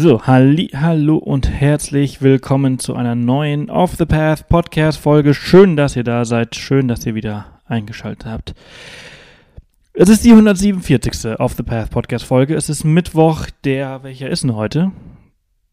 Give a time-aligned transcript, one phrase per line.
[0.00, 5.34] So, halli, hallo und herzlich willkommen zu einer neuen Off the Path Podcast Folge.
[5.34, 6.54] Schön, dass ihr da seid.
[6.54, 8.54] Schön, dass ihr wieder eingeschaltet habt.
[9.94, 11.40] Es ist die 147.
[11.40, 12.54] Off the Path Podcast Folge.
[12.54, 14.92] Es ist Mittwoch, der, welcher ist denn heute?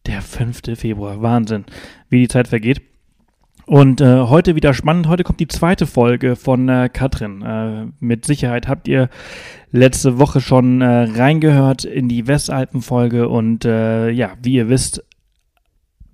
[0.06, 0.76] Der 5.
[0.76, 1.22] Februar.
[1.22, 1.64] Wahnsinn,
[2.08, 2.82] wie die Zeit vergeht.
[3.66, 5.08] Und äh, heute wieder spannend.
[5.08, 7.42] Heute kommt die zweite Folge von äh, Katrin.
[7.42, 9.08] Äh, mit Sicherheit habt ihr
[9.72, 13.28] letzte Woche schon äh, reingehört in die Westalpen-Folge.
[13.28, 15.02] Und äh, ja, wie ihr wisst,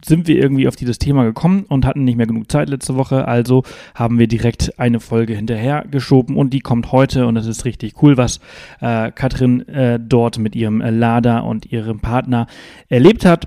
[0.03, 3.29] sind wir irgendwie auf dieses Thema gekommen und hatten nicht mehr genug Zeit letzte Woche.
[3.29, 7.27] Also haben wir direkt eine Folge hinterher geschoben und die kommt heute.
[7.27, 8.41] Und es ist richtig cool, was
[8.81, 12.47] äh, Katrin äh, dort mit ihrem äh, Lader und ihrem Partner
[12.89, 13.47] erlebt hat.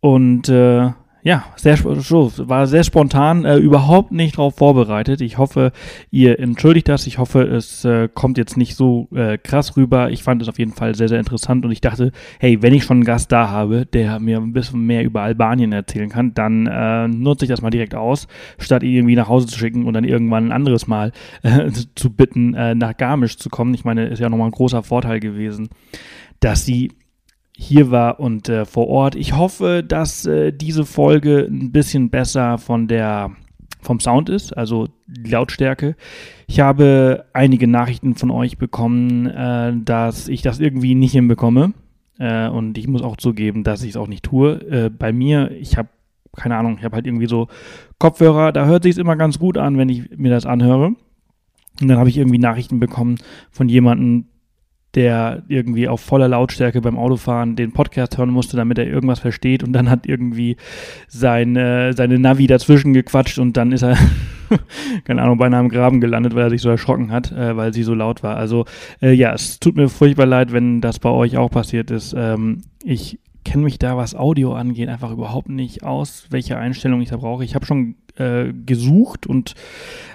[0.00, 0.90] Und äh,
[1.26, 5.20] ja, sehr, war sehr spontan, äh, überhaupt nicht darauf vorbereitet.
[5.20, 5.72] Ich hoffe,
[6.12, 7.08] ihr entschuldigt das.
[7.08, 10.12] Ich hoffe, es äh, kommt jetzt nicht so äh, krass rüber.
[10.12, 12.84] Ich fand es auf jeden Fall sehr, sehr interessant und ich dachte, hey, wenn ich
[12.84, 16.68] schon einen Gast da habe, der mir ein bisschen mehr über Albanien erzählen kann, dann
[16.68, 18.28] äh, nutze ich das mal direkt aus,
[18.60, 21.10] statt ihn irgendwie nach Hause zu schicken und dann irgendwann ein anderes Mal
[21.42, 23.74] äh, zu bitten, äh, nach Garmisch zu kommen.
[23.74, 25.70] Ich meine, ist ja nochmal ein großer Vorteil gewesen,
[26.38, 26.92] dass sie
[27.58, 29.14] hier war und äh, vor Ort.
[29.14, 33.32] Ich hoffe, dass äh, diese Folge ein bisschen besser von der
[33.80, 35.94] vom Sound ist, also die Lautstärke.
[36.48, 41.72] Ich habe einige Nachrichten von euch bekommen, äh, dass ich das irgendwie nicht hinbekomme.
[42.18, 44.60] Äh, und ich muss auch zugeben, dass ich es auch nicht tue.
[44.68, 45.88] Äh, bei mir, ich habe
[46.36, 47.48] keine Ahnung, ich habe halt irgendwie so
[47.98, 50.94] Kopfhörer, da hört sich es immer ganz gut an, wenn ich mir das anhöre.
[51.80, 53.16] Und dann habe ich irgendwie Nachrichten bekommen
[53.50, 54.26] von jemandem,
[54.96, 59.62] der irgendwie auf voller Lautstärke beim Autofahren den Podcast hören musste, damit er irgendwas versteht
[59.62, 60.56] und dann hat irgendwie
[61.06, 63.98] seine, seine Navi dazwischen gequatscht und dann ist er,
[65.04, 67.82] keine Ahnung, beinahe im Graben gelandet, weil er sich so erschrocken hat, äh, weil sie
[67.82, 68.36] so laut war.
[68.36, 68.64] Also
[69.02, 72.14] äh, ja, es tut mir furchtbar leid, wenn das bei euch auch passiert ist.
[72.16, 77.10] Ähm, ich kenne mich da, was Audio angeht, einfach überhaupt nicht aus, welche Einstellung ich
[77.10, 77.44] da brauche.
[77.44, 79.54] Ich habe schon äh, gesucht und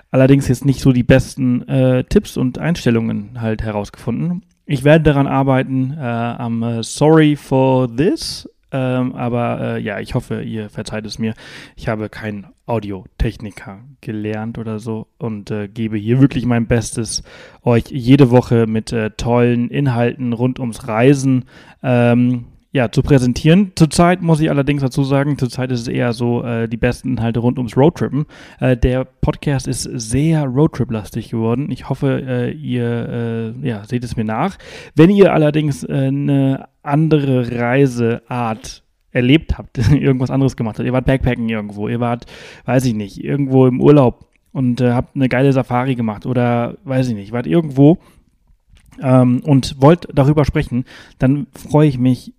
[0.09, 4.43] allerdings jetzt nicht so die besten äh, Tipps und Einstellungen halt herausgefunden.
[4.71, 5.97] Ich werde daran arbeiten.
[5.97, 8.49] Äh, I'm uh, sorry for this.
[8.71, 11.33] Ähm, aber äh, ja, ich hoffe, ihr verzeiht es mir.
[11.75, 17.21] Ich habe keinen Audiotechniker gelernt oder so und äh, gebe hier wirklich mein Bestes,
[17.63, 21.43] euch jede Woche mit äh, tollen Inhalten rund ums Reisen
[21.83, 23.73] ähm, ja, zu präsentieren.
[23.75, 27.39] Zurzeit muss ich allerdings dazu sagen, zurzeit ist es eher so äh, die besten Inhalte
[27.39, 28.25] rund ums Roadtrippen.
[28.59, 31.69] Äh, der Podcast ist sehr Roadtrip-lastig geworden.
[31.69, 34.57] Ich hoffe, äh, ihr äh, ja, seht es mir nach.
[34.95, 41.05] Wenn ihr allerdings äh, eine andere Reiseart erlebt habt, irgendwas anderes gemacht habt, ihr wart
[41.05, 42.25] Backpacken irgendwo, ihr wart,
[42.65, 47.09] weiß ich nicht, irgendwo im Urlaub und äh, habt eine geile Safari gemacht oder weiß
[47.09, 47.97] ich nicht, wart irgendwo
[49.01, 50.85] ähm, und wollt darüber sprechen,
[51.19, 52.33] dann freue ich mich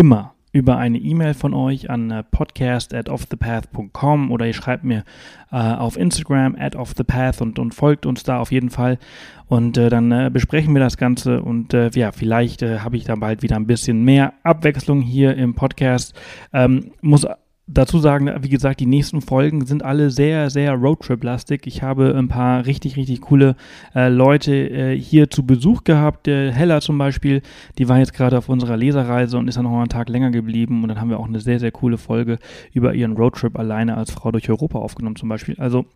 [0.00, 5.04] immer über eine E-Mail von euch an äh, podcast at offthepath.com oder ihr schreibt mir
[5.52, 8.98] äh, auf Instagram at offthepath und, und folgt uns da auf jeden Fall
[9.46, 13.04] und äh, dann äh, besprechen wir das Ganze und äh, ja, vielleicht äh, habe ich
[13.04, 16.18] dann bald wieder ein bisschen mehr Abwechslung hier im Podcast.
[16.54, 17.26] Ähm, muss
[17.72, 21.66] dazu sagen, wie gesagt, die nächsten Folgen sind alle sehr, sehr Roadtrip-lastig.
[21.66, 23.56] Ich habe ein paar richtig, richtig coole
[23.94, 26.26] äh, Leute äh, hier zu Besuch gehabt.
[26.26, 27.42] Der Hella zum Beispiel,
[27.78, 30.82] die war jetzt gerade auf unserer Leserreise und ist dann noch einen Tag länger geblieben.
[30.82, 32.38] Und dann haben wir auch eine sehr, sehr coole Folge
[32.72, 35.54] über ihren Roadtrip alleine als Frau durch Europa aufgenommen zum Beispiel.
[35.58, 35.86] Also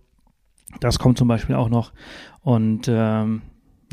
[0.81, 1.93] das kommt zum Beispiel auch noch.
[2.43, 3.43] Und ähm,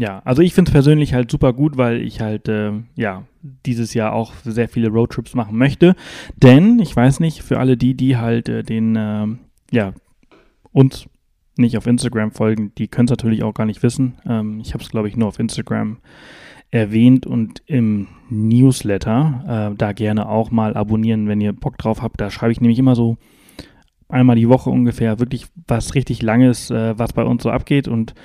[0.01, 3.23] ja, also ich finde es persönlich halt super gut, weil ich halt, äh, ja,
[3.67, 5.95] dieses Jahr auch sehr viele Roadtrips machen möchte.
[6.35, 9.27] Denn, ich weiß nicht, für alle die, die halt äh, den, äh,
[9.69, 9.93] ja,
[10.71, 11.05] uns
[11.55, 14.15] nicht auf Instagram folgen, die können es natürlich auch gar nicht wissen.
[14.25, 15.99] Ähm, ich habe es, glaube ich, nur auf Instagram
[16.71, 19.69] erwähnt und im Newsletter.
[19.71, 22.19] Äh, da gerne auch mal abonnieren, wenn ihr Bock drauf habt.
[22.19, 23.17] Da schreibe ich nämlich immer so
[24.09, 28.15] einmal die Woche ungefähr wirklich was richtig Langes, äh, was bei uns so abgeht und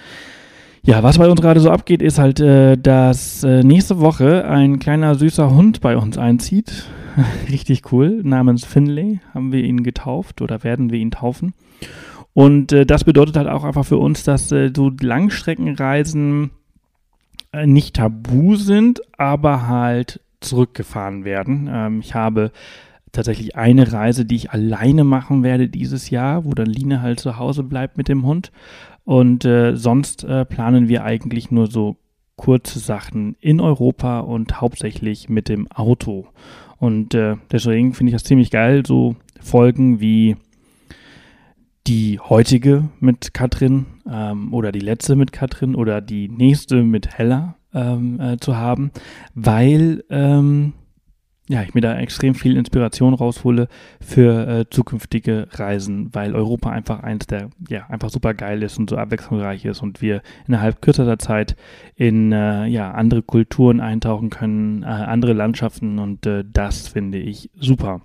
[0.87, 4.79] ja, was bei uns gerade so abgeht, ist halt, äh, dass äh, nächste Woche ein
[4.79, 6.85] kleiner süßer Hund bei uns einzieht.
[7.51, 8.21] Richtig cool.
[8.23, 11.55] Namens Finlay haben wir ihn getauft oder werden wir ihn taufen.
[12.35, 16.51] Und äh, das bedeutet halt auch einfach für uns, dass äh, so Langstreckenreisen
[17.53, 21.69] äh, nicht tabu sind, aber halt zurückgefahren werden.
[21.69, 22.53] Ähm, ich habe
[23.11, 27.39] tatsächlich eine Reise, die ich alleine machen werde dieses Jahr, wo dann Line halt zu
[27.39, 28.53] Hause bleibt mit dem Hund.
[29.07, 31.97] Und äh, sonst äh, planen wir eigentlich nur so
[32.35, 36.27] kurze Sachen in Europa und hauptsächlich mit dem Auto.
[36.79, 40.35] Und äh, deswegen finde ich das ziemlich geil, so Folgen wie
[41.87, 47.55] die heutige mit Katrin ähm, oder die letzte mit Katrin oder die nächste mit Hella
[47.73, 48.91] ähm, äh, zu haben,
[49.37, 50.73] weil ähm,
[51.49, 53.69] ja, ich mir da extrem viel Inspiration raushole
[54.01, 58.91] für äh, zukünftige Reisen, weil Europa einfach eins der, ja, einfach super geil ist und
[58.91, 61.57] so abwechslungsreich ist und wir innerhalb kürzester Zeit
[61.95, 67.51] in, äh, ja, andere Kulturen eintauchen können, äh, andere Landschaften und äh, das finde ich
[67.55, 68.01] super.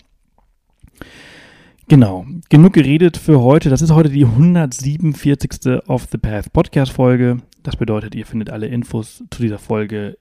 [1.87, 3.69] Genau, genug geredet für heute.
[3.69, 5.81] Das ist heute die 147.
[5.87, 7.37] Off the Path Podcast Folge.
[7.63, 10.17] Das bedeutet, ihr findet alle Infos zu dieser Folge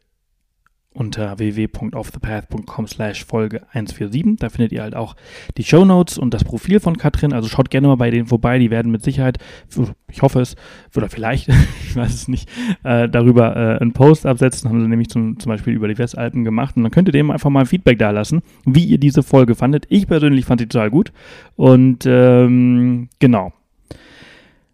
[0.92, 4.36] unter www.offthepath.com slash Folge 147.
[4.38, 5.14] Da findet ihr halt auch
[5.56, 7.32] die Show Notes und das Profil von Katrin.
[7.32, 8.58] Also schaut gerne mal bei denen vorbei.
[8.58, 9.38] Die werden mit Sicherheit,
[10.10, 10.56] ich hoffe es,
[10.96, 11.48] oder vielleicht,
[11.84, 12.48] ich weiß es nicht,
[12.82, 14.68] äh, darüber äh, einen Post absetzen.
[14.68, 16.76] Haben sie nämlich zum, zum Beispiel über die Westalpen gemacht.
[16.76, 19.54] Und dann könnt ihr dem einfach mal ein Feedback da lassen, wie ihr diese Folge
[19.54, 19.86] fandet.
[19.88, 21.12] Ich persönlich fand sie total gut.
[21.54, 23.52] Und ähm, genau,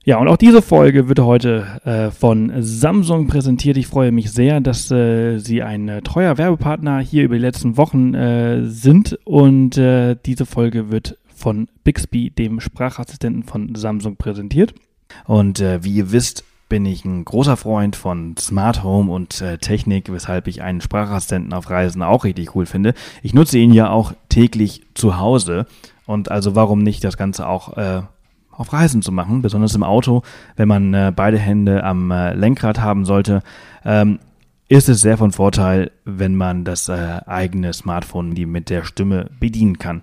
[0.06, 3.76] ja, und auch diese Folge wird heute äh, von Samsung präsentiert.
[3.76, 7.76] Ich freue mich sehr, dass äh, sie ein äh, treuer Werbepartner hier über die letzten
[7.76, 9.18] Wochen äh, sind.
[9.24, 14.74] Und äh, diese Folge wird von Bixby, dem Sprachassistenten von Samsung, präsentiert.
[15.24, 19.58] Und äh, wie ihr wisst, bin ich ein großer Freund von Smart Home und äh,
[19.58, 22.94] Technik, weshalb ich einen Sprachassistenten auf Reisen auch richtig cool finde.
[23.24, 25.66] Ich nutze ihn ja auch täglich zu Hause
[26.06, 28.02] und also warum nicht das Ganze auch äh,
[28.56, 30.22] auf Reisen zu machen, besonders im Auto,
[30.56, 33.42] wenn man äh, beide Hände am äh, Lenkrad haben sollte,
[33.84, 34.18] ähm,
[34.68, 39.30] ist es sehr von Vorteil, wenn man das äh, eigene Smartphone die mit der Stimme
[39.38, 40.02] bedienen kann.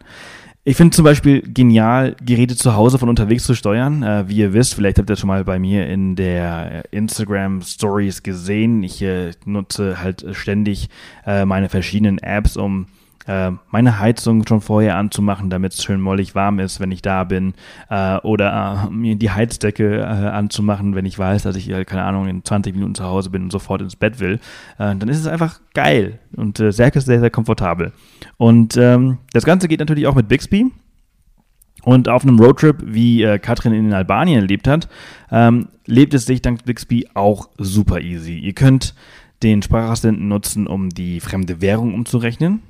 [0.66, 4.02] Ich finde zum Beispiel genial, Geräte zu Hause von unterwegs zu steuern.
[4.02, 7.62] Äh, wie ihr wisst, vielleicht habt ihr schon mal bei mir in der äh, Instagram
[7.62, 8.82] Stories gesehen.
[8.84, 10.88] Ich äh, nutze halt ständig
[11.26, 12.86] äh, meine verschiedenen Apps, um
[13.28, 17.24] äh, meine Heizung schon vorher anzumachen, damit es schön mollig warm ist, wenn ich da
[17.24, 17.54] bin.
[17.90, 22.04] Äh, oder äh, mir die Heizdecke äh, anzumachen, wenn ich weiß, dass ich, äh, keine
[22.04, 24.40] Ahnung, in 20 Minuten zu Hause bin und sofort ins Bett will.
[24.78, 27.94] Äh, dann ist es einfach geil und äh, sehr, sehr, sehr komfortabel.
[28.38, 30.72] Und ähm, das Ganze geht natürlich auch mit Bixby.
[31.84, 34.88] Und auf einem Roadtrip, wie äh, Katrin in Albanien erlebt hat,
[35.32, 38.38] ähm, lebt es sich dank Bixby auch super easy.
[38.38, 38.96] Ihr könnt
[39.44, 42.62] den Sprachassistenten nutzen, um die fremde Währung umzurechnen.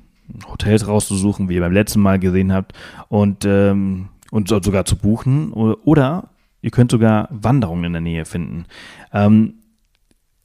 [0.46, 2.72] Hotels rauszusuchen, wie ihr beim letzten Mal gesehen habt,
[3.08, 5.52] und, ähm, und sogar zu buchen.
[5.52, 6.30] Oder
[6.62, 8.66] ihr könnt sogar Wanderungen in der Nähe finden.
[9.12, 9.54] Ähm,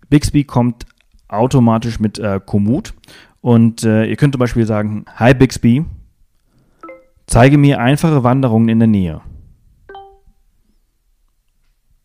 [0.09, 0.85] Bixby kommt
[1.27, 2.93] automatisch mit äh, Komoot
[3.41, 5.85] und äh, ihr könnt zum Beispiel sagen, Hi Bixby,
[7.27, 9.21] zeige mir einfache Wanderungen in der Nähe.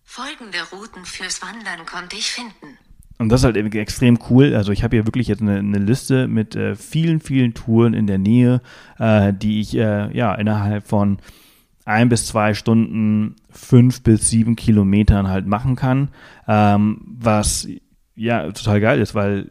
[0.05, 2.79] Folgende Routen fürs Wandern konnte ich finden.
[3.19, 4.55] Und das ist halt extrem cool.
[4.55, 8.07] Also ich habe hier wirklich jetzt eine, eine Liste mit äh, vielen, vielen Touren in
[8.07, 8.61] der Nähe,
[8.99, 11.19] äh, die ich äh, ja innerhalb von
[11.85, 16.09] ein bis zwei Stunden fünf bis sieben Kilometern halt machen kann.
[16.49, 17.69] Ähm, was
[18.17, 19.51] ja total geil ist, weil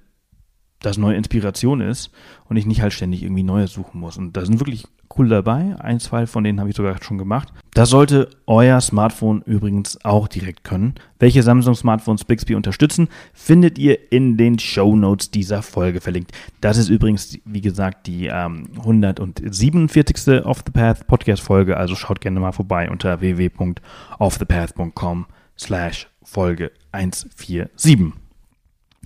[0.79, 2.11] das neue Inspiration ist
[2.49, 4.17] und ich nicht halt ständig irgendwie Neues suchen muss.
[4.17, 4.85] Und da sind wirklich
[5.17, 5.75] cool dabei.
[5.79, 7.49] Ein, zwei von denen habe ich sogar schon gemacht.
[7.73, 10.93] Das sollte euer Smartphone übrigens auch direkt können.
[11.19, 16.31] Welche Samsung Smartphones Bixby unterstützen, findet ihr in den Show Notes dieser Folge verlinkt.
[16.61, 20.45] Das ist übrigens, wie gesagt, die ähm, 147.
[20.45, 21.77] Off the Path Podcast Folge.
[21.77, 25.25] Also schaut gerne mal vorbei unter www.offthepath.com
[25.57, 28.13] slash Folge 147.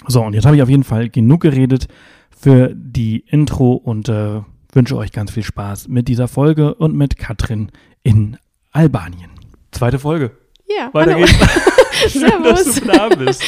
[0.07, 1.88] So, und jetzt habe ich auf jeden Fall genug geredet
[2.29, 4.41] für die Intro und äh,
[4.77, 7.72] wünsche euch ganz viel Spaß mit dieser Folge und mit Katrin
[8.03, 8.38] in
[8.72, 9.31] Albanien.
[9.72, 10.29] Zweite Folge.
[10.67, 11.25] Ja, Weiter hallo.
[11.25, 12.12] geht's.
[12.12, 12.81] Schön, dass Servus.
[12.81, 13.41] du da bist.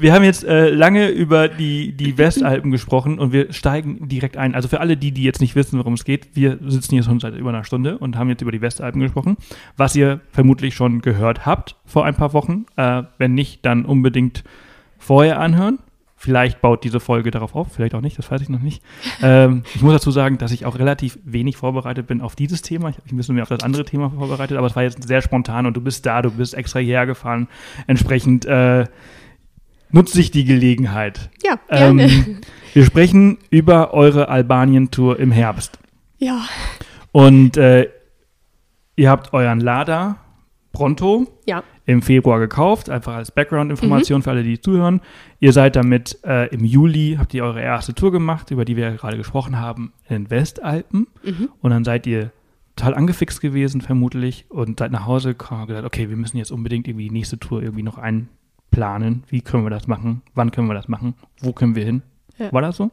[0.00, 4.54] Wir haben jetzt äh, lange über die, die Westalpen gesprochen und wir steigen direkt ein.
[4.54, 7.20] Also für alle die, die jetzt nicht wissen, worum es geht, wir sitzen hier schon
[7.20, 9.38] seit über einer Stunde und haben jetzt über die Westalpen gesprochen,
[9.78, 12.66] was ihr vermutlich schon gehört habt vor ein paar Wochen.
[12.76, 14.44] Äh, wenn nicht, dann unbedingt
[14.98, 15.78] vorher anhören.
[16.24, 18.82] Vielleicht baut diese Folge darauf auf, vielleicht auch nicht, das weiß ich noch nicht.
[19.20, 22.88] Ähm, ich muss dazu sagen, dass ich auch relativ wenig vorbereitet bin auf dieses Thema.
[22.88, 25.06] Ich habe mich ein bisschen mehr auf das andere Thema vorbereitet, aber es war jetzt
[25.06, 27.46] sehr spontan und du bist da, du bist extra hierher gefahren.
[27.86, 28.86] Entsprechend äh,
[29.90, 31.28] nutze ich die Gelegenheit.
[31.44, 32.04] Ja, gerne.
[32.04, 32.38] Ähm,
[32.72, 35.78] wir sprechen über eure Albanien-Tour im Herbst.
[36.16, 36.40] ja,
[37.12, 37.90] Und äh,
[38.96, 40.16] ihr habt euren Lada
[40.74, 45.00] Pronto ja, im Februar gekauft, einfach als Background-Information für alle, die zuhören.
[45.40, 48.90] Ihr seid damit äh, im Juli, habt ihr eure erste Tour gemacht, über die wir
[48.90, 51.06] ja gerade gesprochen haben, in den Westalpen.
[51.22, 51.48] Mhm.
[51.62, 52.32] Und dann seid ihr
[52.76, 56.50] total angefixt gewesen, vermutlich, und seid nach Hause gekommen und gesagt, okay, wir müssen jetzt
[56.50, 59.22] unbedingt irgendwie die nächste Tour irgendwie noch einplanen.
[59.28, 60.22] Wie können wir das machen?
[60.34, 61.14] Wann können wir das machen?
[61.40, 62.02] Wo können wir hin?
[62.38, 62.52] Ja.
[62.52, 62.90] War das so?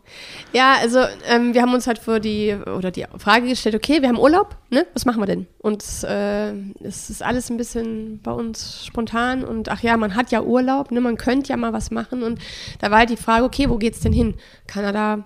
[0.54, 4.10] Ja, also ähm, wir haben uns halt vor die oder die Frage gestellt, okay, wir
[4.10, 4.86] haben Urlaub, ne?
[4.94, 5.48] Was machen wir denn?
[5.58, 6.52] Und äh,
[6.84, 10.92] es ist alles ein bisschen bei uns spontan und ach ja, man hat ja Urlaub,
[10.92, 11.02] ne?
[11.02, 12.40] Man könnte ja mal was machen und
[12.80, 14.36] da war halt die Frage, okay, wo geht's denn hin?
[14.68, 15.24] Kanada,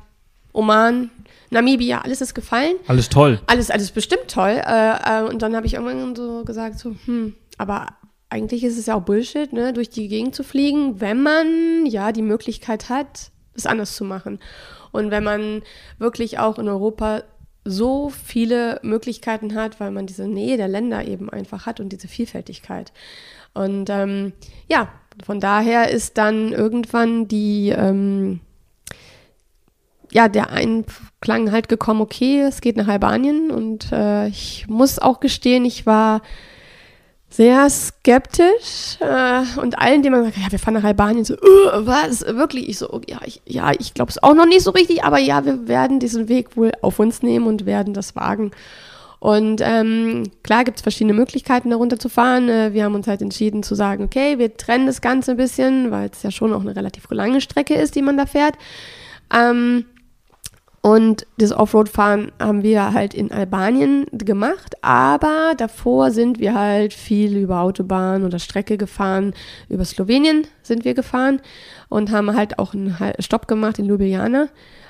[0.53, 1.12] Oman,
[1.50, 2.75] Namibia, alles ist gefallen.
[2.88, 3.41] Alles toll.
[3.48, 4.62] Alles, alles bestimmt toll.
[4.65, 7.88] Äh, äh, und dann habe ich irgendwann so gesagt, so, hm, aber
[8.29, 12.12] eigentlich ist es ja auch Bullshit, ne, durch die Gegend zu fliegen, wenn man ja
[12.12, 14.39] die Möglichkeit hat, es anders zu machen.
[14.91, 15.63] Und wenn man
[15.97, 17.24] wirklich auch in Europa
[17.65, 22.07] so viele Möglichkeiten hat, weil man diese Nähe der Länder eben einfach hat und diese
[22.07, 22.93] Vielfältigkeit.
[23.53, 24.33] Und ähm,
[24.67, 24.89] ja,
[25.25, 28.39] von daher ist dann irgendwann die, ähm,
[30.12, 35.19] ja, der Einklang halt gekommen, okay, es geht nach Albanien und äh, ich muss auch
[35.19, 36.21] gestehen, ich war
[37.29, 41.86] sehr skeptisch äh, und allen, die man sagt, ja, wir fahren nach Albanien, so, uh,
[41.86, 42.70] was, wirklich?
[42.70, 45.17] Ich so, okay, ja, ich, ja, ich glaube es auch noch nicht so richtig, aber
[45.17, 48.51] ja, wir werden diesen Weg wohl auf uns nehmen und werden das wagen.
[49.20, 52.48] Und ähm, klar gibt es verschiedene Möglichkeiten, da runterzufahren.
[52.48, 55.89] Äh, wir haben uns halt entschieden zu sagen, okay, wir trennen das Ganze ein bisschen,
[55.89, 58.55] weil es ja schon auch eine relativ lange Strecke ist, die man da fährt.
[59.34, 59.86] Ähm,
[60.86, 67.38] und das Offroad-Fahren haben wir halt in Albanien gemacht, aber davor sind wir halt viel
[67.38, 69.34] über Autobahn oder Strecke gefahren.
[69.68, 71.42] Über Slowenien sind wir gefahren
[71.89, 74.50] und haben halt auch einen Stopp gemacht in Ljubljana.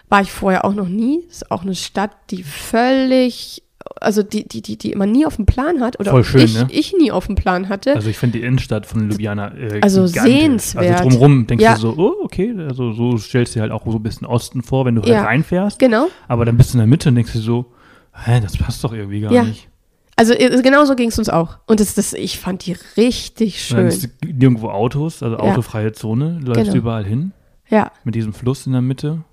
[0.09, 1.23] War ich vorher auch noch nie.
[1.29, 3.63] Ist auch eine Stadt, die völlig
[4.01, 6.53] also die, die, die, die man nie auf dem Plan hat oder Voll schön, ich,
[6.55, 6.67] ne?
[6.69, 7.95] ich nie auf dem Plan hatte.
[7.95, 10.33] Also ich finde die Innenstadt von Ljubljana äh, Also gigantisch.
[10.33, 10.85] sehenswert.
[10.99, 11.75] Also drumherum denkst Ja.
[11.75, 14.61] du so, oh, okay, also so stellst du dir halt auch so ein bisschen Osten
[14.63, 15.23] vor, wenn du halt Ja.
[15.23, 15.79] reinfährst.
[15.79, 16.07] genau.
[16.27, 17.65] Aber dann bist du in der Mitte und denkst dir so,
[18.13, 19.43] hä, das passt doch irgendwie gar Ja.
[19.43, 19.69] nicht.
[20.17, 21.57] Also äh, genau so ging es uns auch.
[21.67, 23.87] Und das, das, ich fand die richtig Dann schön.
[23.87, 26.75] ist nirgendwo Autos, also autofreie Zone, du läufst Genau.
[26.77, 27.33] überall hin
[27.69, 27.91] Ja.
[28.05, 29.23] mit diesem Fluss in der Mitte.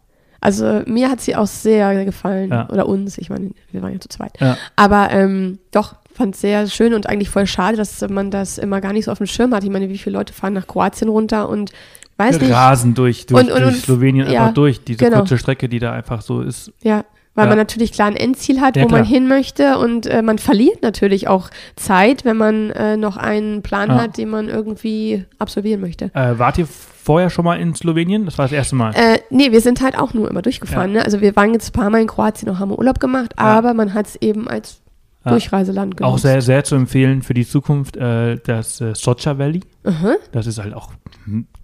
[0.42, 2.50] Also mir hat sie auch sehr gefallen.
[2.50, 2.68] Ja.
[2.68, 4.32] Oder uns, ich meine, wir waren ja zu zweit.
[4.40, 4.58] Ja.
[4.76, 8.80] Aber ähm, doch, fand es sehr schön und eigentlich voll schade, dass man das immer
[8.80, 9.64] gar nicht so auf dem Schirm hat.
[9.64, 11.70] Ich meine, wie viele Leute fahren nach Kroatien runter und
[12.16, 12.52] weiß nicht.
[12.52, 14.82] Rasen durch, durch, Und- und- durch Slowenien ja, einfach durch.
[14.84, 15.18] Diese genau.
[15.18, 16.72] kurze Strecke, die da einfach so ist.
[16.82, 17.48] Ja, weil Ja.
[17.50, 19.12] man natürlich klar ein Endziel hat, Ja, wo man klar.
[19.12, 23.88] hin möchte und äh, man verliert natürlich auch Zeit, wenn man äh, noch einen Plan
[23.88, 24.02] Ja.
[24.02, 26.10] hat, den man irgendwie absolvieren möchte.
[26.14, 28.26] Äh, wart ihr vorher schon mal in Slowenien?
[28.26, 28.92] Das war das erste Mal.
[28.94, 30.92] Äh, nee, wir sind halt auch nur immer durchgefahren.
[30.92, 31.04] Ne?
[31.04, 33.94] Also wir waren jetzt ein paar Mal in Kroatien und haben Urlaub gemacht, aber man
[33.94, 34.81] hat es eben als.
[35.30, 36.12] Durchreiseland genutzt.
[36.14, 39.60] Auch sehr, sehr zu empfehlen für die Zukunft, äh, das äh, Socha Valley.
[39.84, 40.14] Aha.
[40.32, 40.92] Das ist halt auch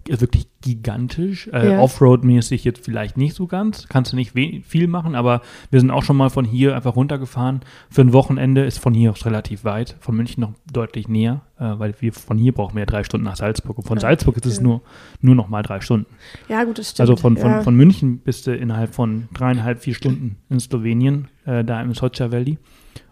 [0.07, 1.47] wirklich gigantisch.
[1.53, 1.79] Äh, Ja.
[1.81, 3.87] Offroad-mäßig jetzt vielleicht nicht so ganz.
[3.87, 7.61] Kannst du nicht viel machen, aber wir sind auch schon mal von hier einfach runtergefahren.
[7.89, 9.95] Für ein Wochenende ist von hier aus relativ weit.
[9.99, 13.25] Von München noch deutlich näher, äh, weil wir von hier brauchen wir ja drei Stunden
[13.25, 13.77] nach Salzburg.
[13.77, 14.01] Und von Ja.
[14.01, 14.63] Salzburg ist es Ja.
[14.63, 14.81] nur,
[15.21, 16.07] nur noch mal drei Stunden.
[16.47, 17.01] Ja, gut, das stimmt.
[17.01, 21.63] Also von, von, von München bist du innerhalb von dreieinhalb, vier Stunden in Slowenien, äh,
[21.63, 22.57] da im Socha Valley.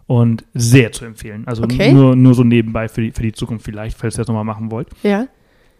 [0.08, 1.44] Und sehr zu empfehlen.
[1.46, 1.92] Also Okay.
[1.92, 4.70] nur, nur so nebenbei für die, für die Zukunft vielleicht, falls ihr das nochmal machen
[4.72, 4.88] wollt.
[5.04, 5.26] ja.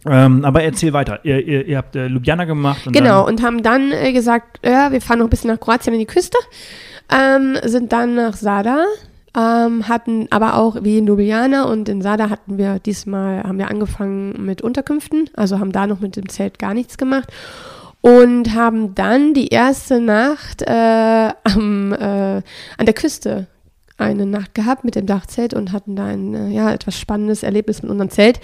[0.07, 1.19] Ähm, aber erzähl weiter.
[1.25, 2.87] Ihr, ihr, ihr habt äh, Ljubljana gemacht.
[2.87, 5.93] Und Genau, und haben dann äh, gesagt, ja, wir fahren noch ein bisschen nach Kroatien
[5.93, 6.39] an die Küste,
[7.13, 8.85] ähm, sind dann nach Sada,
[9.37, 13.69] ähm, hatten aber auch wie in Ljubljana und in Sada hatten wir diesmal, haben wir
[13.69, 17.29] angefangen mit Unterkünften, also haben da noch mit dem Zelt gar nichts gemacht
[18.01, 21.97] und haben dann die erste Nacht äh, am, äh,
[22.79, 23.49] an der Küste
[23.99, 27.83] eine Nacht gehabt mit dem Dachzelt und hatten da ein äh, ja, etwas spannendes Erlebnis
[27.83, 28.41] mit unserem Zelt.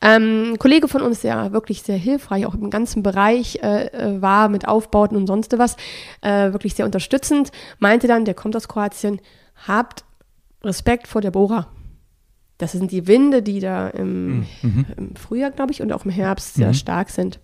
[0.00, 4.22] Ähm, ein Kollege von uns, der wirklich sehr hilfreich auch im ganzen Bereich äh, äh,
[4.22, 5.76] war mit Aufbauten und sonst was,
[6.20, 9.20] äh, wirklich sehr unterstützend, meinte dann, der kommt aus Kroatien,
[9.66, 10.04] habt
[10.62, 11.66] Respekt vor der Bohra.
[12.58, 14.86] Das sind die Winde, die da im, Mhm.
[14.96, 16.74] im Frühjahr, glaube ich, und auch im Herbst sehr Mhm.
[16.74, 17.40] stark sind.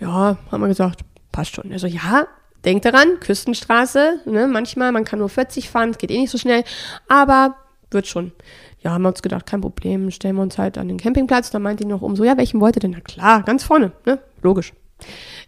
[0.00, 1.00] Ja, haben wir gesagt,
[1.32, 1.70] passt schon.
[1.70, 2.26] Also ja,
[2.64, 6.38] denkt daran, Küstenstraße, ne, manchmal, man kann nur 40 fahren, es geht eh nicht so
[6.38, 6.64] schnell,
[7.08, 7.56] aber
[7.90, 8.32] wird schon.
[8.80, 11.50] Ja, haben wir uns gedacht, kein Problem, stellen wir uns halt an den Campingplatz.
[11.50, 12.90] Dann meinte die noch um so, ja, welchen wollt ihr denn?
[12.90, 14.74] Na klar, ganz vorne, ne, logisch.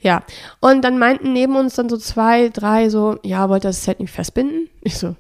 [0.01, 0.23] Ja,
[0.61, 4.01] und dann meinten neben uns dann so zwei, drei so, ja, wollt ihr das Zelt
[4.01, 4.69] nicht festbinden?
[4.83, 5.17] Ich so,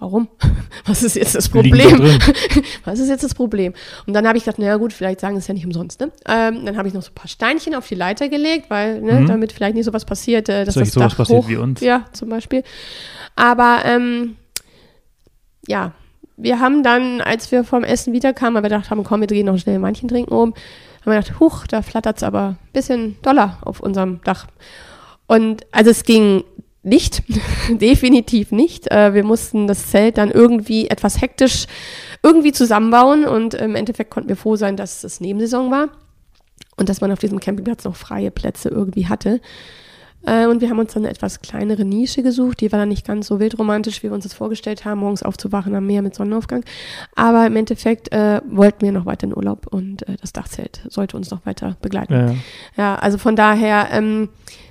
[0.00, 0.28] warum?
[0.86, 2.00] Was ist jetzt das Problem?
[2.84, 3.74] Was ist jetzt das Problem?
[4.06, 6.00] Und dann habe ich gedacht, naja gut, vielleicht sagen es ja nicht umsonst.
[6.00, 6.10] Ne?
[6.26, 9.20] Ähm, dann habe ich noch so ein paar Steinchen auf die Leiter gelegt, weil, ne,
[9.20, 9.26] Mhm.
[9.26, 11.80] damit vielleicht nicht sowas passiert, äh, dass das sowas Dach passiert hoch, wie uns.
[11.80, 12.64] Ja, zum Beispiel.
[13.36, 14.36] Aber ähm,
[15.68, 15.92] ja,
[16.36, 19.46] wir haben dann, als wir vom Essen wiederkamen, weil wir gedacht haben, komm, wir gehen
[19.46, 20.54] noch schnell ein Weinchen trinken oben,
[21.04, 24.46] haben wir gedacht, huch, da flattert es aber ein bisschen doller auf unserem Dach.
[25.26, 26.42] Und also es ging
[26.90, 27.22] nicht,
[27.70, 28.90] definitiv nicht.
[28.90, 31.66] Äh, wir mussten das Zelt dann irgendwie etwas hektisch
[32.22, 35.88] irgendwie zusammenbauen und im Endeffekt konnten wir froh sein, dass es Nebensaison war
[36.76, 39.40] und dass man auf diesem Campingplatz noch freie Plätze irgendwie hatte.
[40.26, 42.60] Äh, und wir haben uns dann eine etwas kleinere Nische gesucht.
[42.60, 45.74] Die war dann nicht ganz so wildromantisch, wie wir uns das vorgestellt haben, morgens aufzuwachen
[45.74, 46.64] am Meer mit Sonnenaufgang.
[47.14, 51.16] Aber im Endeffekt äh, wollten wir noch weiter in Urlaub und äh, das Dachzelt sollte
[51.16, 52.12] uns noch weiter begleiten.
[52.12, 52.34] Ja,
[52.76, 54.28] Ja, also von daher, ähm,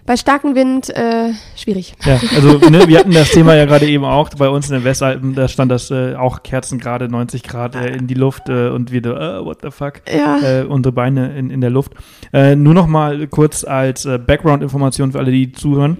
[0.10, 1.94] bei starkem Wind äh, schwierig.
[2.04, 2.20] ja.
[2.36, 5.36] also ne, wir hatten das Thema ja gerade eben auch bei uns in den Westalpen,
[5.36, 8.92] da stand das äh, auch Kerzen gerade 90 Grad äh, in die Luft äh, und
[8.92, 10.40] wir, da, äh, what the fuck, Ja.
[10.40, 11.94] äh, unsere Beine in, in der Luft.
[12.34, 15.98] Nur noch mal kurz als Background-Information für alle, die zuhören.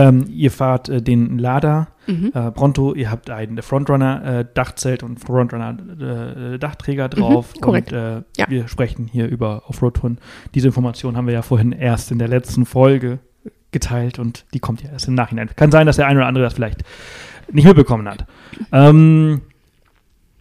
[0.00, 2.30] Ähm, ihr fahrt äh, den Lada Mhm.
[2.34, 5.76] äh, Pronto, ihr habt ein Frontrunner äh, Dachzelt und Frontrunner
[6.54, 7.92] äh, Dachträger drauf Mhm, korrekt.
[7.92, 8.46] und äh, Ja.
[8.48, 10.18] wir sprechen hier über Offroad-Touren.
[10.54, 13.18] Diese Information haben wir ja vorhin erst in der letzten Folge
[13.72, 15.50] geteilt und die kommt ja erst im Nachhinein.
[15.56, 16.82] Kann sein, dass der eine oder andere das vielleicht
[17.52, 18.24] nicht mitbekommen hat.
[18.72, 19.42] Ähm,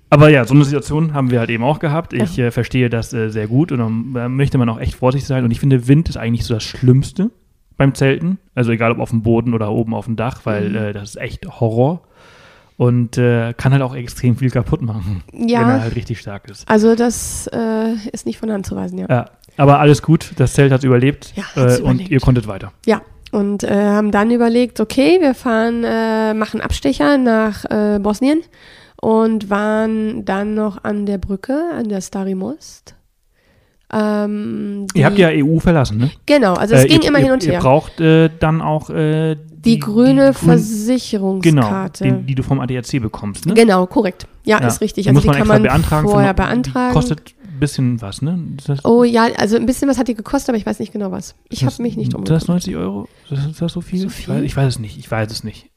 [0.10, 2.14] aber ja, so eine Situation haben wir halt eben auch gehabt.
[2.14, 5.28] Ich äh, verstehe das äh, sehr gut und dann äh, möchte man auch echt vorsichtig
[5.28, 5.44] sein.
[5.44, 7.30] Und ich finde, Wind ist eigentlich so das Schlimmste
[7.78, 8.40] beim Zelten.
[8.56, 10.76] Also egal ob auf dem Boden oder oben auf dem Dach, weil Mhm.
[10.76, 12.02] äh, das ist echt Horror.
[12.78, 16.48] Und äh, kann halt auch extrem viel kaputt machen, wenn er Ja, halt richtig stark
[16.48, 16.70] ist.
[16.70, 19.08] also das äh, ist nicht von Hand zu weisen, ja.
[19.10, 19.26] Ja,
[19.58, 22.10] aber alles gut, das Zelt hat überlebt, Ja, äh, und überlebt.
[22.12, 22.72] ihr konntet weiter.
[22.86, 27.66] Ja, und äh, haben dann überlegt, okay, wir fahren, äh, machen Abstecher nach
[28.00, 28.42] Bosnien
[29.02, 32.94] und waren dann noch an der Brücke, an der Stari Most.
[33.92, 36.12] Ähm, die, Ihr habt ja EU verlassen, ne?
[36.26, 37.60] Genau, also es Äh, ging ihr, immer ihr, hin und Ihr her.
[37.62, 42.04] braucht äh, dann auch äh, Die, grüne grün- Versicherungskarte.
[42.04, 43.54] Genau, die, die du vom ADAC bekommst, ne?
[43.54, 44.28] Genau, korrekt.
[44.44, 44.68] Ja, Ja.
[44.68, 45.04] ist richtig.
[45.04, 46.10] Die Also muss die man kann extra man beantragen.
[46.10, 46.90] vorher beantragen.
[46.90, 48.38] Die kostet ein bisschen was, ne?
[48.66, 51.12] Das, oh ja, also ein bisschen was hat die gekostet, aber ich weiß nicht genau
[51.12, 51.36] was.
[51.50, 52.48] Ich habe mich nicht Ist das gekümmert.
[52.50, 53.08] 90 Euro?
[53.24, 54.00] Ist das, ist das so viel?
[54.02, 54.34] So Ich, viel?
[54.36, 54.98] weiß, ich weiß es nicht.
[54.98, 55.70] Ich weiß es nicht.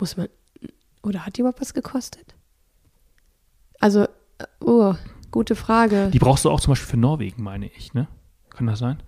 [0.00, 0.26] Muss man.
[1.04, 2.34] Oder hat die überhaupt was gekostet?
[3.78, 4.94] Also, äh, oh,
[5.36, 6.08] gute Frage.
[6.12, 8.06] Die brauchst du auch zum Beispiel für Norwegen, meine ich, ne?
[8.50, 8.98] Kann das sein?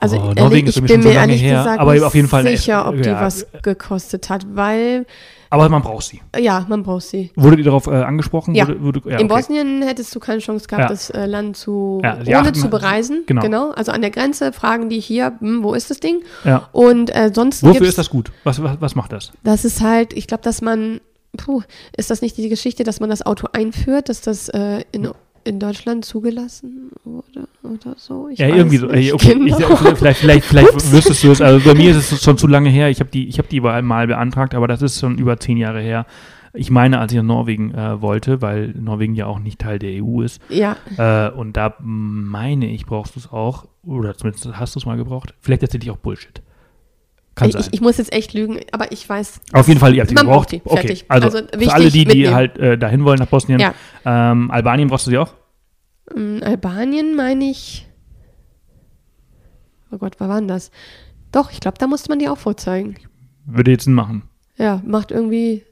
[0.00, 1.80] Also Oh, ehrlich, Norwegen ist ich mich bin schon so mir lange ehrlich her, gesagt
[1.80, 5.06] aber nicht auf jeden Fall eine- sicher, ob die ja, was gekostet hat, weil,
[5.48, 6.20] Aber man braucht sie.
[6.32, 7.30] äh, ja, man braucht sie.
[7.36, 8.54] Wurdet ihr darauf äh, angesprochen?
[8.56, 8.66] Ja.
[8.66, 9.34] Wurde, wurde, ja In okay.
[9.36, 10.88] Bosnien hättest du keine Chance gehabt, Ja.
[10.88, 13.22] das äh, Land zu, ohne achten- zu bereisen.
[13.26, 13.70] genau.
[13.72, 16.22] Also an der Grenze fragen die hier, hm, wo ist das Ding?
[16.44, 16.68] Ja.
[16.72, 18.32] Und äh, sonst Wofür ist das gut?
[18.42, 19.30] Was, was, was macht das?
[19.44, 21.00] Das ist halt, ich glaube, dass man,
[21.36, 21.62] puh,
[21.96, 25.08] ist das nicht die Geschichte, dass man das Auto einführt, dass das äh, in,
[25.44, 28.28] in Deutschland zugelassen wurde oder so?
[28.28, 28.86] Ich ja, irgendwie so.
[28.86, 29.58] nicht okay, genau.
[29.58, 31.40] ich, vielleicht vielleicht, vielleicht wüsstest du es.
[31.40, 32.88] Also bei mir ist es schon zu lange her.
[32.90, 35.56] Ich habe die, ich hab die überall mal beantragt, aber das ist schon über zehn
[35.56, 36.06] Jahre her.
[36.54, 40.04] Ich meine, als ich nach Norwegen äh, wollte, weil Norwegen ja auch nicht Teil der
[40.04, 40.40] EU ist.
[40.50, 43.66] ja, Äh, und da meine ich, brauchst du es auch.
[43.86, 45.34] Oder zumindest hast du es mal gebraucht.
[45.40, 46.42] Vielleicht erzähle ich auch Bullshit.
[47.40, 49.40] Ich, ich, muss jetzt echt lügen, aber ich weiß.
[49.52, 50.50] Auf jeden Fall, ihr habt sie gebraucht.
[50.50, 52.34] braucht die, okay, also, Also für wichtig, alle die, die mitnehmen.
[52.34, 53.58] halt äh, dahin wollen nach Bosnien.
[53.58, 53.74] Ja.
[54.04, 55.32] Ähm, Albanien brauchst du sie auch?
[56.14, 57.86] Ähm, Albanien meine ich.
[59.90, 60.70] Oh Gott, wo war denn das?
[61.32, 62.96] Doch, ich glaube, da musste man die auch vorzeigen.
[63.46, 64.24] Würde jetzt Sinn machen.
[64.58, 65.64] Ja, macht irgendwie.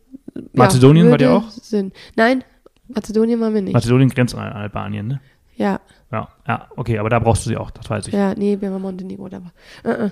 [0.55, 1.51] Mazedonien ja, war die auch?
[1.51, 1.93] Sinn.
[2.17, 2.43] Nein,
[2.89, 3.75] Mazedonien waren wir nicht.
[3.75, 5.21] Mazedonien grenzt an Albanien, ne?
[5.57, 5.81] ja,
[6.13, 8.15] Ja, ja, okay, aber da brauchst du sie auch, das weiß ich.
[8.15, 9.53] ja, nee, wir waren Montenegro, da war.
[9.85, 10.11] Äh, äh.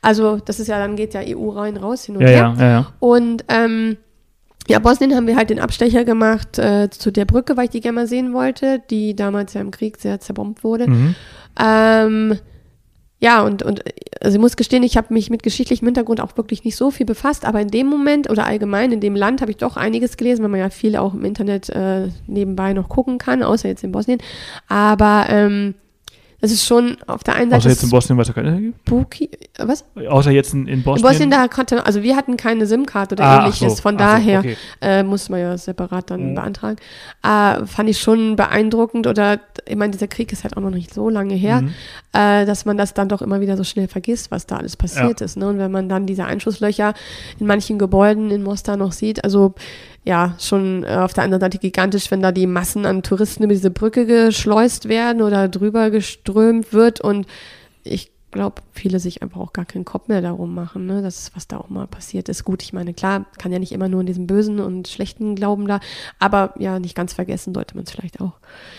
[0.00, 2.54] Also, das ist ja, dann geht ja EU rein, raus, hin und Ja, her.
[2.56, 2.86] ja, ja, ja.
[2.98, 3.98] Und ähm,
[4.66, 7.80] ja, Bosnien haben wir halt den Abstecher gemacht äh, zu der Brücke, weil ich die
[7.80, 10.88] gerne mal sehen wollte, die damals ja im Krieg sehr zerbombt wurde.
[10.88, 11.14] Mhm.
[11.62, 12.38] Ähm,
[13.24, 13.82] ja, und, und
[14.20, 17.06] also ich muss gestehen, ich habe mich mit geschichtlichem Hintergrund auch wirklich nicht so viel
[17.06, 20.42] befasst, aber in dem Moment oder allgemein in dem Land habe ich doch einiges gelesen,
[20.42, 23.92] weil man ja viel auch im Internet äh, nebenbei noch gucken kann, außer jetzt in
[23.92, 24.18] Bosnien.
[24.68, 25.74] Aber ähm,
[26.40, 28.78] das ist schon auf der einen Seite Außer jetzt in Bosnien, was es keine gibt.
[28.86, 29.30] spooky.
[29.58, 29.82] Was?
[29.96, 31.08] Außer jetzt in, in In Bosnien.
[31.10, 34.04] Bosnien, da konnte, also wir hatten keine SIM-Karte oder Ah, ähnliches, so, von ach so,
[34.18, 34.56] daher okay.
[34.82, 36.34] äh, muss man ja separat dann Mhm.
[36.34, 36.76] beantragen.
[37.22, 40.92] Äh, fand ich schon beeindruckend oder ich meine, dieser Krieg ist halt auch noch nicht
[40.92, 41.74] so lange her, Mhm.
[42.12, 45.20] äh, dass man das dann doch immer wieder so schnell vergisst, was da alles passiert
[45.20, 45.36] ist.
[45.36, 45.48] Ne?
[45.48, 46.94] Und wenn man dann diese Einschusslöcher
[47.38, 49.54] in manchen Gebäuden in Mostar noch sieht, also
[50.04, 53.54] ja, schon äh, auf der anderen Seite gigantisch, wenn da die Massen an Touristen über
[53.54, 57.26] diese Brücke geschleust werden oder drüber geströmt wird und
[57.84, 61.48] ich glaube, viele sich einfach auch gar keinen Kopf mehr darum machen, ne, das, was
[61.48, 62.44] da auch mal passiert ist.
[62.44, 65.66] Gut, ich meine, klar, kann ja nicht immer nur in diesem bösen und schlechten Glauben
[65.66, 65.80] da,
[66.18, 68.34] aber ja, nicht ganz vergessen sollte man es vielleicht auch.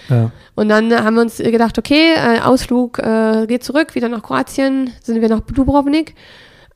[0.10, 0.32] Ja.
[0.54, 4.92] Und dann haben wir uns gedacht, okay, äh, Ausflug äh, geht zurück, wieder nach Kroatien,
[5.02, 6.14] sind wir nach Dubrovnik.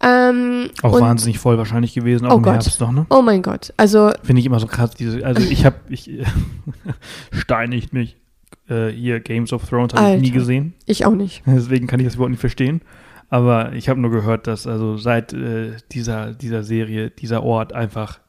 [0.01, 2.53] Ähm, Auch wahnsinnig voll wahrscheinlich gewesen, auch Oh im Gott.
[2.53, 3.05] Herbst noch, ne?
[3.09, 4.91] Oh mein Gott, also Finde ich immer so krass.
[4.91, 6.09] Diese, also ich habe, ich
[7.33, 8.15] steinigt mich.
[8.69, 10.73] Äh, hier Games of Thrones habe ich nie gesehen.
[10.85, 11.43] ich auch nicht.
[11.45, 12.81] Deswegen kann ich das überhaupt nicht verstehen.
[13.29, 18.19] Aber ich habe nur gehört, dass also seit äh, dieser, dieser Serie dieser Ort einfach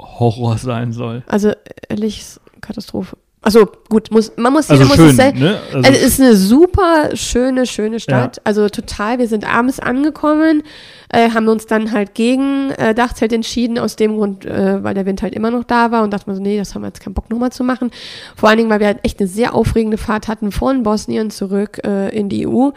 [0.00, 1.22] Horror sein soll.
[1.26, 1.52] Also
[1.88, 2.24] ehrlich,
[2.60, 3.16] Katastrophe.
[3.44, 5.58] Also gut, muss, man muss, Also jeder schön, muss es sel- ne?
[5.66, 8.40] Also- Also es ist eine super schöne, schöne Stadt.
[8.44, 10.62] Also total, wir sind abends angekommen,
[11.10, 15.04] äh, haben uns dann halt gegen äh, Dachzelt entschieden, aus dem Grund, äh, weil der
[15.06, 17.00] Wind halt immer noch da war und dachten wir so, nee, das haben wir jetzt
[17.02, 17.90] keinen Bock nochmal zu machen.
[18.34, 21.80] Vor allen Dingen, weil wir halt echt eine sehr aufregende Fahrt hatten von Bosnien zurück
[21.84, 22.70] äh, in die EU,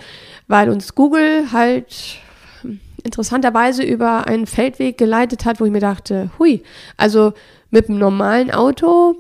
[0.48, 2.18] weil uns Google halt
[3.04, 6.62] interessanterweise über einen Feldweg geleitet hat, wo ich mir dachte, hui,
[6.98, 7.34] also
[7.72, 9.16] mit einem normalen Auto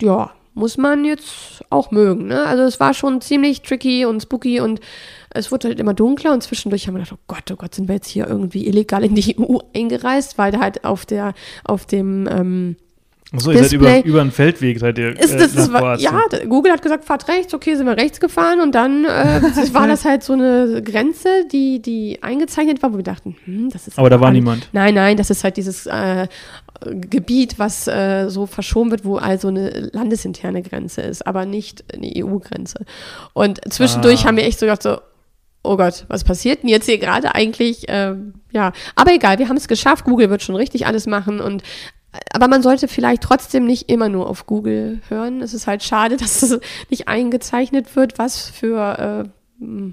[0.00, 2.28] ja, muss man jetzt auch mögen.
[2.28, 2.46] Ne?
[2.46, 4.80] Also es war schon ziemlich tricky und spooky und
[5.30, 7.88] es wurde halt immer dunkler und zwischendurch haben wir gedacht, oh Gott, oh Gott, sind
[7.88, 11.86] wir jetzt hier irgendwie illegal in die EU eingereist, weil da halt auf der, auf
[11.86, 12.76] dem ähm,
[13.34, 16.22] Achso, ihr seid über, über einen Feldweg, seid ihr ist äh, das, das war, ja,
[16.48, 19.08] Google hat gesagt, fahrt rechts, okay, sind wir rechts gefahren und dann äh,
[19.72, 23.86] war das halt so eine Grenze, die, die eingezeichnet war, wo wir dachten, hm, das
[23.88, 24.68] ist Aber da war an- niemand.
[24.72, 26.28] Nein, nein, das ist halt dieses äh,
[26.86, 32.12] Gebiet, was äh, so verschoben wird, wo also eine landesinterne Grenze ist, aber nicht eine
[32.16, 32.84] EU-Grenze.
[33.32, 34.28] Und zwischendurch Ah.
[34.28, 34.98] haben wir echt so gedacht, so,
[35.62, 37.84] oh Gott, was passiert denn jetzt hier gerade eigentlich?
[37.88, 40.04] Ähm, ja, aber egal, wir haben es geschafft.
[40.04, 41.62] Google wird schon richtig alles machen und
[42.32, 45.40] aber man sollte vielleicht trotzdem nicht immer nur auf Google hören.
[45.40, 49.28] Es ist halt schade, dass es nicht eingezeichnet wird, was für äh,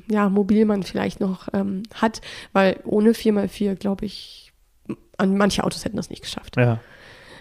[0.10, 2.22] ja, mobil man vielleicht noch ähm, hat,
[2.54, 4.52] weil ohne 4x4, glaube ich,
[5.18, 6.58] an manche Autos hätten das nicht geschafft.
[6.58, 6.80] Ja.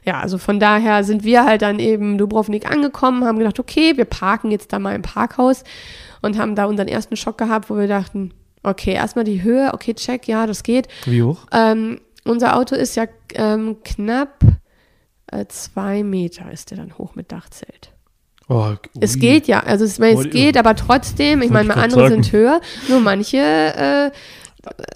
[0.05, 4.07] Ja, also von daher sind wir halt dann eben Dubrovnik angekommen, haben gedacht, okay, wir
[4.07, 5.63] parken jetzt da mal im Parkhaus
[6.23, 9.93] und haben da unseren ersten Schock gehabt, wo wir dachten, okay, erstmal die Höhe, okay,
[9.93, 10.89] check, ja, das geht.
[11.05, 11.47] Wie hoch?
[11.53, 14.39] Ähm, unser Auto ist ja ähm, knapp
[15.31, 17.93] äh, zwei Meter ist der dann hoch mit Dachzelt.
[18.49, 22.23] Oh, Es geht ja, also es, es geht, aber trotzdem, ich meine, andere sagen.
[22.25, 24.11] sind höher, nur manche äh,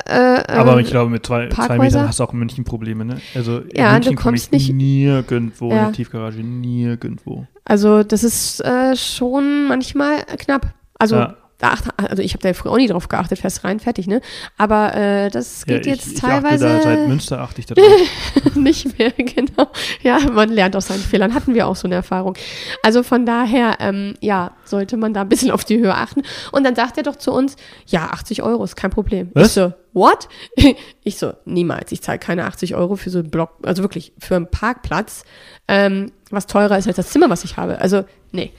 [0.06, 1.78] äh, Aber ähm, ich glaube, mit zwei, zwei?
[1.78, 3.20] Metern hast du auch in München Probleme, ne?
[3.34, 5.84] Also in Ja, München du komm kommst ich nicht- nirgendwo in Ja.
[5.84, 7.46] eine Tiefgarage, nirgendwo.
[7.64, 10.74] Also das ist äh, schon manchmal knapp.
[10.98, 11.36] Also Ja.
[11.60, 14.20] Also ich habe da früher auch nie drauf geachtet, fest rein, fertig, ne?
[14.58, 17.66] Aber äh, das geht ja, jetzt ich, teilweise Ich achte da, seit Münster achte ich
[17.66, 17.86] da drauf.
[18.54, 19.68] nicht mehr, genau.
[20.02, 21.34] Ja, man lernt aus seinen Fehlern.
[21.34, 22.36] Hatten wir auch so eine Erfahrung.
[22.82, 26.22] Also von daher, ähm, ja, sollte man da ein bisschen auf die Höhe achten.
[26.52, 29.30] Und dann sagt er doch zu uns, ja, 80 Euro ist kein Problem.
[29.34, 29.48] Was?
[29.48, 30.28] Ich so, what?
[31.06, 31.92] Ich so, niemals.
[31.92, 35.24] Ich zahle keine 80 Euro für so einen Block, also wirklich für einen Parkplatz,
[35.68, 37.78] ähm, was teurer ist als das Zimmer, was ich habe.
[37.78, 38.52] Also, nee.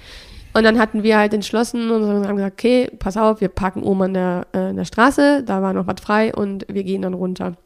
[0.56, 4.04] Und dann hatten wir halt entschlossen und haben gesagt, okay, pass auf, wir parken oben
[4.04, 7.58] an der, äh, der Straße, da war noch was frei und wir gehen dann runter.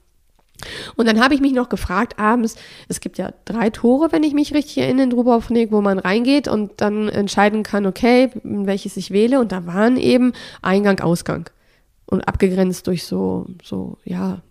[0.95, 2.55] Und dann habe ich mich noch gefragt, abends,
[2.87, 6.47] es gibt ja drei Tore, wenn ich mich richtig erinnere, in Dubrovnik, wo man reingeht
[6.47, 9.39] und dann entscheiden kann, okay, welches ich wähle.
[9.39, 11.47] Und da waren eben Eingang, Ausgang.
[12.07, 14.41] Und abgegrenzt durch so, so, ja,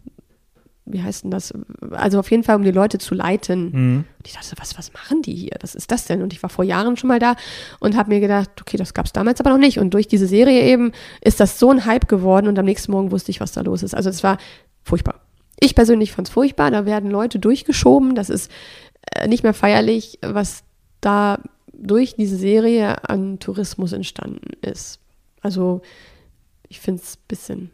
[0.91, 1.53] wie heißt denn das?
[1.91, 3.71] Also auf jeden Fall, um die Leute zu leiten.
[3.71, 4.05] Mhm.
[4.19, 5.57] Und ich dachte, was, was machen die hier?
[5.61, 6.23] Was ist das denn?
[6.23, 7.37] Und ich war vor Jahren schon mal da
[7.81, 9.79] und habe mir gedacht, okay, das gab es damals aber noch nicht.
[9.79, 13.11] Und durch diese Serie eben ist das so ein Hype geworden und am nächsten Morgen
[13.11, 13.95] wusste ich, was da los ist.
[13.95, 14.39] Also es war
[14.83, 15.21] furchtbar.
[15.61, 16.71] Ich persönlich fand es furchtbar.
[16.71, 18.15] Da werden Leute durchgeschoben.
[18.15, 18.51] Das ist
[19.13, 20.63] äh, nicht mehr feierlich, was
[21.01, 21.41] da
[21.73, 25.01] durch diese Serie an Tourismus entstanden ist.
[25.41, 25.83] Also
[26.69, 27.71] ich finde es ein bisschen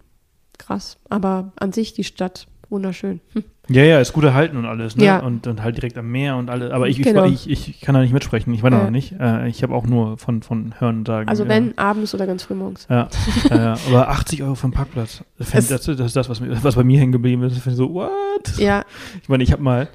[0.59, 0.99] krass.
[1.09, 3.21] Aber an sich die Stadt wunderschön.
[3.33, 3.45] Hm.
[3.69, 5.05] Ja, ja, ist gut erhalten und alles, ne?
[5.05, 5.19] Ja.
[5.21, 6.71] Und, und halt direkt am Meer und alles.
[6.71, 7.25] Aber ich, Genau.
[7.25, 8.53] ich, ich, ich kann da nicht mitsprechen.
[8.53, 8.85] Ich war da Ja.
[8.85, 9.13] noch nicht.
[9.19, 11.29] Äh, ich habe auch nur von, von Hören und Sagen.
[11.29, 12.87] Also wenn, abends oder ganz früh morgens.
[12.91, 13.09] Ja,
[13.49, 13.77] ja, ja.
[13.89, 15.25] aber 80 Euro für einen Parkplatz.
[15.39, 17.57] Das, das, ist das, was, was bei mir hängen geblieben ist.
[17.57, 18.59] Ich finde so, what?
[18.59, 18.85] Ja,
[19.23, 19.89] Ich meine, ich habe mal,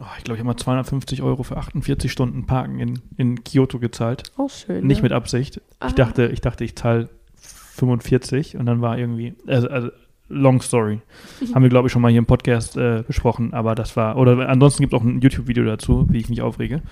[0.00, 3.78] oh, ich glaube, ich habe mal 250 Euro für 48 Stunden Parken in, in Kyoto
[3.78, 4.24] gezahlt.
[4.36, 4.84] auch schön.
[4.86, 5.02] Nicht ne?
[5.04, 5.60] mit Absicht.
[5.78, 5.86] Ah.
[5.86, 7.08] Ich dachte, ich dachte, ich zahle
[7.76, 9.90] 45 und dann war irgendwie, also, also
[10.28, 11.00] long story.
[11.54, 14.48] Haben wir, glaube ich, schon mal hier im Podcast äh, besprochen, aber das war, oder
[14.48, 16.82] ansonsten gibt es auch ein YouTube-Video dazu, wie ich mich aufrege.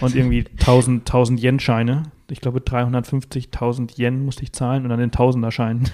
[0.00, 2.04] Und irgendwie 1000, 1000 Yen-Scheine.
[2.30, 5.88] Ich glaube, 350.000 Yen musste ich zahlen und dann in Tausender-Scheinen.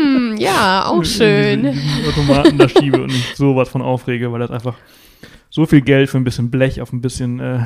[0.00, 1.64] Hm, ja, auch schön.
[1.64, 4.76] In diesen Automaten da schiebe und mich sowas von aufrege, weil das einfach
[5.50, 7.60] so viel Geld für ein bisschen Blech auf ein bisschen äh,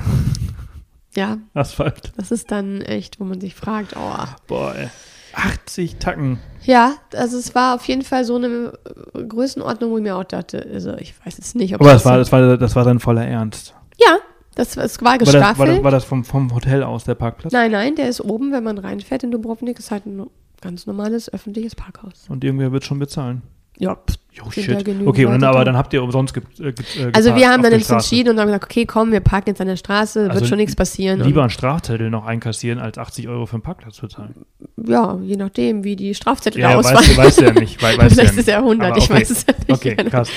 [1.15, 2.13] Ja, Asphalt.
[2.17, 4.25] das ist dann echt, wo man sich fragt, oh.
[4.47, 4.89] Boah, ey.
[5.37, 6.39] 80 Tacken.
[6.65, 8.73] Ja, also es war auf jeden Fall so eine
[9.13, 12.17] Größenordnung, wo ich mir auch dachte, also ich weiß jetzt nicht, ob Aber das war,
[12.19, 13.75] das war, das war dann voller Ernst.
[13.99, 14.19] Ja,
[14.55, 15.59] das, es war War das, gestaffelt.
[15.59, 17.53] war das, war das vom, vom Hotel aus, der Parkplatz?
[17.53, 20.27] nein, nein, der ist oben, wenn man reinfährt in Dubrovnik, ist halt ein
[20.63, 22.25] ganz normales öffentliches Parkhaus.
[22.29, 23.43] Und irgendwer wird schon bezahlen.
[23.79, 24.69] Ja, pff, Jo, shit.
[24.69, 25.65] ja okay, und dann, aber da.
[25.65, 28.39] dann habt ihr umsonst ge äh, ge äh, also wir haben dann uns entschieden und
[28.39, 31.21] haben gesagt, okay, komm, wir parken jetzt an der Straße, wird Also schon nichts passieren.
[31.21, 34.35] Lieber einen Strafzettel noch einkassieren, als 80 Euro für einen Parkplatz bezahlen.
[34.77, 37.09] Ja, je nachdem, wie die Strafzettel Ja, weißt ausfallen.
[37.09, 37.83] du weißt du ja nicht.
[37.83, 39.15] Wei weißt Vielleicht ja ist er 100, Aber ich okay.
[39.23, 39.71] weiß es ja nicht.
[39.71, 40.29] Okay, krass.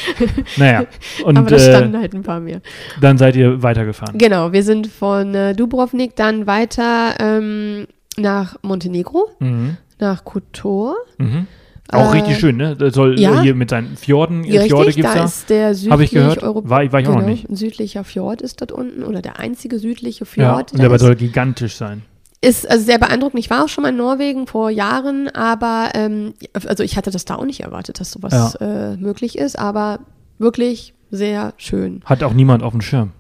[0.56, 0.86] Naja,
[1.26, 2.62] und Aber da äh, standen halt ein paar mehr.
[3.02, 4.18] dann seid ihr weitergefahren.
[4.18, 9.76] Genau, wir sind von äh, Dubrovnik dann weiter ähm, nach Montenegro, Mhm.
[10.00, 10.96] nach Kotor.
[11.18, 11.48] Mhm.
[11.92, 12.76] Auch Äh, richtig schön, ne?
[12.76, 13.40] Das soll ja.
[13.40, 15.26] äh, hier mit seinen Fjorden, Ja, Fjorde richtig, gibt's da da.
[15.26, 16.44] ist der südlich Hab ich gehört.
[16.44, 17.50] Europ- War ich- war ich auch noch genau, nicht.
[17.50, 20.72] Ein südlicher Fjord ist dort unten oder der einzige südliche Ja, Fjord.
[20.74, 22.04] und der ist, soll gigantisch sein.
[22.42, 23.40] ist also sehr beeindruckend.
[23.40, 26.34] Ich war auch schon mal in Norwegen vor Jahren, aber ähm,
[26.68, 30.00] also ich hatte das da auch nicht erwartet, dass sowas äh, möglich ist, aber
[30.38, 32.02] wirklich sehr schön.
[32.06, 33.12] Hat auch niemand auf dem Schirm.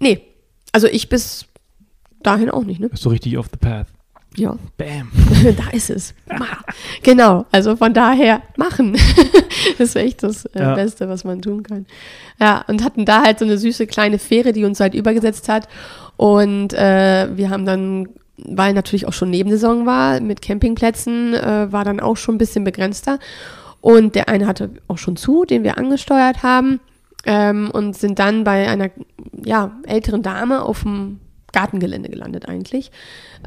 [0.00, 0.20] Nee,
[0.72, 1.46] also ich bis
[2.22, 2.88] dahin auch nicht, ne?
[2.92, 3.86] Ist so richtig off the path.
[4.36, 4.56] Ja.
[4.76, 5.10] Bam.
[5.56, 6.14] da ist es.
[6.28, 6.46] Ma.
[7.02, 8.96] Genau, also von daher machen.
[9.78, 10.74] das wäre echt das äh, Ja.
[10.74, 11.86] Beste, was man tun kann.
[12.38, 15.68] Ja, und hatten da halt so eine süße kleine Fähre, die uns halt übergesetzt hat.
[16.16, 21.84] Und äh, wir haben dann, weil natürlich auch schon Nebensaison war, mit Campingplätzen, äh, war
[21.84, 23.18] dann auch schon ein bisschen begrenzter.
[23.80, 26.80] Und der eine hatte auch schon zu, den wir angesteuert haben.
[27.24, 28.90] Ähm, und sind dann bei einer
[29.44, 31.18] ja, älteren Dame auf dem
[31.52, 32.90] Gartengelände gelandet eigentlich,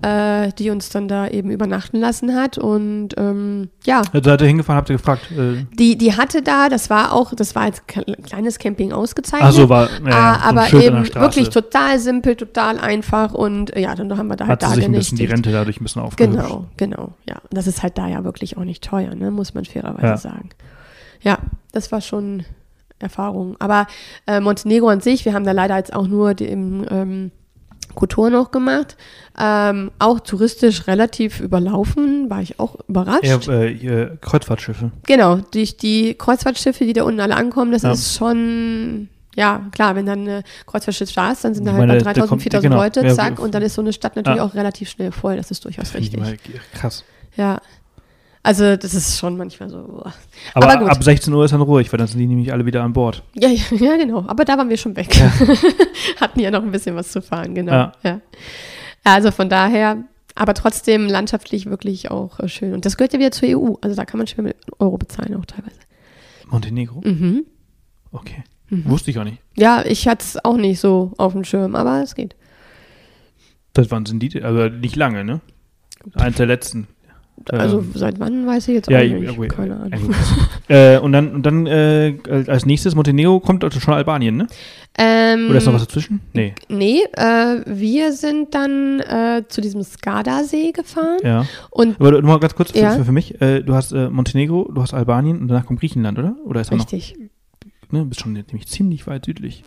[0.01, 2.57] äh, die uns dann da eben übernachten lassen hat.
[2.57, 5.29] Und ähm, ja, Also seid ihr hingefahren, habt ihr gefragt.
[5.31, 9.49] Äh, die, die hatte da, das war auch, das war als kleines Camping ausgezeichnet.
[9.49, 13.75] ach so, war ja, ja, Ah, ein aber eben wirklich total simpel, total einfach und
[13.75, 15.25] äh, ja, dann haben wir da halt Hat da sie sich ein bisschen die.
[15.25, 16.39] Rente dadurch ein bisschen aufgehübscht.
[16.41, 17.35] Genau, genau, ja.
[17.35, 20.17] Und das ist halt da ja wirklich auch nicht teuer, ne, muss man fairerweise Ja.
[20.17, 20.49] sagen.
[21.21, 21.37] Ja,
[21.73, 22.43] das war schon
[22.97, 23.55] Erfahrung.
[23.59, 23.87] Aber
[24.25, 27.31] äh, Montenegro an sich, wir haben da leider jetzt auch nur den ähm,
[27.95, 28.95] Kotor noch gemacht.
[29.37, 33.23] Ähm, auch touristisch relativ überlaufen, war ich auch überrascht.
[33.23, 34.91] Ja, äh, Kreuzfahrtschiffe.
[35.05, 37.91] Genau, durch die Kreuzfahrtschiffe, die da unten alle ankommen, das Ja.
[37.93, 41.87] ist schon, ja, klar, wenn dann ein Kreuzfahrtschiff da ist, dann sind da Ich halt
[41.87, 42.83] meine, bei da 3000, kommt- 4000 genau.
[42.83, 44.43] Leute, Ja, zack, so- und dann ist so eine Stadt natürlich Ja.
[44.45, 46.19] auch relativ schnell voll, das ist durchaus ich richtig.
[46.19, 46.35] mal
[46.73, 47.03] krass.
[47.37, 47.59] Ja.
[48.41, 49.83] Also, das ist schon manchmal so.
[49.83, 50.13] boah.
[50.53, 50.89] Aber, Aber gut.
[50.89, 53.23] ab 16 Uhr ist dann ruhig, weil dann sind die nämlich alle wieder an Bord.
[53.35, 54.23] Ja, ja, ja, genau.
[54.27, 55.09] Aber da waren wir schon weg.
[56.21, 57.73] Hatten ja noch ein bisschen was zu fahren, genau.
[57.73, 57.91] Ja.
[58.03, 58.21] Ja.
[59.03, 60.03] Also von daher,
[60.35, 62.73] aber trotzdem landschaftlich wirklich auch äh, schön.
[62.73, 63.75] Und das gehört ja wieder zur EU.
[63.81, 65.79] Also da kann man schwer mit Euro bezahlen auch teilweise.
[66.49, 67.01] Montenegro?
[67.01, 67.45] Mhm.
[68.11, 68.43] Okay.
[68.69, 69.39] Wusste ich auch nicht.
[69.55, 72.35] Ja, ich hatte es auch nicht so auf dem Schirm, aber es geht.
[73.73, 75.41] Das waren sind die, aber nicht lange, ne?
[76.13, 76.87] Eins der letzten.
[77.49, 79.35] Also Ähm, seit wann weiß ich jetzt auch ja, nicht.
[79.35, 79.49] gut.
[79.49, 80.13] Keine Ahnung.
[80.71, 84.45] Äh, und dann, und dann äh, als nächstes Montenegro kommt also schon Albanien, ne?
[84.99, 86.19] Ähm, Oder ist noch was dazwischen?
[86.33, 86.53] Nee.
[86.67, 91.45] Nee, äh, wir sind dann äh, zu diesem Skadasee gefahren Ja.
[91.71, 92.91] und Aber du- mal ganz kurz für, Ja.
[92.91, 93.41] für, für mich.
[93.41, 96.35] Äh, du hast äh, Montenegro, du hast Albanien und danach kommt Griechenland, oder?
[96.45, 96.83] Oder ist da noch?
[96.85, 97.15] richtig.
[97.91, 99.63] Ne, bist schon nämlich ziemlich weit südlich.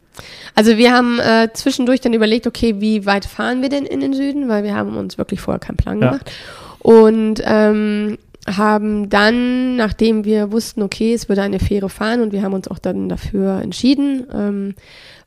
[0.54, 4.12] Also wir haben äh, zwischendurch dann überlegt, okay, wie weit fahren wir denn in den
[4.14, 6.10] Süden, weil wir haben uns wirklich vorher keinen Plan Ja.
[6.10, 6.30] gemacht.
[6.82, 12.42] Und ähm, haben dann, nachdem wir wussten, okay, es würde eine Fähre fahren und wir
[12.42, 14.74] haben uns auch dann dafür entschieden, ähm,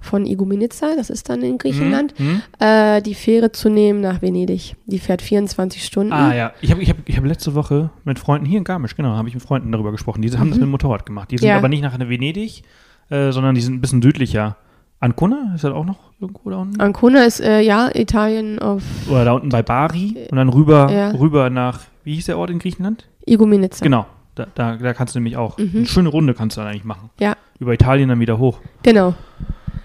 [0.01, 2.41] von Igoumenitsa, das ist dann in Griechenland, Hm?
[2.59, 4.75] äh, die Fähre zu nehmen nach Venedig.
[4.85, 6.11] Die fährt 24 Stunden.
[6.13, 8.95] Ah ja, ich habe ich hab, ich hab letzte Woche mit Freunden hier in Garmisch,
[8.97, 10.21] genau, habe ich mit Freunden darüber gesprochen.
[10.21, 11.31] Die haben das mit dem Motorrad gemacht.
[11.31, 11.51] Die sind Mhm.
[11.51, 11.57] Ja.
[11.57, 12.63] aber nicht nach Venedig,
[13.09, 14.57] äh, sondern die sind ein bisschen südlicher.
[14.99, 16.79] Ancona ist das auch noch irgendwo da unten?
[16.79, 21.11] Ancona ist äh, ja Italien auf Oder da unten bei Bari und dann rüber, Ja.
[21.11, 23.07] rüber nach, wie hieß der Ort in Griechenland?
[23.25, 23.83] Igoumenitsa.
[23.83, 24.05] Genau,
[24.35, 25.57] da, da, da kannst du nämlich auch.
[25.57, 27.09] Eine schöne Runde kannst du dann eigentlich machen.
[27.17, 27.23] Mhm.
[27.23, 27.35] Ja.
[27.59, 28.59] Über Italien dann wieder hoch.
[28.83, 29.13] Genau.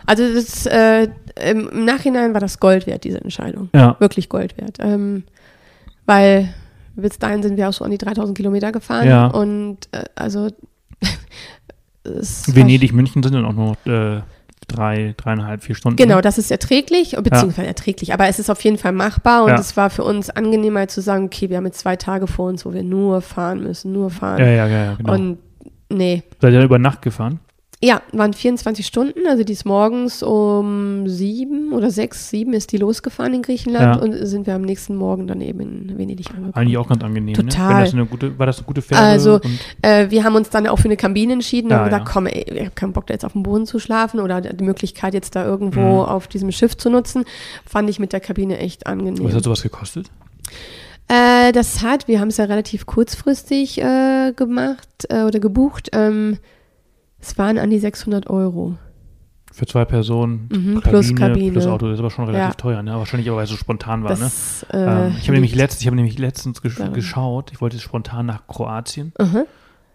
[0.07, 1.09] Also das, äh,
[1.51, 3.68] im Nachhinein war das Gold wert, diese Entscheidung.
[3.75, 3.96] Ja.
[4.01, 4.79] Wirklich Gold wert.
[4.81, 5.25] Ähm,
[6.07, 6.53] weil
[6.96, 9.07] bis dahin sind wir auch so an die 3000 Kilometer gefahren.
[9.07, 9.27] Ja.
[9.29, 10.49] Und äh, also
[12.05, 14.23] Venedig, München sind dann auch nur äh,
[14.71, 15.97] drei, dreieinhalb, vier Stunden.
[15.97, 19.59] Genau, das ist erträglich, beziehungsweise erträglich, aber es ist auf jeden Fall machbar und Ja.
[19.59, 22.65] es war für uns angenehmer zu sagen, okay, wir haben jetzt zwei Tage vor uns,
[22.65, 24.39] wo wir nur fahren müssen, nur fahren.
[24.39, 25.13] Ja, ja, ja, ja genau.
[25.13, 25.39] Und
[25.89, 27.41] nee, Seid ihr dann über Nacht gefahren?
[27.83, 32.77] Ja, waren 24 Stunden, also die ist morgens um sieben oder sechs, sieben ist die
[32.77, 34.03] losgefahren in Griechenland Ja.
[34.03, 36.53] und sind wir am nächsten Morgen dann eben in Venedig angekommen.
[36.55, 37.33] Eigentlich auch ganz angenehm.
[37.35, 37.43] Ne?
[37.49, 37.77] Total.
[37.77, 39.01] Wenn das eine gute, war das eine gute Fähre?
[39.01, 41.85] Also, und, Äh, wir haben uns dann auch für eine Kabine entschieden und Ja, haben
[41.87, 42.12] gesagt, ja.
[42.12, 44.62] komm, ey, ich habe keinen Bock, da jetzt auf dem Boden zu schlafen oder die
[44.64, 45.87] Möglichkeit, jetzt da irgendwo Mhm.
[46.01, 47.25] auf diesem Schiff zu nutzen,
[47.64, 49.25] fand ich mit der Kabine echt angenehm.
[49.25, 50.11] was hat sowas gekostet?
[51.09, 55.88] Äh, das hat, wir haben es ja relativ kurzfristig äh, gemacht äh, oder gebucht.
[55.93, 56.37] Ähm,
[57.21, 58.77] es waren an die 600 Euro.
[59.53, 61.51] Für zwei Personen, Mhm, plus Kabine.
[61.53, 62.55] plus Auto, das ist aber schon relativ Ja.
[62.55, 62.93] teuer, ne?
[62.95, 64.19] Wahrscheinlich aber, weil es so spontan war, ne?
[64.21, 66.93] Das, Ähm, äh, ich habe nämlich, letzt, ich hab nämlich letztens gesch daran.
[66.93, 69.45] geschaut, ich wollte spontan nach Kroatien Aha.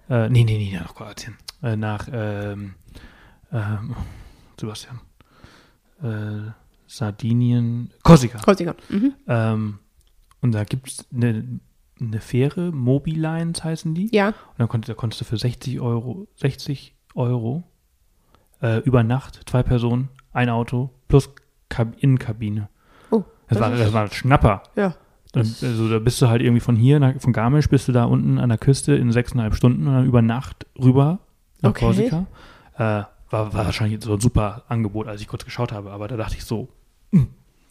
[0.10, 1.36] Äh, nee, nee, nee, nach Kroatien.
[1.64, 2.74] Äh, nach, ähm,
[3.54, 3.96] ähm,
[4.60, 5.00] Sebastian.
[6.04, 6.52] Äh,
[6.88, 8.40] Sardinien, Korsika.
[8.40, 8.76] Korsika.
[8.90, 9.14] Mhm.
[9.28, 9.80] Ähm,
[10.42, 11.60] und da gibt es eine,
[12.00, 14.10] eine Fähre, Mobilines heißen die.
[14.14, 14.28] Ja.
[14.30, 17.64] Und dann konntest, da konntest du für 60 Euro, 60 Euro
[18.62, 21.30] äh, über Nacht, zwei Personen, ein Auto plus
[21.70, 22.70] Kab Innenkabine.
[23.12, 23.24] Oh.
[23.48, 24.64] Das war, ist- das war ein Schnapper.
[24.76, 24.96] Ja.
[25.34, 28.06] Und, also da bist du halt irgendwie von hier, nach, von Garmisch, bist du da
[28.06, 31.20] unten an der Küste in sechseinhalb Stunden und dann über Nacht rüber
[31.62, 31.86] nach Okay.
[31.86, 32.26] Korsika.
[32.76, 35.92] Äh, war, war wahrscheinlich so ein super Angebot, als ich kurz geschaut habe.
[35.92, 36.70] Aber da dachte ich so,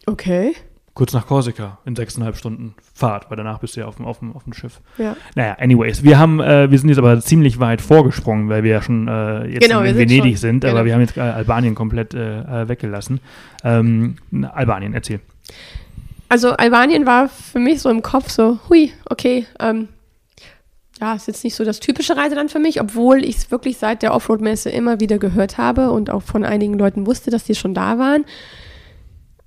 [0.06, 0.54] Okay.
[0.94, 4.20] Kurz nach Korsika in sechseinhalb Stunden Fahrt, weil danach bist du ja auf dem, auf
[4.20, 4.80] dem, auf dem Schiff.
[4.96, 5.16] Ja.
[5.34, 8.82] Naja, anyways, wir haben, äh, wir sind jetzt aber ziemlich weit vorgesprungen, weil wir ja
[8.82, 10.40] schon äh, jetzt Genau, in wir sind Venedig schon.
[10.40, 10.72] sind, Genau.
[10.74, 13.20] aber wir haben jetzt äh, Albanien komplett äh, äh, weggelassen.
[13.64, 14.16] Ähm,
[14.54, 15.20] Albanien, erzähl.
[16.28, 19.88] Also Albanien war für mich so im Kopf so, hui, okay, ähm,
[21.00, 24.02] ja, ist jetzt nicht so das typische Reiseland für mich, obwohl ich es wirklich seit
[24.02, 27.74] der Offroad-Messe immer wieder gehört habe und auch von einigen Leuten wusste, dass die schon
[27.74, 28.24] da waren.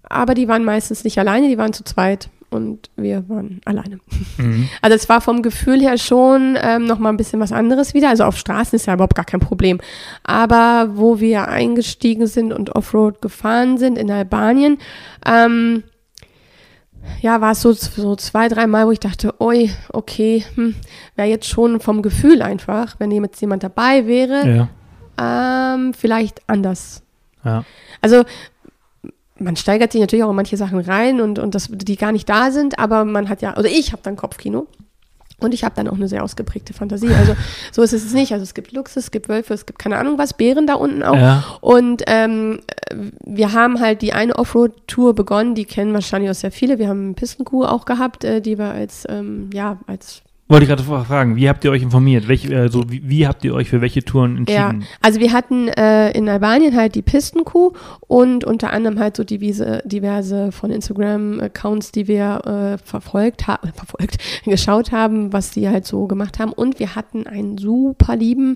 [0.09, 3.99] Aber die waren meistens nicht alleine, die waren zu zweit und wir waren alleine.
[4.37, 4.69] Mhm.
[4.81, 8.09] Also es war vom Gefühl her schon ähm, noch mal ein bisschen was anderes wieder.
[8.09, 9.79] Also auf Straßen ist ja überhaupt gar kein Problem.
[10.23, 14.77] Aber wo wir eingestiegen sind und Offroad gefahren sind in Albanien,
[15.25, 15.83] ähm,
[17.21, 20.75] ja, war es so, so zwei, dreimal, wo ich dachte, oi, okay, hm,
[21.15, 24.67] wäre jetzt schon vom Gefühl einfach, wenn jetzt jemand dabei wäre,
[25.17, 27.03] Ja, ähm, vielleicht anders.
[27.43, 27.63] ja.
[28.01, 28.25] Also
[29.39, 32.27] man steigert sich natürlich auch in manche Sachen rein und, und das, die gar nicht
[32.29, 34.67] da sind, aber man hat ja, also ich habe dann Kopfkino.
[35.39, 37.13] Und ich habe dann auch eine sehr ausgeprägte Fantasie.
[37.13, 37.35] Also
[37.71, 38.31] so ist es nicht.
[38.31, 41.03] Also es gibt Luchse, es gibt Wölfe, es gibt keine Ahnung was, Bären da unten
[41.03, 41.15] auch.
[41.15, 41.43] Ja.
[41.61, 42.61] Und ähm,
[43.23, 46.79] wir haben halt die eine Offroad-Tour begonnen, die kennen wahrscheinlich auch sehr viele.
[46.79, 50.69] Wir haben eine Pistenkuh auch gehabt, äh, die wir als, ähm, ja, als Wollte ich
[50.69, 52.29] gerade fragen, wie habt ihr euch informiert?
[52.29, 54.87] Welche, äh, so, wie, wie habt ihr euch für welche Touren Ja, entschieden?
[55.01, 57.73] also wir hatten äh, in Albanien halt die Pistenkuh
[58.07, 64.19] und unter anderem halt so diverse, diverse von Instagram-Accounts, die wir äh, verfolgt haben, verfolgt,
[64.45, 66.53] geschaut haben, was die halt so gemacht haben.
[66.53, 68.55] Und wir hatten einen super lieben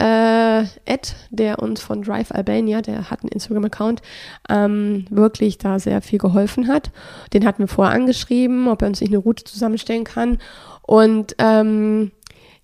[0.00, 4.02] äh, Ed, der uns von Drive Albania, der hat einen Instagram-Account,
[4.48, 6.92] ähm, wirklich da sehr viel geholfen hat.
[7.32, 10.38] Den hatten wir vorher angeschrieben, ob er uns nicht eine Route zusammenstellen kann.
[10.86, 12.12] Und ähm,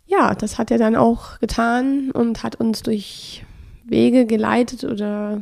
[0.07, 3.45] ja, das hat er dann auch getan und hat uns durch
[3.85, 5.41] Wege geleitet oder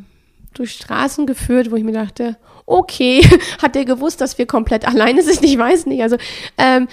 [0.55, 2.37] durch Straßen geführt, wo ich mir dachte,
[2.67, 3.23] okay,
[3.63, 5.43] hat er gewusst, dass wir komplett alleine sind?
[5.43, 6.03] Ich weiß nicht.
[6.03, 6.17] Also
[6.57, 6.89] ähm,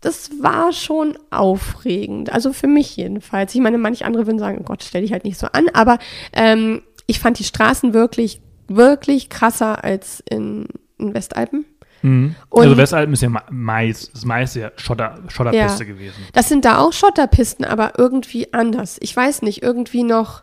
[0.00, 2.32] das war schon aufregend.
[2.32, 3.54] Also für mich jedenfalls.
[3.54, 5.68] Ich meine, manche andere würden sagen, oh Gott, stell dich halt nicht so an.
[5.72, 5.98] Aber
[6.32, 10.66] ähm, ich fand die Straßen wirklich, wirklich krasser als in,
[10.98, 11.64] in Westalpen.
[12.02, 12.34] Mhm.
[12.50, 15.92] Also Westalpen ist ja meist, das meiste ja Schotter, Schotterpiste Ja.
[15.92, 16.16] gewesen.
[16.32, 18.96] Das sind da auch Schotterpisten, aber irgendwie anders.
[19.00, 20.42] Ich weiß nicht, irgendwie noch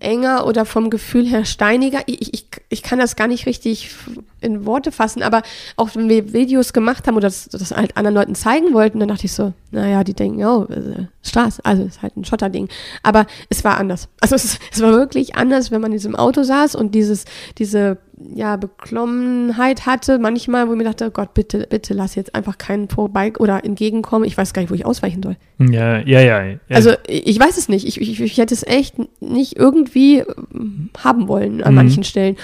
[0.00, 2.00] enger oder vom Gefühl her steiniger.
[2.06, 3.94] Ich, ich, ich kann das gar nicht richtig
[4.40, 5.42] in Worte fassen, aber
[5.76, 9.08] auch wenn wir Videos gemacht haben oder das, das halt anderen Leuten zeigen wollten, dann
[9.08, 12.68] dachte ich so, naja, die denken, oh, äh, Straße, also ist halt ein Schotterding.
[13.02, 14.08] Aber es war anders.
[14.20, 17.24] Also es, es war wirklich anders, wenn man in diesem Auto saß und dieses,
[17.58, 17.96] diese
[18.34, 22.88] ja, Beklommenheit hatte, manchmal, wo ich mir dachte, Gott, bitte, bitte lass jetzt einfach keinen
[22.88, 24.24] vorbei oder entgegenkommen.
[24.24, 25.36] Ich weiß gar nicht, wo ich ausweichen soll.
[25.58, 26.44] Ja, ja, ja.
[26.44, 26.56] ja.
[26.70, 27.86] Also ich ich weiß es nicht.
[27.86, 30.18] Ich, ich, ich hätte es echt nicht irgendwie
[30.54, 31.76] ähm, haben wollen an Mhm.
[31.76, 32.36] manchen Stellen.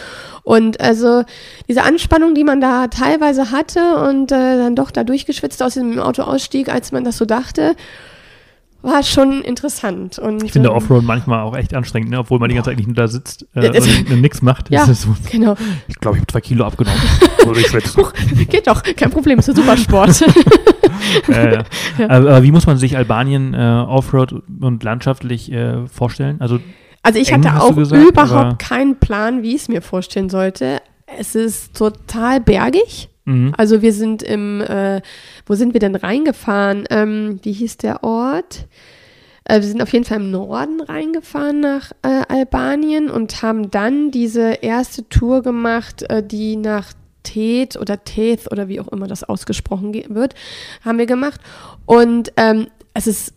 [0.43, 1.23] Und also
[1.69, 5.99] diese Anspannung, die man da teilweise hatte und äh, dann doch da durchgeschwitzt aus dem
[6.01, 7.77] Auto ausstieg, als man das so dachte,
[8.83, 10.19] war schon interessant.
[10.19, 12.19] Und, ich finde ähm, Offroad manchmal auch echt anstrengend, ne?
[12.19, 13.71] obwohl man die ganze Zeit nicht nur da sitzt äh, Ja,
[14.13, 14.71] und nichts macht.
[14.71, 14.87] Ja.
[14.87, 15.57] So, Genau.
[15.89, 17.01] ich glaube, ich habe zwei Kilo abgenommen.
[17.97, 18.13] Huch,
[18.49, 20.23] geht doch, kein Problem, ist ein Supersport.
[21.29, 21.65] äh, ja.
[22.09, 26.41] aber, wie muss man sich Albanien äh, Offroad und landschaftlich äh, vorstellen?
[26.41, 26.61] Also
[27.03, 30.81] Also ich Eng, hatte auch gesagt, überhaupt keinen Plan, wie ich es mir vorstellen sollte.
[31.19, 33.10] Es ist total bergig.
[33.31, 33.55] Mhm.
[33.57, 35.01] Also wir sind im, äh,
[35.47, 36.85] wo sind wir denn reingefahren?
[36.91, 38.67] Ähm, wie hieß der Ort?
[39.45, 44.11] Äh, wir sind auf jeden Fall im Norden reingefahren nach äh, Albanien und haben dann
[44.11, 49.25] diese erste Tour gemacht, äh, die nach Teth oder Teth oder wie auch immer das
[49.25, 50.35] ausgesprochen ge- wird,
[50.85, 51.41] haben wir gemacht.
[51.87, 53.35] Und ähm, es ist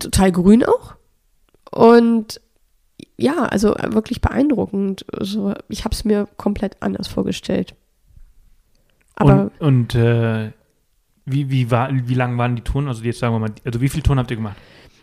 [0.00, 0.94] total grün auch.
[1.70, 2.40] Und
[3.16, 5.06] ja, also wirklich beeindruckend.
[5.12, 7.74] Also ich habe es mir komplett anders vorgestellt.
[9.22, 10.50] Aber und und äh,
[11.24, 12.88] wie, wie, war, wie lang waren die Touren?
[12.88, 14.56] Also jetzt sagen wir mal, also wie viele Touren habt ihr gemacht?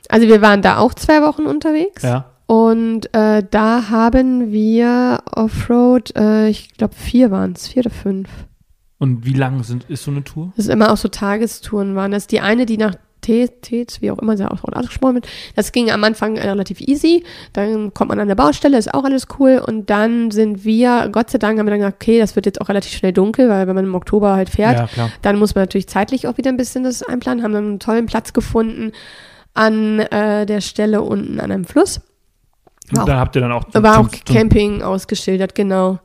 [0.10, 2.32] Also wir waren da auch zwei Wochen unterwegs Ja.
[2.48, 8.28] und äh, da haben wir Offroad, äh, ich glaube vier waren es, vier oder fünf.
[8.98, 10.52] Und wie lang sind, ist so eine Tour?
[10.58, 12.12] Das ist immer auch so Tagestouren waren.
[12.12, 12.96] Das ist die eine, die nach
[13.62, 15.28] Tets, wie auch immer sie auch ausgesprochen wird.
[15.56, 17.24] Das ging am Anfang relativ easy.
[17.54, 19.62] Dann kommt man an der Baustelle, ist auch alles cool.
[19.66, 22.60] Und dann sind wir, Gott sei Dank, haben wir dann gesagt, okay, das wird jetzt
[22.62, 25.64] auch relativ schnell dunkel, weil wenn man im Oktober halt fährt, Ja, dann muss man
[25.64, 27.44] natürlich zeitlich auch wieder ein bisschen das einplanen.
[27.44, 28.92] Haben dann einen tollen Platz gefunden
[29.54, 32.02] an äh, der Stelle unten an einem Fluss.
[32.92, 36.00] War Und da habt ihr dann auch, auch, war auch zum- zum- Camping ausgeschildert, genau.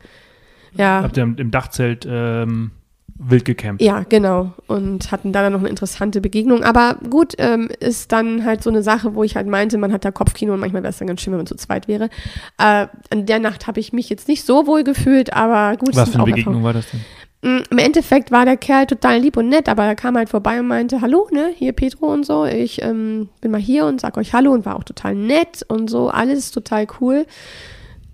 [0.77, 1.03] Ja.
[1.03, 2.72] habt ihr im im Dachzelt ähm,
[3.17, 3.83] wild gecampt.
[3.83, 4.53] Ja, genau.
[4.67, 6.62] Und hatten da dann noch eine interessante Begegnung.
[6.62, 10.05] Aber gut, ähm, ist dann halt so eine Sache, wo ich halt meinte, man hat
[10.05, 12.11] da Kopfkino und manchmal wäre es dann ganz schön, wenn man zu zweit wäre.
[12.59, 15.95] Äh, an der Nacht habe ich mich jetzt nicht so wohl gefühlt, aber gut.
[15.95, 17.01] Was für eine Begegnung war das denn?
[17.45, 20.61] Mm, Im Endeffekt war der Kerl total lieb und nett, aber er kam halt vorbei
[20.61, 24.17] und meinte, hallo, ne, hier Petro und so, ich ähm, bin mal hier und sag
[24.17, 27.27] euch Hallo und war auch total nett und so, alles total cool.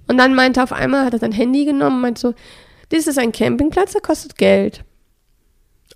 [0.08, 2.34] Und dann meinte er auf einmal, hat er sein Handy genommen und meinte so,
[2.88, 4.84] das ist ein Campingplatz, der kostet Geld.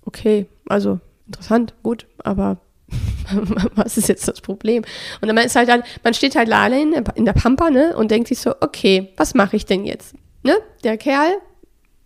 [0.05, 2.57] Okay, also interessant, gut, aber
[3.75, 4.83] was ist jetzt das Problem?
[5.21, 8.27] Und dann ist halt dann, man steht halt allein in der- Pampa, ne, und denkt
[8.27, 10.15] sich so, okay, was mache ich denn jetzt?
[10.43, 10.53] Ne,
[10.83, 11.33] der Kerl,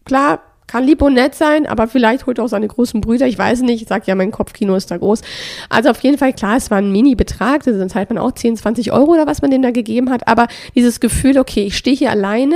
[0.06, 3.38] klar, kann lieb und nett sein, aber vielleicht holt er auch seine großen Brüder, ich
[3.38, 5.22] weiß nicht, ich sag ja, mein Kopfkino ist da groß.
[5.68, 8.56] Also auf jeden Fall, klar, es war ein Mini-Betrag, also dann zahlt man auch 10,
[8.56, 11.96] 20 Euro oder was man dem da gegeben hat, aber dieses Gefühl, okay, ich stehe
[11.98, 12.56] hier alleine,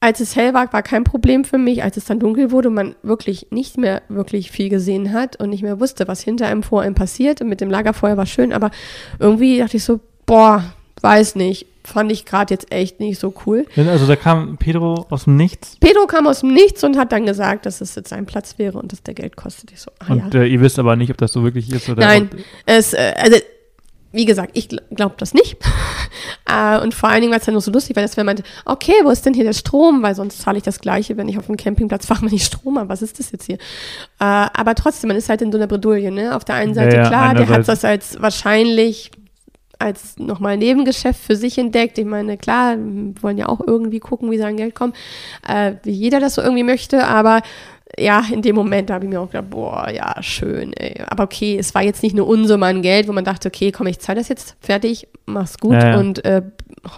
[0.00, 1.82] als es hell war, war kein Problem für mich.
[1.82, 5.50] Als es dann dunkel wurde und man wirklich nicht mehr wirklich viel gesehen hat und
[5.50, 7.42] nicht mehr wusste, was hinter einem vor einem passiert.
[7.42, 8.70] Und mit dem Lagerfeuer war schön, aber
[9.18, 10.64] irgendwie dachte ich so, boah,
[11.02, 13.66] weiß nicht, fand ich gerade jetzt echt nicht so cool.
[13.76, 17.26] Also da kam Pedro aus dem Nichts Pedro kam aus dem Nichts und hat dann
[17.26, 19.72] gesagt, dass es jetzt sein Platz wäre und dass der Geld kostet.
[19.72, 20.24] Ich so, ah ja.
[20.24, 22.30] und äh, ihr wisst aber nicht, ob das so wirklich ist oder Nein,
[22.66, 23.38] es, äh, also,
[24.12, 25.56] wie gesagt, ich glaube das nicht.
[26.46, 28.36] äh, und vor allen Dingen war es dann noch so lustig, weil das wenn man
[28.36, 30.02] meinte, okay, wo ist denn hier der Strom?
[30.02, 32.78] Weil sonst zahle ich das Gleiche, wenn ich auf dem Campingplatz fahre, wenn ich Strom
[32.78, 32.88] habe.
[32.88, 33.56] Was ist das jetzt hier?
[33.56, 33.58] Äh,
[34.18, 36.34] aber trotzdem, man ist halt in so einer Bredouille, ne?
[36.34, 39.10] Auf der einen Seite, ja, klar, der hat das als wahrscheinlich
[39.78, 41.96] als nochmal Nebengeschäft für sich entdeckt.
[41.98, 44.92] Ich meine, klar, wir wollen ja auch irgendwie gucken, wie sie an Geld kommen,
[45.48, 47.40] äh, wie jeder das so irgendwie möchte, aber
[47.98, 51.02] ja, in dem Moment habe ich mir auch gedacht, boah, ja, schön, ey.
[51.08, 53.86] Aber okay, es war jetzt nicht eine Unsumme an Geld, wo man dachte, okay, komm,
[53.86, 55.98] ich zahle das jetzt fertig, mach's gut Ja, ja.
[55.98, 56.42] und äh,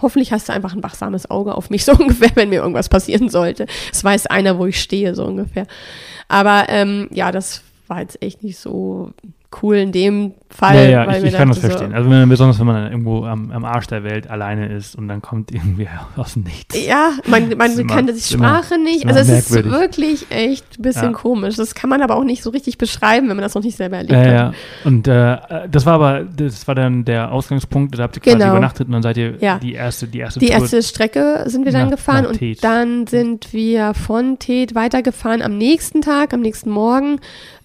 [0.01, 3.29] hoffentlich hast du einfach ein wachsames Auge auf mich, so ungefähr, wenn mir irgendwas passieren
[3.29, 3.65] sollte.
[3.91, 5.67] Es weiß einer, wo ich stehe, so ungefähr.
[6.27, 9.11] Aber ähm, ja, das war jetzt echt nicht so
[9.61, 10.75] cool in dem Fall.
[10.75, 11.93] Ja, ja, ich, ich kann das dachte so, verstehen.
[11.93, 15.07] Also wenn besonders wenn man dann irgendwo am, am Arsch der Welt alleine ist und
[15.07, 16.75] dann kommt irgendwer aus dem Nichts.
[16.85, 19.03] Ja, man, man ist immer- kann die ist immer- Sprache nicht.
[19.03, 19.79] ist Also immer es ist merkwürdig.
[19.81, 21.11] wirklich echt ein bisschen Ja.
[21.11, 21.55] komisch.
[21.55, 23.97] Das kann man aber auch nicht so richtig beschreiben, wenn man das noch nicht selber
[23.97, 24.31] erlebt Ja, hat.
[24.33, 24.53] ja.
[24.85, 25.37] Und äh,
[25.71, 28.51] das war aber, das war dann der Ausgangspunkt, da habt ihr quasi Genau.
[28.51, 29.57] übernachtet und dann seid ihr Ja.
[29.59, 30.55] die erste, die erste Die Tour.
[30.55, 35.41] erste Strecke sind wir dann Nach- gefahren nach und dann sind wir von Thet weitergefahren.
[35.41, 37.19] Am nächsten Tag, am nächsten Morgen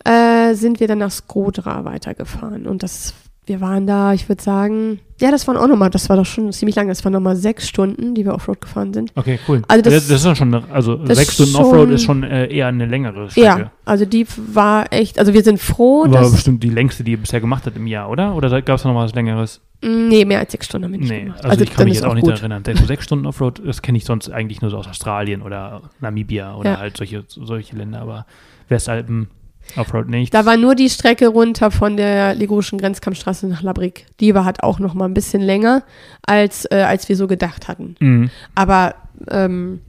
[0.09, 2.67] äh, sind wir dann nach Skodra weitergefahren.
[2.67, 3.15] Und das,
[3.47, 6.53] wir waren da, ich würde sagen, ja, das waren auch nochmal, das war doch schon
[6.53, 9.11] ziemlich lang, das waren nochmal sechs Stunden, die wir Offroad gefahren sind.
[9.17, 9.63] Okay, cool.
[9.69, 12.23] Also das- das, das ist dann schon, eine- also sechs Stunden schon- Offroad ist schon
[12.23, 13.47] äh, eher eine längere Strecke.
[13.47, 17.13] Ja, also die war echt, also wir sind froh, War dass, bestimmt die längste, die
[17.13, 18.35] ihr bisher gemacht habt im Jahr, oder?
[18.37, 19.61] Oder gab es noch mal was Längeres?
[19.81, 21.45] nee, mehr als sechs Stunden haben wir nicht Nee, gemacht.
[21.45, 22.65] also, ich kann mich jetzt auch auch nicht erinnern.
[22.67, 26.57] So sechs Stunden Offroad, das kenne ich sonst eigentlich nur so aus Australien oder Namibia
[26.57, 26.79] oder Ja.
[26.79, 28.27] halt solche, solche Länder, aber
[28.69, 29.29] Westalpen
[29.77, 30.33] Offroad nicht.
[30.35, 34.07] Da war nur die Strecke runter von der ligurischen Grenzkampfstraße nach Labrik.
[34.21, 35.83] Die war halt auch noch mal ein bisschen länger,
[36.27, 37.95] als, äh, als wir so gedacht hatten.
[38.01, 38.31] Mhm.
[38.55, 38.95] Aber
[39.31, 39.81] ähm,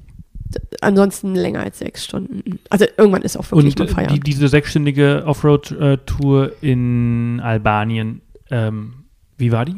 [0.82, 2.60] ansonsten länger als sechs Stunden.
[2.70, 4.28] Also irgendwann ist auch wirklich Und mal äh, die, Feierabend.
[4.28, 8.94] diese sechsstündige Offroad-Tour in Albanien, ähm,
[9.38, 9.76] wie war die?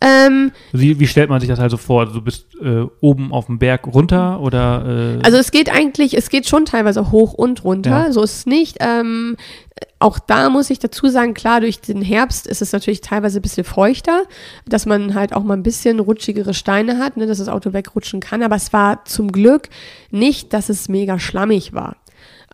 [0.00, 2.02] Ähm, Wie, wie stellt man sich das also vor?
[2.02, 5.18] Also du bist äh, oben auf dem Berg runter oder?
[5.20, 8.06] Äh, also es geht eigentlich, es geht schon teilweise hoch und runter.
[8.06, 8.12] Ja.
[8.12, 8.76] So ist es nicht.
[8.80, 9.36] Ähm,
[9.98, 13.42] auch da muss ich dazu sagen, klar, durch den Herbst ist es natürlich teilweise ein
[13.42, 14.24] bisschen feuchter,
[14.66, 18.20] dass man halt auch mal ein bisschen rutschigere Steine hat, ne, dass das Auto wegrutschen
[18.20, 18.42] kann.
[18.42, 19.70] Aber es war zum Glück
[20.10, 21.96] nicht, dass es mega schlammig war.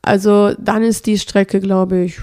[0.03, 2.21] Also dann ist die Strecke, glaube ich,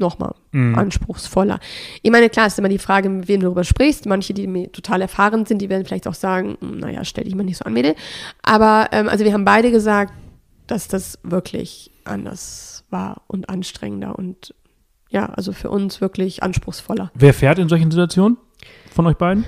[0.00, 0.76] nochmal Mhm.
[0.76, 1.60] anspruchsvoller.
[2.02, 4.06] Ich meine, klar ist immer die Frage, mit wem du darüber sprichst.
[4.06, 7.34] Manche, die mir total erfahren sind, die werden vielleicht auch sagen, hm, naja, stell dich
[7.34, 7.94] mal nicht so an, Mädel.
[8.42, 10.12] Aber ähm, also wir haben beide gesagt,
[10.66, 14.54] dass das wirklich anders war und anstrengender und
[15.10, 17.10] ja, also für uns wirklich anspruchsvoller.
[17.14, 18.36] Wer fährt in solchen Situationen
[18.92, 19.44] von euch beiden?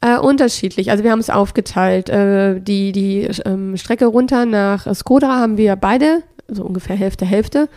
[0.00, 0.90] Äh, unterschiedlich.
[0.90, 2.08] Also wir haben es aufgeteilt.
[2.08, 7.68] Äh, die die ähm, Strecke runter nach Skodra haben wir beide, also ungefähr Hälfte, Hälfte.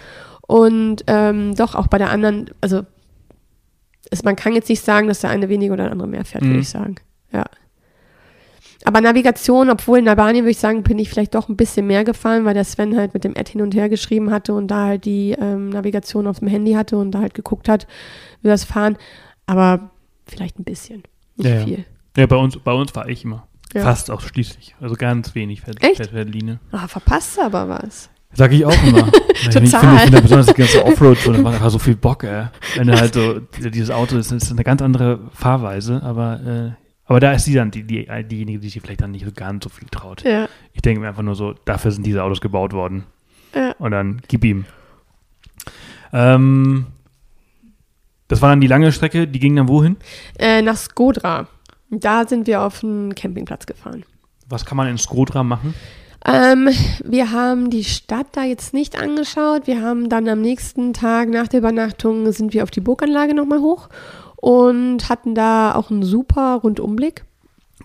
[0.53, 2.83] Und ähm, doch auch bei der anderen, also
[4.11, 6.43] es, man kann jetzt nicht sagen, dass der eine weniger oder der andere mehr fährt,
[6.43, 6.49] Mhm.
[6.49, 6.95] würde ich sagen.
[7.31, 7.45] Ja.
[8.85, 12.03] Aber Navigation, obwohl in Albanien würde ich sagen, bin ich vielleicht doch ein bisschen mehr
[12.03, 14.85] gefahren, weil der Sven halt mit dem Ad hin und her geschrieben hatte und da
[14.85, 17.87] halt die ähm, Navigation auf dem Handy hatte und da halt geguckt hat,
[18.41, 18.95] wie wir das fahren.
[19.47, 19.89] Aber
[20.27, 21.01] vielleicht ein bisschen,
[21.37, 21.63] nicht Ja, ja.
[21.65, 21.85] viel.
[22.15, 23.47] Ja, bei uns, bei uns war ich immer.
[23.73, 23.81] Ja.
[23.81, 24.75] Fast ausschließlich.
[24.79, 25.97] Also ganz wenig Ver Echt?
[25.97, 26.59] Ver Verline.
[26.71, 28.11] Ah, verpasst aber was.
[28.33, 29.09] Sag ich auch immer.
[29.35, 29.99] Ich finde, ich Total.
[29.99, 32.45] finde besonders die ganze Offroad, so, da macht einfach so viel Bock, ey.
[32.75, 37.19] Wenn du halt so, dieses Auto ist, ist eine ganz andere Fahrweise, aber, äh, aber
[37.19, 39.69] da ist sie dann die, die, diejenige, die sich vielleicht dann nicht so ganz so
[39.69, 40.23] viel traut.
[40.23, 40.47] Ja.
[40.71, 43.03] Ich denke mir einfach nur so, dafür sind diese Autos gebaut worden.
[43.53, 43.73] Ja.
[43.79, 44.65] Und dann gib ihm.
[46.13, 46.85] Ähm,
[48.29, 49.97] das war dann die lange Strecke, die ging dann wohin?
[50.39, 51.47] Äh, nach Skodra.
[51.89, 54.05] Da sind wir auf einen Campingplatz gefahren.
[54.47, 55.73] Was kann man in Skodra machen?
[56.25, 56.69] Ähm,
[57.03, 59.67] wir haben die Stadt da jetzt nicht angeschaut.
[59.67, 63.59] Wir haben dann am nächsten Tag nach der Übernachtung sind wir auf die Burganlage nochmal
[63.59, 63.89] hoch
[64.37, 67.25] und hatten da auch einen super Rundumblick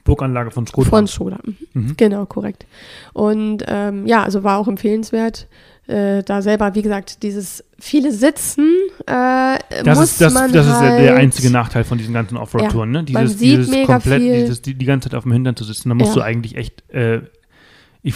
[0.04, 0.88] Burganlage von Skodra.
[0.88, 1.38] von Schoda.
[1.44, 1.56] Mhm.
[1.74, 1.94] Mhm.
[1.96, 2.64] Genau, korrekt.
[3.12, 5.48] Und ähm, ja, also war auch empfehlenswert.
[5.86, 8.68] Äh, da selber, wie gesagt, dieses viele Sitzen
[9.06, 12.12] äh, Das, muss ist, das, man das ist der, halt, der einzige Nachteil von diesen
[12.14, 12.98] ganzen Offroad-Touren, ne?
[13.10, 14.40] man Dieses, sieht dieses mega komplett, viel.
[14.42, 15.88] dieses, die, die ganze Zeit auf dem Hintern zu sitzen.
[15.88, 16.16] Da musst Ja.
[16.16, 17.22] du eigentlich echt, äh,
[18.02, 18.14] ich,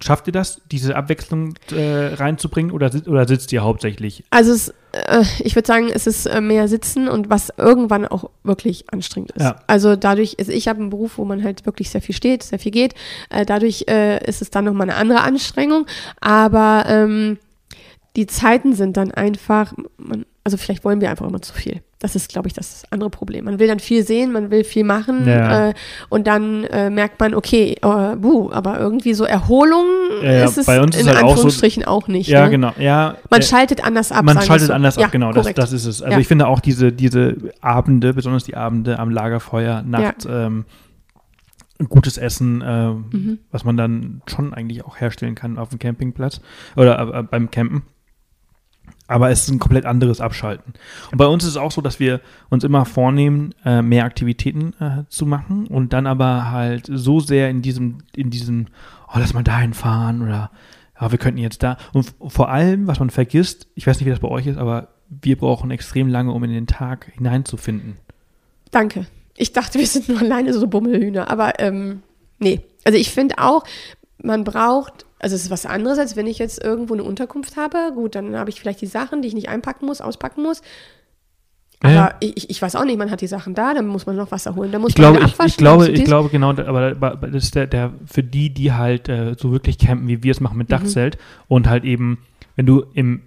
[0.00, 4.24] schafft ihr das, diese Abwechslung äh, reinzubringen oder, oder sitzt ihr hauptsächlich?
[4.30, 8.30] Also es, äh, ich würde sagen, es ist äh, mehr Sitzen und was irgendwann auch
[8.42, 9.42] wirklich anstrengend ist.
[9.42, 9.56] Ja.
[9.66, 12.58] Also dadurch, ist, ich habe einen Beruf, wo man halt wirklich sehr viel steht, sehr
[12.58, 12.94] viel geht.
[13.30, 15.86] Äh, dadurch äh, ist es dann nochmal eine andere Anstrengung.
[16.20, 17.38] Aber ähm,
[18.16, 21.82] die Zeiten sind dann einfach, man, also vielleicht wollen wir einfach immer zu viel.
[21.98, 23.44] Das ist, glaube ich, das andere Problem.
[23.44, 25.68] Man will dann viel sehen, man will viel machen Ja.
[25.68, 25.74] äh,
[26.08, 29.84] und dann äh, merkt man, okay, äh, buh, aber irgendwie so Erholung
[30.22, 32.28] Ja, ja, ist es bei uns ist in halt auch so- Anführungsstrichen auch, nicht.
[32.28, 32.50] Ja, ne?
[32.52, 32.72] genau.
[32.78, 34.24] Ja, Man schaltet anders ab.
[34.24, 34.72] man schaltet so.
[34.72, 36.00] anders ab, genau, das, das ist es.
[36.00, 40.64] Also ich finde auch diese, diese Abende, besonders die Abende am Lagerfeuer, nachts, ähm,
[41.88, 43.38] gutes Essen, äh, Mhm.
[43.50, 46.40] was man dann schon eigentlich auch herstellen kann auf dem Campingplatz
[46.76, 47.82] oder äh, beim Campen.
[49.10, 50.72] Aber es ist ein komplett anderes Abschalten.
[51.10, 54.72] Und bei uns ist es auch so, dass wir uns immer vornehmen, äh, mehr Aktivitäten
[54.78, 58.68] äh, zu machen und dann aber halt so sehr in diesem, in diesem,
[59.08, 60.52] oh, lass mal dahin fahren oder
[61.00, 61.76] ja, wir könnten jetzt da.
[61.92, 64.88] Und vor allem, was man vergisst, ich weiß nicht, wie das bei euch ist, aber
[65.08, 67.96] wir brauchen extrem lange, um in den Tag hineinzufinden.
[68.70, 69.06] Danke.
[69.36, 72.04] Ich dachte, wir sind nur alleine so Bummelhühner, aber ähm,
[72.38, 72.60] nee.
[72.84, 73.64] Also ich finde auch,
[74.22, 77.92] man braucht, also es ist was anderes, als wenn ich jetzt irgendwo eine Unterkunft habe.
[77.94, 80.62] Gut, dann habe ich vielleicht die Sachen, die ich nicht einpacken muss, auspacken muss.
[81.82, 82.14] Aber Ja.
[82.20, 84.54] ich, ich weiß auch nicht, man hat die Sachen da, dann muss man noch Wasser
[84.54, 85.48] holen, dann muss Ich man glaube, wieder ich, abwaschen.
[85.50, 88.72] ich glaube, ich glaube genau, aber da- aber das ist der, der für die, die
[88.72, 90.58] halt äh, so wirklich campen, wie wir es machen Mhm.
[90.58, 91.16] mit Dachzelt
[91.48, 92.18] und halt eben,
[92.56, 93.22] wenn du im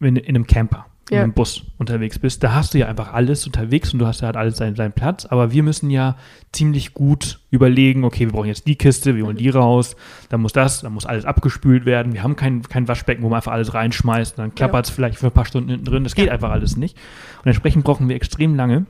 [0.00, 1.22] wenn, du in einem Camper, Ja.
[1.22, 4.26] einem Bus unterwegs bist, da hast du ja einfach alles unterwegs und du hast ja
[4.26, 6.16] halt alles seinen, seinen Platz, aber wir müssen ja
[6.52, 9.96] ziemlich gut überlegen, okay, wir brauchen jetzt die Kiste, wir holen die raus,
[10.30, 13.36] dann muss das, dann muss alles abgespült werden, wir haben kein, kein Waschbecken, wo man
[13.36, 16.30] einfach alles reinschmeißt, dann klappert es vielleicht für ein paar Stunden hinten drin, das geht
[16.30, 16.96] einfach alles nicht.
[17.40, 18.86] Und entsprechend brauchen wir extrem lange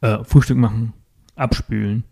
[0.00, 0.94] äh, Frühstück machen,
[1.36, 2.04] abspülen,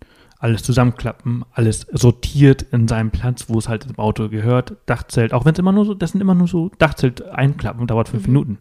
[0.47, 4.75] alles zusammenklappen, alles sortiert in seinem Platz, wo es halt im Auto gehört.
[4.87, 8.09] Dachzelt, auch wenn es immer nur so, das sind immer nur so Dachzelt einklappen, dauert
[8.09, 8.33] fünf Mhm.
[8.33, 8.59] Minuten.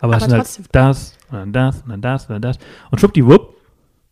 [0.00, 2.58] Aber, es sind halt das, und dann das, und dann das, und dann das.
[2.90, 3.54] Und schwuppdiwupp,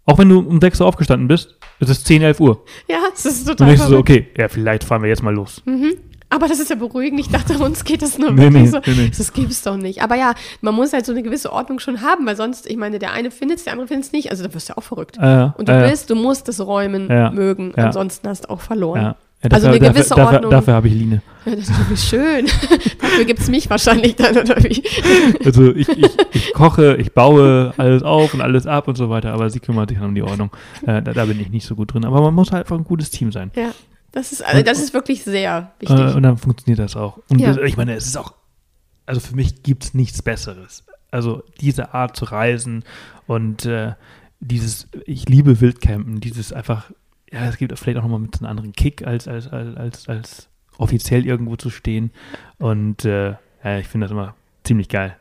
[0.06, 2.62] auch wenn du um 6 Uhr aufgestanden bist, ist es 10, 11 Uhr.
[2.88, 5.22] Ja, es ist Und total dann denkst du so, okay, ja, vielleicht fahren wir jetzt
[5.24, 5.60] mal los.
[5.66, 5.94] Mhm.
[6.30, 7.20] Aber das ist ja beruhigend.
[7.20, 8.80] Ich dachte, uns geht das nur Nee, wirklich nee, so.
[8.86, 9.10] nee.
[9.16, 10.02] Das gibt's doch nicht.
[10.02, 12.98] Aber ja, man muss halt so eine gewisse Ordnung schon haben, weil sonst, ich meine,
[12.98, 14.30] der eine findet es, der andere findet es nicht.
[14.30, 15.16] Also da wirst du ja auch verrückt.
[15.18, 17.86] Äh, Und du äh, willst, du musst es räumen Ja, mögen, ja.
[17.86, 19.00] ansonsten hast du auch verloren.
[19.02, 19.16] Ja.
[19.40, 20.50] Ja, Also eine gewisse dafür, Ordnung.
[20.50, 21.22] Dafür, dafür habe ich Line.
[21.46, 22.46] Ja, das ist wirklich schön.
[23.00, 24.82] Dafür gibt es mich wahrscheinlich dann, oder wie?
[25.44, 29.32] Also ich, ich, ich koche, ich baue alles auf und alles ab und so weiter,
[29.32, 30.50] aber sie kümmert sich dann um die Ordnung.
[30.84, 32.04] Äh, da, da bin ich nicht so gut drin.
[32.04, 33.52] Aber man muss halt einfach ein gutes Team sein.
[33.54, 33.70] Ja,
[34.12, 35.98] das ist, also das ist wirklich sehr wichtig.
[35.98, 37.18] Äh, und dann funktioniert das auch.
[37.28, 37.52] Und Ja.
[37.54, 38.34] das, ich meine, es ist auch,
[39.06, 40.84] also für mich gibt es nichts Besseres.
[41.10, 42.84] Also diese Art zu reisen
[43.26, 43.94] und äh,
[44.40, 46.90] dieses, ich liebe Wildcampen, dieses einfach,
[47.32, 50.08] ja, es gibt vielleicht auch nochmal mit so einem anderen Kick, als, als, als, als,
[50.08, 50.48] als
[50.78, 52.10] offiziell irgendwo zu stehen.
[52.58, 53.34] Und äh,
[53.64, 54.34] ja, ich finde das immer
[54.64, 55.16] ziemlich geil.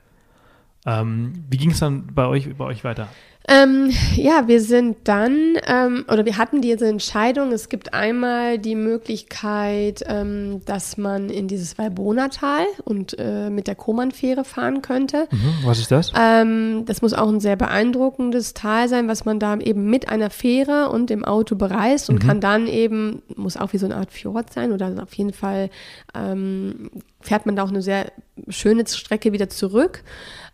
[0.85, 3.09] Ähm, wie ging es dann bei euch, bei euch weiter?
[3.49, 8.75] Ähm, ja, wir sind dann, ähm, oder wir hatten diese Entscheidung, es gibt einmal die
[8.75, 15.27] Möglichkeit, ähm, dass man in dieses Valbona-Tal und äh, mit der Koman-Fähre fahren könnte.
[15.31, 16.11] Mhm, was ist das?
[16.19, 20.29] Ähm, das muss auch ein sehr beeindruckendes Tal sein, was man da eben mit einer
[20.29, 22.27] Fähre und im Auto bereist und Mhm.
[22.27, 25.69] kann dann eben, muss auch wie so eine Art Fjord sein oder auf jeden Fall
[26.13, 26.89] ähm,
[27.27, 28.11] fährt man da auch eine sehr
[28.49, 30.03] schöne Strecke wieder zurück.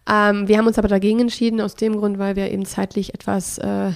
[0.10, 3.58] Ähm, wir haben uns aber dagegen entschieden, aus dem Grund, weil wir eben zeitlich etwas
[3.60, 3.92] äh,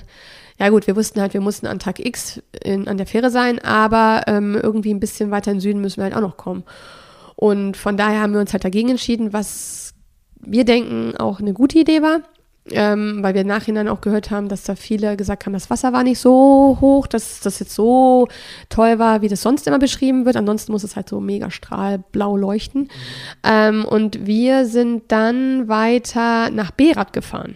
[0.60, 3.60] ja gut, wir wussten halt, wir mussten an Tag X in, an der Fähre sein,
[3.60, 6.64] aber ähm, irgendwie ein bisschen weiter in Süden müssen wir halt auch noch kommen.
[7.36, 9.94] Und von daher haben wir uns halt dagegen entschieden, was
[10.40, 12.22] wir denken auch eine gute Idee war.
[12.72, 15.94] Ähm, weil wir im Nachhinein auch gehört haben, dass da viele gesagt haben, das Wasser
[15.94, 18.28] war nicht so hoch, dass das jetzt so
[18.70, 20.36] toll war, wie das sonst immer beschrieben wird.
[20.36, 22.84] Ansonsten muss es halt so mega strahlblau leuchten.
[22.84, 22.90] Mhm.
[23.44, 27.56] Ähm, und wir sind dann weiter nach Berat gefahren.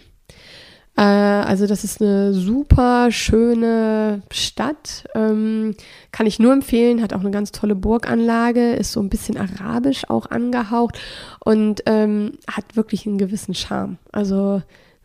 [0.97, 5.05] Äh, also das ist eine super schöne Stadt.
[5.15, 5.75] Ähm,
[6.11, 7.01] kann ich nur empfehlen.
[7.01, 8.73] Hat auch eine ganz tolle Burganlage.
[8.73, 10.99] Ist so ein bisschen arabisch auch angehaucht.
[11.39, 13.97] Und ähm, hat wirklich einen gewissen Charme.
[14.11, 14.61] Also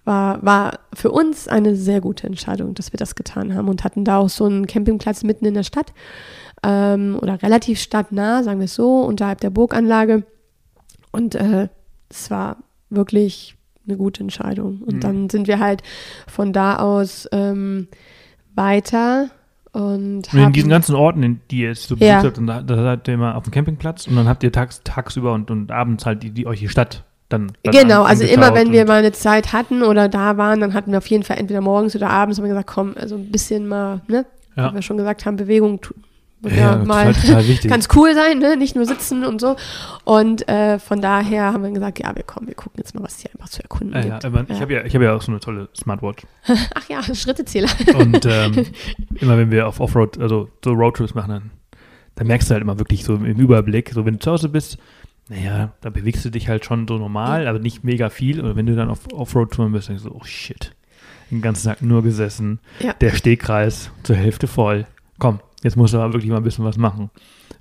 [0.07, 4.05] war, war für uns eine sehr gute Entscheidung, dass wir das getan haben und hatten
[4.05, 5.93] da auch so einen Campingplatz mitten in der Stadt
[6.63, 10.25] ähm, oder relativ stadtnah, sagen wir es so, unterhalb der Burganlage.
[11.13, 11.69] Und äh,
[12.09, 14.83] es war wirklich eine gute Entscheidung.
[14.83, 15.01] Und mhm.
[15.01, 15.83] dann sind wir halt
[16.27, 17.89] von da aus ähm,
[18.55, 19.31] weiter
[19.73, 22.23] und, in diesen ganzen Orten, die ihr jetzt so besucht ja.
[22.23, 25.35] habt, da, da seid ihr immer auf dem Campingplatz und dann habt ihr tags, tagsüber
[25.35, 28.71] und, und abends halt die, die euch die Stadt dann, dann genau, also immer wenn
[28.73, 31.61] wir mal eine Zeit hatten oder da waren, dann hatten wir auf jeden Fall entweder
[31.61, 34.71] morgens oder abends haben wir gesagt, komm, also ein bisschen mal, ne, ja.
[34.71, 35.81] wie wir schon gesagt haben, Bewegung
[36.43, 37.13] ja, ja mal
[37.69, 38.57] ganz cool sein, ne?
[38.57, 39.57] nicht nur sitzen und so.
[40.05, 43.19] Und äh, von daher haben wir gesagt, ja, wir kommen, wir gucken jetzt mal, was
[43.21, 44.25] hier einfach zu erkunden ja, gibt.
[44.25, 46.25] Ja, ich habe ja, hab ja auch so eine tolle Smartwatch.
[46.75, 47.71] Ach ja, Schrittezähler.
[47.99, 48.67] Und ähm,
[49.17, 51.51] immer wenn wir auf Offroad, also so Roadtrips machen, dann,
[52.15, 54.79] dann merkst du halt immer wirklich so im Überblick, so wenn du zu Hause bist,
[55.29, 58.41] naja, da bewegst du dich halt schon so normal, aber nicht mega viel.
[58.41, 60.75] Oder wenn du dann auf Offroad-Touren bist, denkst du, oh shit,
[61.31, 62.93] den ganzen Tag nur gesessen, ja.
[62.95, 64.87] der Stehkreis zur Hälfte voll.
[65.19, 67.11] Komm, Jetzt muss er aber wirklich mal ein bisschen was machen.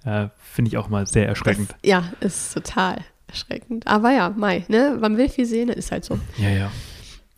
[0.04, 1.72] Äh, Finde ich auch mal sehr erschreckend.
[1.72, 2.98] Das, ja, ist total
[3.28, 3.88] erschreckend.
[3.88, 4.96] Aber ja, Mai, ne?
[5.02, 6.20] Man will viel sehen, ist halt so.
[6.38, 6.72] Ja, ja.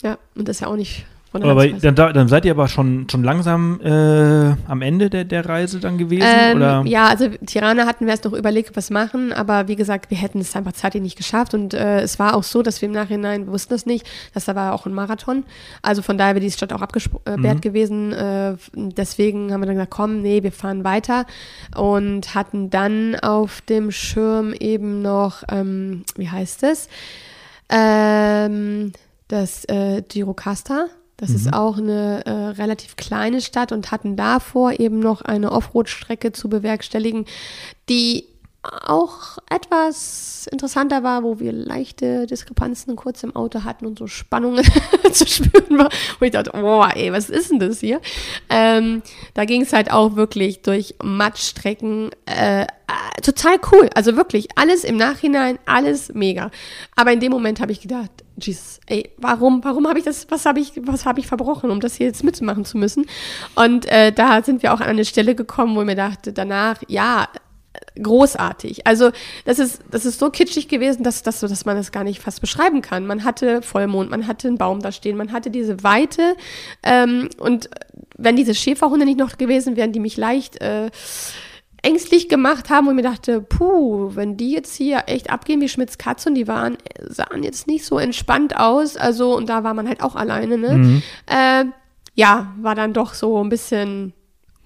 [0.03, 1.05] Ja, und das ist ja auch nicht
[1.43, 5.79] aber dann, dann, seid ihr aber schon, schon langsam äh, am Ende der, der Reise
[5.79, 6.27] dann gewesen?
[6.27, 6.83] Ähm, oder?
[6.85, 10.39] Ja, also Tirana hatten wir erst noch überlegt, was machen, aber wie gesagt, wir hätten
[10.39, 13.45] es einfach zeitlich nicht geschafft und äh, es war auch so, dass wir im Nachhinein,
[13.45, 15.43] wir wussten das nicht, dass da war auch ein Marathon.
[15.81, 17.61] Also von daher wäre die Stadt auch abgesperrt mhm.
[17.61, 18.13] gewesen.
[18.13, 21.25] Äh, deswegen haben wir dann gesagt, komm, nee, wir fahren weiter
[21.75, 26.89] und hatten dann auf dem Schirm eben noch, ähm, wie heißt es?
[27.69, 28.93] Ähm,
[29.27, 30.87] das äh, Girocasta.
[31.17, 31.35] Das mhm.
[31.35, 36.47] ist auch eine äh, relativ kleine Stadt und hatten davor eben noch eine Offroad-Strecke zu
[36.47, 37.25] bewerkstelligen,
[37.89, 38.25] die
[38.63, 44.65] auch etwas interessanter war, wo wir leichte Diskrepanzen kurz im Auto hatten und so Spannungen
[45.11, 45.89] zu spüren war,
[46.19, 48.01] wo ich dachte, oh, ey, was ist denn das hier?
[48.49, 49.01] Ähm,
[49.33, 52.65] da ging es halt auch wirklich durch Matschstrecken, äh, äh,
[53.21, 56.51] total cool, also wirklich alles im Nachhinein, alles mega.
[56.95, 60.45] Aber in dem Moment habe ich gedacht, Jesus, ey, warum, warum habe ich das, was
[60.45, 63.05] habe ich, was habe ich verbrochen, um das hier jetzt mitmachen zu müssen?
[63.55, 66.81] Und äh, da sind wir auch an eine Stelle gekommen, wo ich mir dachte, danach,
[66.87, 67.27] ja,
[68.01, 68.85] großartig.
[68.85, 69.11] Also
[69.45, 72.41] das ist, das ist so kitschig gewesen, dass, dass, dass man das gar nicht fast
[72.41, 73.05] beschreiben kann.
[73.05, 76.35] Man hatte Vollmond, man hatte einen Baum da stehen, man hatte diese Weite
[76.83, 77.69] ähm, und
[78.17, 80.89] wenn diese Schäferhunde nicht noch gewesen wären, die mich leicht äh,
[81.81, 85.97] ängstlich gemacht haben und mir dachte, puh, wenn die jetzt hier echt abgehen wie Schmitz
[85.97, 89.87] Katze und die waren, sahen jetzt nicht so entspannt aus, also und da war man
[89.87, 90.77] halt auch alleine, ne?
[90.77, 91.03] Mhm.
[91.27, 91.65] Äh,
[92.15, 94.13] ja, war dann doch so ein bisschen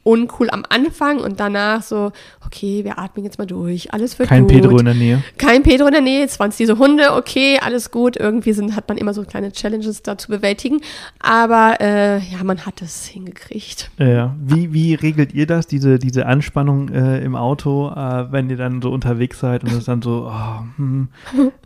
[0.03, 2.11] uncool am Anfang und danach so,
[2.45, 4.51] okay, wir atmen jetzt mal durch, alles wird Kein gut.
[4.51, 5.23] Kein Pedro in der Nähe.
[5.37, 8.17] Kein Pedro in der Nähe, jetzt waren es diese Hunde, okay, alles gut.
[8.17, 10.81] Irgendwie sind, hat man immer so kleine Challenges da zu bewältigen,
[11.19, 13.91] aber äh, ja, man hat es hingekriegt.
[13.97, 18.57] Ja, wie, wie regelt ihr das, diese, diese Anspannung äh, im Auto, äh, wenn ihr
[18.57, 21.09] dann so unterwegs seid und es dann so, oh, hm,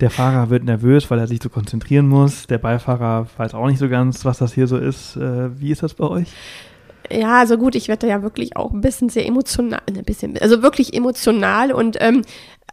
[0.02, 3.80] der Fahrer wird nervös, weil er sich so konzentrieren muss, der Beifahrer weiß auch nicht
[3.80, 5.16] so ganz, was das hier so ist.
[5.16, 6.28] Äh, wie ist das bei euch?
[7.12, 10.38] Ja, also gut, ich werde da ja wirklich auch ein bisschen sehr emotional, ein bisschen,
[10.38, 12.24] also wirklich emotional und ähm,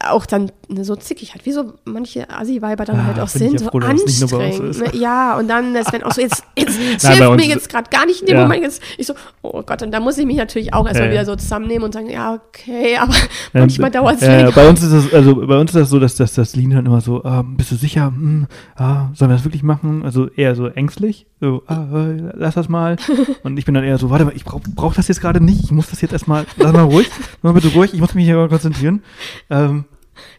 [0.00, 3.60] auch dann ne, so zickig halt, wie so manche Assi-Weiber dann ah, halt auch sind,
[3.60, 4.78] so froh, anstrengend.
[4.78, 4.98] Ne?
[4.98, 8.06] Ja, und dann, das wenn auch so, jetzt, jetzt Nein, hilft mir jetzt gerade gar
[8.06, 8.42] nicht in dem ja.
[8.42, 11.12] Moment, jetzt, ich so, oh Gott, und da muss ich mich natürlich auch erstmal ja,
[11.12, 14.52] wieder so zusammennehmen und sagen, ja, okay, aber ja, manchmal dauert es länger.
[14.52, 16.86] Bei uns ist das, also bei uns ist das so, dass, dass das Lin dann
[16.86, 20.04] immer so, ah, bist du sicher, hm, ah, sollen wir das wirklich machen?
[20.04, 22.96] Also eher so ängstlich, so, ah, äh, lass das mal.
[23.44, 25.64] und ich bin dann eher so, warte mal, ich brauche brauch das jetzt gerade nicht,
[25.64, 27.08] ich muss das jetzt erstmal, lass mal ruhig,
[27.42, 29.02] mal bitte ruhig, ich muss mich hier konzentrieren.
[29.50, 29.84] Ähm,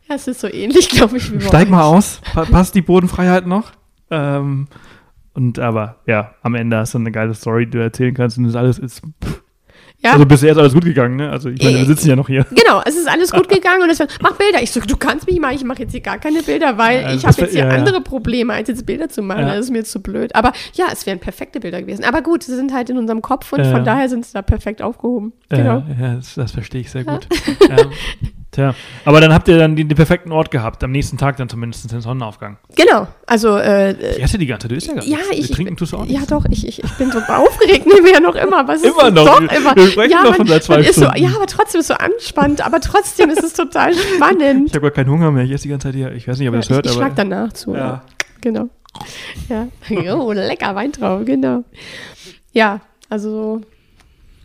[0.09, 3.47] ja, es ist so ähnlich, glaube ich, wie Steig mal aus, pa passt die Bodenfreiheit
[3.47, 3.71] noch.
[4.11, 4.67] Ähm,
[5.33, 8.43] und aber, ja, am Ende hast du eine geile Story, die du erzählen kannst und
[8.43, 9.01] das alles ist.
[9.23, 9.41] Pff,
[10.03, 10.11] Ja.
[10.11, 11.31] Also bisher ist alles gut gegangen, ne?
[11.31, 12.45] Also ich meine, wir Äh, sitzen ja noch hier.
[12.51, 14.61] Genau, es ist alles gut gegangen und es war, mach Bilder.
[14.61, 17.13] Ich so, du kannst mich mal, ich mache jetzt hier gar keine Bilder, weil Ja,
[17.13, 19.47] ich habe jetzt hier ja, andere Probleme, als jetzt Bilder zu machen.
[19.47, 20.35] Das ist mir zu blöd.
[20.35, 22.03] Aber ja, es wären perfekte Bilder gewesen.
[22.03, 24.81] Aber gut, sie sind halt in unserem Kopf und von daher sind sie da perfekt
[24.81, 25.31] aufgehoben.
[25.49, 25.83] Genau.
[25.99, 27.27] Ja, das, das verstehe ich sehr gut.
[27.69, 27.89] ähm,
[28.53, 28.73] tja,
[29.05, 31.91] aber dann habt ihr dann den, den perfekten Ort gehabt, am nächsten Tag dann zumindest
[31.91, 32.57] den Sonnenaufgang.
[32.75, 33.07] Genau.
[33.27, 35.49] Also, äh, Ich esse die ganze, du isst ja gar ja, nichts.
[35.49, 35.51] ich.
[35.51, 36.27] Trinken tust du auch Ja, nichts.
[36.27, 38.67] doch, ich, ich, ich bin so aufgeregt, nehmen wir ja noch immer.
[38.67, 39.25] Was ist Immer noch.
[39.25, 39.75] Doch, Wir- immer.
[39.75, 41.23] wir sprechen ja, davon seit zwei man ist so, Stunden.
[41.23, 42.65] ja, aber trotzdem ist es so anspannt.
[42.65, 44.67] Aber trotzdem ist es total spannend.
[44.69, 46.11] Ich habe gar keinen Hunger mehr, ich esse die ganze Zeit hier.
[46.13, 47.05] Ich weiß nicht, ob ihr Ja, das hört, ich ich aber.
[47.07, 47.73] schlag danach zu.
[47.75, 48.03] Ja.
[48.41, 48.69] Genau.
[49.49, 49.67] Ja.
[50.15, 51.63] Oh, lecker Weintrauben, genau.
[52.51, 53.61] Ja, also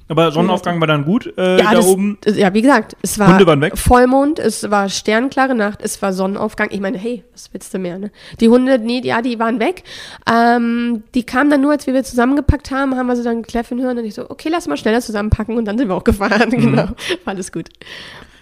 [0.08, 2.16] Aber Sonnenaufgang war dann gut äh, ja, da das, oben.
[2.26, 3.76] ja, wie gesagt, es war Hunde waren weg.
[3.76, 6.68] Vollmond, es war sternklare Nacht, es war Sonnenaufgang.
[6.70, 8.10] Ich meine, hey, was willst du mehr, ne?
[8.40, 9.84] Die Hunde, nee, ja, die waren weg.
[10.30, 13.80] Ähm, die kamen dann nur, als wir wir zusammengepackt haben, haben wir sie dann kläffen
[13.80, 16.48] hören und ich so, okay, lass mal schneller zusammenpacken und dann sind wir auch gefahren.
[16.58, 16.60] Mhm.
[16.60, 16.94] Genau, war
[17.26, 17.68] alles gut.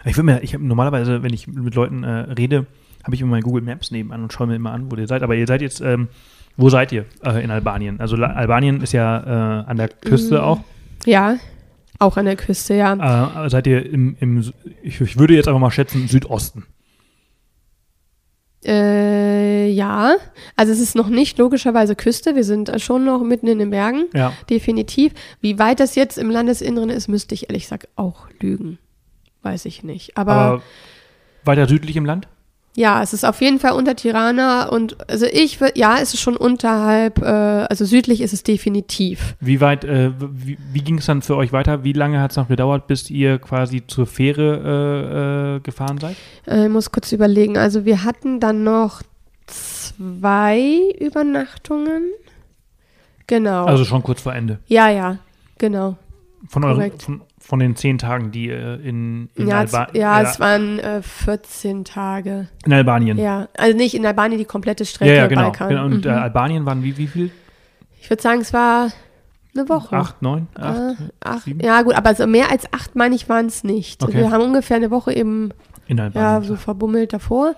[0.05, 2.09] Ich will mir, ich habe normalerweise, wenn ich mit Leuten äh,
[2.39, 2.67] rede,
[3.05, 5.23] habe ich immer mein Google Maps nebenan und schaue mir immer an, wo ihr seid.
[5.23, 6.09] Aber ihr seid jetzt, ähm,
[6.57, 7.99] wo seid ihr äh, in Albanien?
[8.01, 10.09] Also La Albanien ist ja äh, an der Mhm.
[10.09, 10.61] Küste auch.
[11.05, 11.37] Ja,
[11.99, 13.44] auch an der Küste, ja.
[13.44, 16.64] Äh, seid ihr im, im ich, ich würde jetzt einfach mal schätzen, Südosten.
[18.64, 20.16] Äh, ja,
[20.57, 23.70] also es ist noch nicht logischerweise Küste, wir sind äh, schon noch mitten in den
[23.70, 24.32] Bergen, Ja.
[24.51, 25.12] definitiv.
[25.40, 28.78] Wie weit das jetzt im Landesinneren ist, müsste ich ehrlich gesagt auch lügen.
[29.42, 30.16] Weiß ich nicht.
[30.16, 30.62] Aber, Aber
[31.44, 32.26] weiter südlich im Land?
[32.77, 36.37] Ja, es ist auf jeden Fall unter Tirana und also ich ja, es ist schon
[36.37, 39.35] unterhalb, äh, also südlich ist es definitiv.
[39.41, 41.85] Wie weit, äh, wie, wie ging es dann für euch weiter?
[41.85, 46.16] Wie lange hat es noch gedauert, bis ihr quasi zur Fähre äh, äh, gefahren seid?
[46.47, 47.57] Äh, ich muss kurz überlegen.
[47.57, 49.01] Also wir hatten dann noch
[49.47, 52.11] zwei Übernachtungen.
[53.27, 53.64] Genau.
[53.64, 54.59] Also schon kurz vor Ende.
[54.66, 55.16] ja, ja,
[55.57, 55.97] genau.
[56.49, 57.03] Von, Korrekt.
[57.03, 60.40] von, von den zehn Tagen, die ihr in, in, Ja, es, Alba ja, äh, es
[60.40, 62.49] waren äh, 14 Tage.
[62.64, 63.16] in Albanien.
[63.18, 65.42] Ja, also nicht in Albanien die komplette Strecke, ja, ja, genau.
[65.42, 65.68] Balkan.
[65.68, 65.84] genau.
[65.84, 66.11] Und mhm.
[66.11, 67.30] äh, Albanien waren wie, wie viel?
[68.01, 68.88] ich würde sagen, es war
[69.57, 69.97] eine Woche.
[69.97, 70.49] Acht, neun?
[70.55, 70.76] Acht?
[70.78, 70.94] Äh,
[71.24, 71.61] acht sieben?
[71.61, 74.03] ja, gut, aber so mehr als acht, meine ich, waren es nicht.
[74.03, 74.14] Okay.
[74.18, 75.51] Wir haben ungefähr eine Woche eben
[75.86, 76.42] In ja, Albanien.
[76.42, 77.55] so verbummelt davor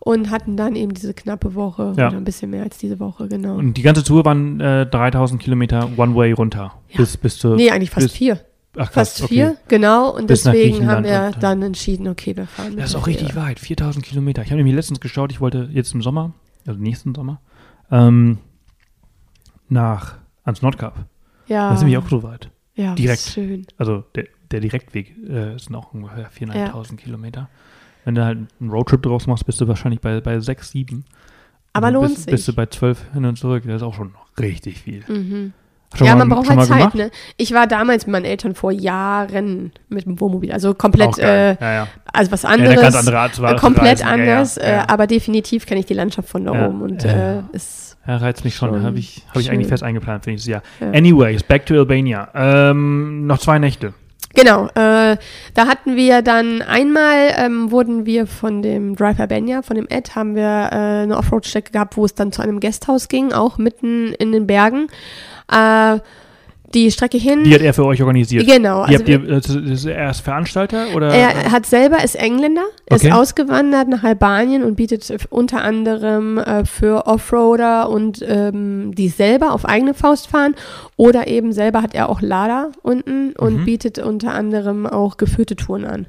[0.00, 2.08] und hatten dann eben diese knappe Woche Ja.
[2.08, 3.54] oder ein bisschen mehr als diese Woche, genau.
[3.56, 6.74] Und die ganze Tour waren äh, 3000 Kilometer One-Way runter.
[6.90, 6.96] Ja.
[6.98, 7.56] Bis, bis zur.
[7.56, 8.40] nee, eigentlich fast bis- vier.
[8.82, 9.34] Ach, Fast okay.
[9.34, 10.08] vier, genau.
[10.16, 12.78] Und Bis deswegen haben wir dann entschieden, okay, wir fahren.
[12.78, 13.60] Das ist auch richtig weit.
[13.60, 14.40] 4000 Kilometer.
[14.40, 16.32] Ich habe nämlich letztens geschaut, ich wollte jetzt im Sommer,
[16.66, 17.42] also nächsten Sommer,
[17.90, 18.38] ähm,
[19.68, 21.04] nach ans Nordkap.
[21.46, 22.50] Ja, Das ist nämlich auch so weit.
[22.74, 23.20] ja, direkt.
[23.20, 23.66] Schön.
[23.76, 27.50] Also der, der Direktweg äh, sind auch ungefähr 4.500 Kilometer.
[28.06, 31.04] Wenn du halt einen Roadtrip draus machst, bist du wahrscheinlich bei, bei 6, 7.
[31.74, 32.30] Aber dann lohnt bist, sich.
[32.30, 33.64] Bist du bei 12 hin und zurück.
[33.66, 35.04] Das ist auch schon richtig viel.
[35.06, 35.52] Mhm.
[35.94, 37.10] Schon ja, mal- man braucht halt Zeit, ne?
[37.36, 41.72] Ich war damals mit meinen Eltern vor Jahren mit dem Wohnmobil, also komplett, äh, ja,
[41.72, 41.86] ja.
[42.12, 42.72] also was Ja, anderes.
[42.72, 44.06] eine ganz andere Art zu äh, komplett reisen.
[44.06, 44.82] Ja, anders, ja, ja.
[44.82, 47.38] Äh, aber definitiv kenne ich die Landschaft von da Ja, oben und ja.
[47.38, 48.82] äh, ist Ja, reizt mich schon.
[48.84, 50.62] Habe ich, hab ich eigentlich fest eingeplant für nächstes Jahr.
[50.80, 50.90] Ja.
[50.92, 52.28] Anyways, back to Albania.
[52.34, 53.92] Ähm, noch zwei Nächte.
[54.32, 55.16] Genau, äh,
[55.54, 60.14] da hatten wir dann einmal, ähm, wurden wir von dem Drive Albania, von dem Ed,
[60.14, 64.12] haben wir äh, eine Offroad-Strecke gehabt, wo es dann zu einem Gasthaus ging, auch mitten
[64.20, 64.86] in den Bergen.
[65.50, 65.98] Äh,
[66.72, 67.42] die Strecke hin.
[67.42, 68.46] Die hat er für euch organisiert.
[68.46, 68.82] genau.
[68.82, 71.08] Also ihr, ist er erst Veranstalter oder?
[71.08, 73.08] Er hat selber, ist Engländer, Okay.
[73.08, 79.52] ist ausgewandert nach Albanien und bietet unter anderem äh, für Offroader und ähm, die selber
[79.52, 80.54] auf eigene Faust fahren
[80.96, 83.64] oder eben selber hat er auch Lader unten und Mhm.
[83.64, 86.06] bietet unter anderem auch geführte Touren an.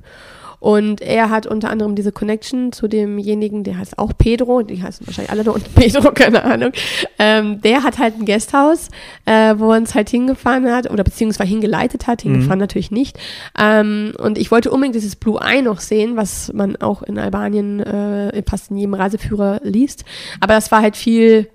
[0.61, 5.07] Und er hat unter anderem diese Connection zu demjenigen, der heißt auch Pedro, die heißen
[5.07, 6.71] wahrscheinlich alle da unten Pedro, keine Ahnung.
[7.17, 8.89] Ähm, der hat halt ein Gasthaus,
[9.25, 13.17] äh, wo er uns halt hingefahren hat oder beziehungsweise hingeleitet hat, hingefahren natürlich nicht.
[13.57, 17.79] Ähm, und ich wollte unbedingt dieses Blue Eye noch sehen, was man auch in Albanien
[17.79, 20.05] äh, fast in jedem Reiseführer liest.
[20.41, 21.49] Aber das war halt viel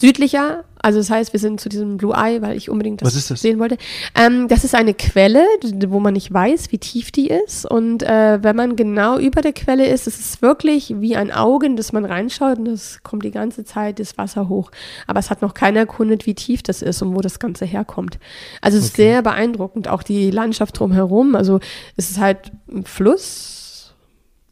[0.00, 0.64] südlicher.
[0.82, 3.30] Also das heißt, wir sind zu diesem Blue Eye, weil ich unbedingt das, Was ist
[3.30, 3.42] das?
[3.42, 3.76] sehen wollte.
[4.14, 5.44] Ähm, das ist eine Quelle,
[5.88, 7.66] wo man nicht weiß, wie tief die ist.
[7.66, 11.66] Und äh, wenn man genau über der Quelle ist, ist es wirklich wie ein Auge,
[11.66, 14.70] in das man reinschaut und es kommt die ganze Zeit das Wasser hoch.
[15.06, 18.18] Aber es hat noch keiner erkundet, wie tief das ist und wo das Ganze herkommt.
[18.62, 19.02] Also es ist Okay.
[19.02, 21.34] sehr beeindruckend, auch die Landschaft drumherum.
[21.34, 21.60] Also
[21.98, 23.58] es ist halt ein Fluss.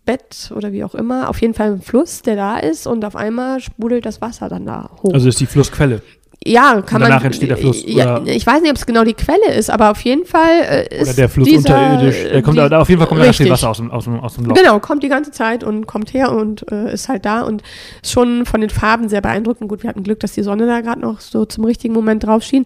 [0.08, 3.14] Bett oder wie auch immer, auf jeden Fall ein Fluss, der da ist und auf
[3.14, 5.12] einmal sprudelt das Wasser dann da hoch.
[5.12, 6.00] Also ist die Flussquelle.
[6.46, 7.26] Ja, kann danach man.
[7.26, 10.00] entsteht der Fluss, Ja, ich weiß nicht, ob es genau die Quelle ist, aber auf
[10.02, 12.16] jeden Fall äh, ist Oder der Fluss dieser, unterirdisch.
[12.30, 13.44] Der kommt, die- da auf jeden Fall kommt da richtig.
[13.46, 14.54] viel Wasser aus dem, aus aus dem Loch.
[14.56, 17.62] Genau, kommt die ganze Zeit und kommt her und äh, ist halt da und
[18.02, 19.68] ist schon von den Farben sehr beeindruckend.
[19.68, 22.42] Gut, wir hatten Glück, dass die Sonne da gerade noch so zum richtigen Moment drauf
[22.44, 22.64] schien.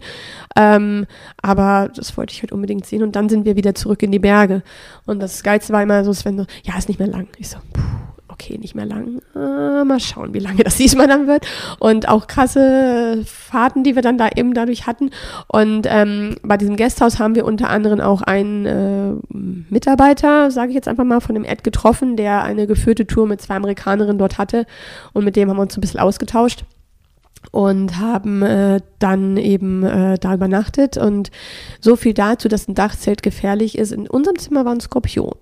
[0.55, 1.07] Ähm,
[1.41, 3.01] aber das wollte ich halt unbedingt sehen.
[3.03, 4.61] Und dann sind wir wieder zurück in die Berge.
[5.05, 7.27] Und das Geilste war immer so, Sven so, ja, ist nicht mehr lang.
[7.37, 7.81] Ich so, puh,
[8.43, 9.21] okay, nicht mehr lang.
[9.35, 11.45] Äh, mal schauen, wie lange das diesmal dann wird.
[11.79, 15.11] Und auch krasse Fahrten, die wir dann da eben dadurch hatten.
[15.47, 19.37] Und ähm, bei diesem Gasthaus haben wir unter anderem auch einen äh,
[19.69, 23.41] Mitarbeiter, sage ich jetzt einfach mal, von dem Ed getroffen, der eine geführte Tour mit
[23.41, 24.65] zwei Amerikanerinnen dort hatte.
[25.13, 26.65] Und mit dem haben wir uns ein bisschen ausgetauscht
[27.51, 31.31] und haben äh, dann eben äh, da übernachtet und
[31.79, 33.91] so viel dazu, dass ein Dachzelt gefährlich ist.
[33.91, 35.35] In unserem Zimmer war ein Skorpion.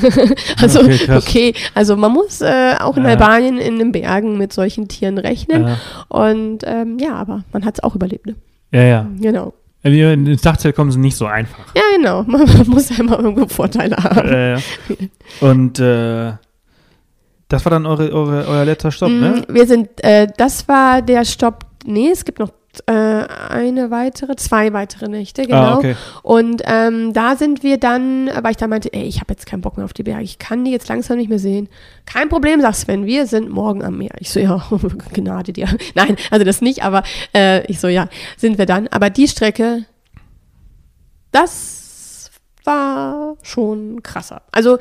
[0.60, 3.10] also Okay, okay, also man muss äh, auch in Ja.
[3.10, 5.78] Albanien in den Bergen mit solchen Tieren rechnen Ja,
[6.08, 8.26] und ähm, ja, aber man hat es auch überlebt.
[8.26, 8.34] Ne?
[8.72, 8.82] ja.
[8.82, 9.06] ja.
[9.20, 9.54] Genau.
[9.84, 11.74] Ins Dachzelt kommen, sind nicht so einfach.
[11.74, 12.22] Ja, genau.
[12.26, 14.28] Man muss ja immer irgendwo Vorteile haben.
[14.28, 14.58] äh,
[15.40, 16.34] und äh,
[17.52, 19.44] das war dann eure, eure, euer letzter Stopp, ne?
[19.46, 21.66] Mm, Wir sind, äh, das war der Stopp.
[21.84, 22.50] Nee, es gibt noch
[22.86, 25.56] äh, eine weitere, zwei weitere Nächte, genau.
[25.56, 25.96] Ah, okay.
[26.22, 29.60] Und ähm, da sind wir dann, weil ich da meinte, ey, ich habe jetzt keinen
[29.60, 31.68] Bock mehr auf die Berge, ich kann die jetzt langsam nicht mehr sehen.
[32.06, 34.14] Kein Problem, sagt Sven, wir sind morgen am Meer.
[34.18, 34.64] Ich so, ja,
[35.12, 35.68] Gnade dir.
[35.94, 37.02] Nein, also das nicht, aber
[37.34, 38.88] äh, ich so, ja, sind wir dann.
[38.88, 39.84] Aber die Strecke,
[41.30, 42.30] das
[42.64, 44.42] war schon krasser.
[44.52, 44.78] Also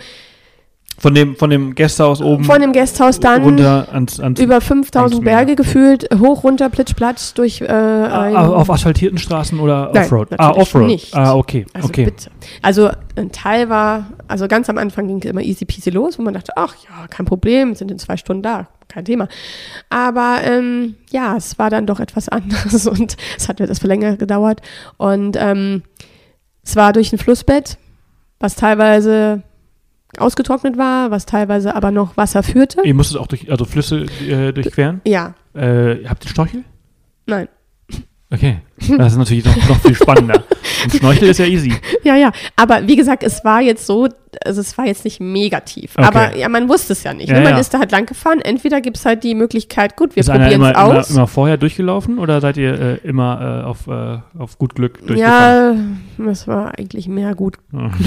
[0.99, 4.65] Von dem, von dem Gästehaus oben von dem Gasthaus dann runter ans, ans über ans
[4.65, 5.37] 5000 Meer.
[5.37, 10.03] Berge gefühlt, hoch, runter, plitsch, platsch, durch äh, ein, Ah, auf asphaltierten Straßen oder Nein,
[10.03, 10.27] Offroad?
[10.33, 10.85] Ah, natürlich Offroad.
[10.87, 11.15] nicht.
[11.15, 11.65] Ah, okay.
[11.73, 12.05] Also okay.
[12.05, 12.29] bitte.
[12.61, 16.23] Also ein Teil war, also ganz am Anfang ging es immer easy peasy los, wo
[16.23, 19.27] man dachte, ach ja, kein Problem, sind in zwei Stunden da, kein Thema.
[19.89, 24.61] Aber ähm, ja, es war dann doch etwas anderes und es hat etwas länger gedauert.
[24.97, 25.81] Und ähm,
[26.63, 27.77] es war durch ein Flussbett,
[28.39, 29.41] was teilweise
[30.17, 32.81] ausgetrocknet war, was teilweise aber noch Wasser führte.
[32.83, 35.01] Ihr musstet auch durch, also Flüsse äh, durchqueren?
[35.05, 36.63] Ja, Äh, habt ihr Schnorchel?
[37.25, 37.47] nein.
[38.33, 38.59] Okay.
[38.97, 40.43] Das ist natürlich noch, noch viel spannender.
[40.83, 41.73] Und Schnorchel ist ja easy.
[42.03, 42.31] Ja, ja.
[42.55, 44.07] Aber wie gesagt, es war jetzt so,
[44.43, 45.91] also es war jetzt nicht mega tief.
[45.95, 46.07] Okay.
[46.07, 47.29] Aber ja, man wusste es ja nicht.
[47.29, 47.43] Ja, ne?
[47.43, 47.59] Man ja.
[47.59, 48.39] ist da halt lang gefahren.
[48.41, 51.09] Entweder gibt es halt die Möglichkeit, gut, wir probieren immer, es immer, aus.
[51.11, 56.01] immer vorher durchgelaufen oder seid ihr äh, immer äh, auf, äh, auf gut Glück durchgefahren?
[56.17, 57.57] ja, das war eigentlich mehr gut.
[57.71, 57.91] Ja.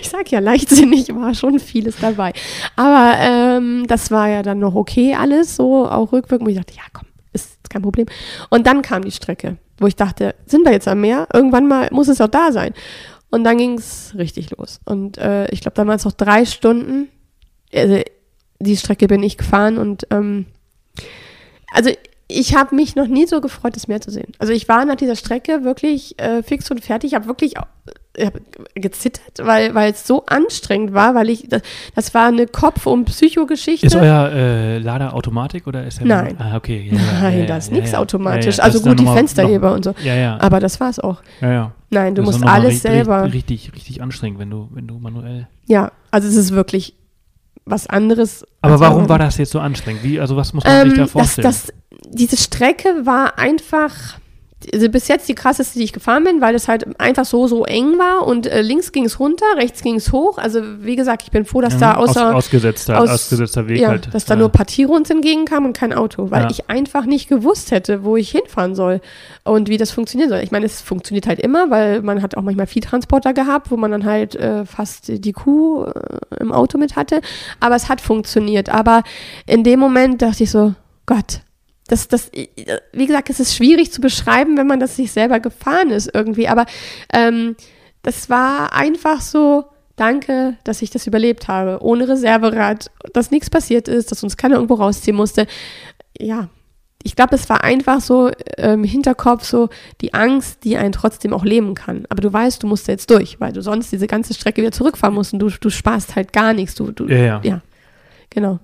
[0.00, 2.32] Ich sag ja, leichtsinnig war schon vieles dabei.
[2.76, 6.48] Aber ähm, das war ja dann noch okay alles, so auch rückwirkend.
[6.50, 7.07] ich dachte, ja komm,
[7.68, 8.06] kein Problem.
[8.50, 11.28] Und dann kam die Strecke, wo ich dachte, sind wir jetzt am Meer?
[11.32, 12.74] Irgendwann mal muss es auch da sein.
[13.30, 14.80] Und dann ging es richtig los.
[14.84, 17.08] Und äh, ich glaube, dann waren es noch drei Stunden.
[17.74, 18.00] Also,
[18.60, 20.46] die Strecke bin ich gefahren und ähm,
[21.72, 21.90] also
[22.30, 24.32] ich habe mich noch nie so gefreut, das Meer zu sehen.
[24.38, 27.10] Also ich war nach dieser Strecke wirklich äh, fix und fertig.
[27.12, 27.54] Ich habe wirklich
[28.16, 28.34] ich hab
[28.74, 31.62] gezittert, weil weil es so anstrengend war, weil ich das,
[31.94, 33.86] das war eine Kopf- und Psychogeschichte.
[33.86, 36.36] Ist euer äh, Lader Automatik oder ist der Nein.
[36.38, 36.90] Ah, okay.
[36.92, 38.58] Ja, Nein, ja, da ist ja, nichts automatisch.
[38.60, 39.90] Also das gut, die noch mal- Fensterheber und so.
[39.90, 40.38] noch- Ja, ja.
[40.40, 41.22] Aber das war's auch.
[41.40, 41.72] ja, ja.
[41.90, 43.32] Nein, du Das musst noch alles richtig, selber.
[43.32, 45.48] Richtig, richtig anstrengend, wenn du, wenn du manuell.
[45.66, 46.94] Ja, also es ist wirklich
[47.64, 48.44] was anderes.
[48.62, 50.02] Aber warum war das jetzt so anstrengend?
[50.02, 51.44] Wie, also was muss man sich da Ähm, das, vorstellen?
[51.44, 51.72] das,
[52.06, 53.92] diese Strecke war einfach,
[54.72, 57.64] also bis jetzt die krasseste, die ich gefahren bin, weil es halt einfach so, so
[57.64, 60.36] eng war und äh, links ging es runter, rechts ging es hoch.
[60.38, 63.80] Also wie gesagt, ich bin froh, dass da Mhm, aus, außer, ausgetzter, aus- ausgesetzter Weg
[63.80, 64.12] ja, halt.
[64.12, 64.40] dass da ja.
[64.40, 66.50] nur Partiere uns entgegenkamen und kein Auto, weil Ja.
[66.50, 69.00] ich einfach nicht gewusst hätte, wo ich hinfahren soll
[69.44, 70.40] und wie das funktionieren soll.
[70.40, 73.92] Ich meine, es funktioniert halt immer, weil man hat auch manchmal Viehtransporter gehabt, wo man
[73.92, 77.20] dann halt äh, fast die Kuh äh, im Auto mit hatte,
[77.60, 78.70] aber es hat funktioniert.
[78.70, 79.02] Aber
[79.46, 80.74] in dem Moment dachte ich so,
[81.06, 81.42] Gott,
[81.88, 85.90] das, das, wie gesagt, es ist schwierig zu beschreiben, wenn man das sich selber gefahren
[85.90, 86.66] ist irgendwie, aber
[87.12, 87.56] ähm,
[88.02, 89.64] das war einfach so,
[89.96, 94.56] danke, dass ich das überlebt habe, ohne Reserverad, dass nichts passiert ist, dass uns keiner
[94.56, 95.46] irgendwo rausziehen musste.
[96.18, 96.48] Ja,
[97.02, 99.68] ich glaube, es war einfach so ähm, im Hinterkopf so
[100.00, 102.04] die Angst, die einen trotzdem auch lähmen kann.
[102.08, 104.72] Aber du weißt, du musst da jetzt durch, weil du sonst diese ganze Strecke wieder
[104.72, 106.74] zurückfahren musst und du, du sparst halt gar nichts.
[106.74, 107.40] Du, du, Ja, ja.
[107.44, 107.60] ja,
[108.30, 108.58] genau.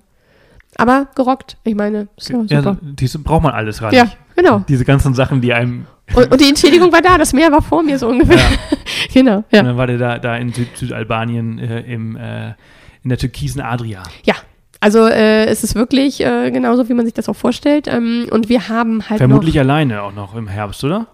[0.77, 2.77] Aber gerockt, ich meine, so, Ja, super.
[2.81, 3.93] diese braucht man alles ran.
[3.93, 4.63] Ja, genau.
[4.67, 5.85] Diese ganzen Sachen, die einem.
[6.13, 8.37] Und, und die Entschädigung war da, das Meer war vor mir so ungefähr.
[8.37, 8.43] Ja.
[9.13, 9.63] genau, Und ja.
[9.63, 12.49] dann war der da, da in Süd Südalbanien äh, im, äh,
[13.03, 14.03] in der türkisen Adria.
[14.23, 14.35] Ja,
[14.81, 17.87] also äh, es ist wirklich äh, genauso, wie man sich das auch vorstellt.
[17.87, 21.07] Ähm, und wir haben halt Vermutlich noch, alleine auch noch im Herbst, oder?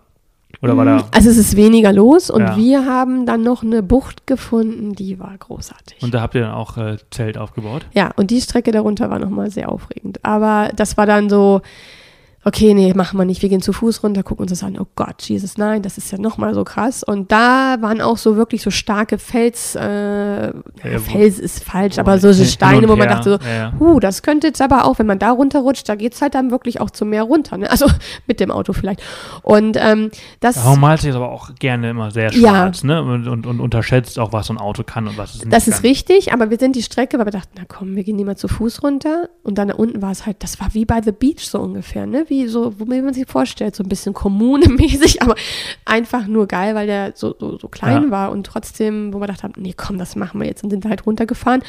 [0.62, 1.08] Oder war da.
[1.12, 2.56] Also es ist weniger los und Ja.
[2.58, 6.04] wir haben dann noch eine Bucht gefunden, die war großartig.
[6.04, 7.86] Und da habt ihr dann auch äh, Zelt aufgebaut?
[7.94, 10.24] ja, und die Strecke darunter war nochmal sehr aufregend.
[10.24, 11.62] Aber das war dann so,
[12.44, 13.42] okay, nee, machen wir nicht.
[13.42, 14.78] Wir gehen zu Fuß runter, gucken uns das an.
[14.80, 17.04] Oh Gott, Jesus, nein, das ist ja nochmal so krass.
[17.04, 20.54] Und da waren auch so wirklich so starke Fels, äh, ja,
[21.00, 23.74] Fels ist falsch, aber so Steine, wo man dachte so, Ja, ja.
[23.80, 26.82] huh, das könnte jetzt aber auch, wenn man da runterrutscht, da geht's halt dann wirklich
[26.82, 27.58] auch zum Meer runter.
[27.58, 27.70] Ne?
[27.70, 27.86] Also
[28.28, 29.02] mit dem Auto vielleicht.
[29.44, 32.50] Und ähm, das, Warum du jetzt aber auch gerne immer sehr Ja.
[32.50, 33.02] schwarz, ne?
[33.02, 35.68] Und, und, und unterschätzt auch, was so ein Auto kann und was es nicht das
[35.68, 35.86] ist kann.
[35.86, 38.48] richtig, aber wir sind die Strecke, weil wir dachten, na komm, wir gehen mal zu
[38.48, 39.30] Fuß runter.
[39.44, 42.06] Und dann da unten war es halt, das war wie bei The Beach so ungefähr,
[42.06, 42.26] ne?
[42.32, 45.36] Wie so, wo man sich vorstellt, so ein bisschen kommunemäßig, aber
[45.84, 48.10] einfach nur geil, weil der so, so, so klein Ja.
[48.12, 50.86] war und trotzdem, wo wir gedacht haben, nee, komm, das machen wir jetzt und sind
[50.86, 51.62] halt runtergefahren.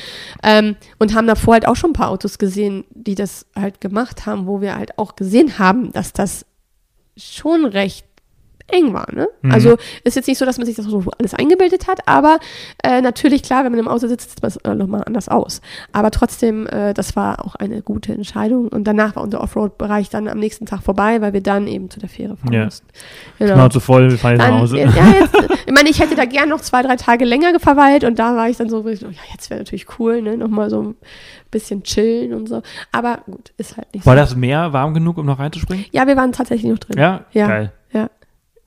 [0.44, 4.24] Ähm, und haben davor halt auch schon ein paar Autos gesehen, die das halt gemacht
[4.24, 6.46] haben, wo wir halt auch gesehen haben, dass das
[7.16, 8.06] schon recht
[8.72, 9.28] eng war, ne?
[9.42, 9.52] Mhm.
[9.52, 12.38] Also ist jetzt nicht so, dass man sich das so alles eingebildet hat, aber
[12.82, 15.60] äh, natürlich, klar, wenn man im Auto sitzt, sieht es äh, nochmal anders aus.
[15.92, 18.68] Aber trotzdem, äh, das war auch eine gute Entscheidung.
[18.68, 22.00] Und danach war unser Offroad-Bereich dann am nächsten Tag vorbei, weil wir dann eben zu
[22.00, 22.64] der Fähre fahren Ja.
[22.64, 22.86] mussten.
[23.38, 23.54] Genau.
[23.54, 24.78] Schnauze voll, wir fahren jetzt nach Hause.
[24.78, 24.84] ja,
[25.20, 28.34] jetzt, ich meine, ich hätte da gern noch zwei, drei Tage länger verweilt und da
[28.36, 30.94] war ich dann so, ja, jetzt wäre natürlich cool, ne, nochmal so ein
[31.50, 32.62] bisschen chillen und so.
[32.92, 34.20] Aber gut, ist halt nicht War so.
[34.20, 35.84] das Meer warm genug, um noch reinzuspringen?
[35.92, 36.98] Ja, wir waren tatsächlich noch drin.
[36.98, 37.26] Ja?
[37.32, 37.46] Ja.
[37.46, 37.72] Geil.
[37.92, 38.08] Ja.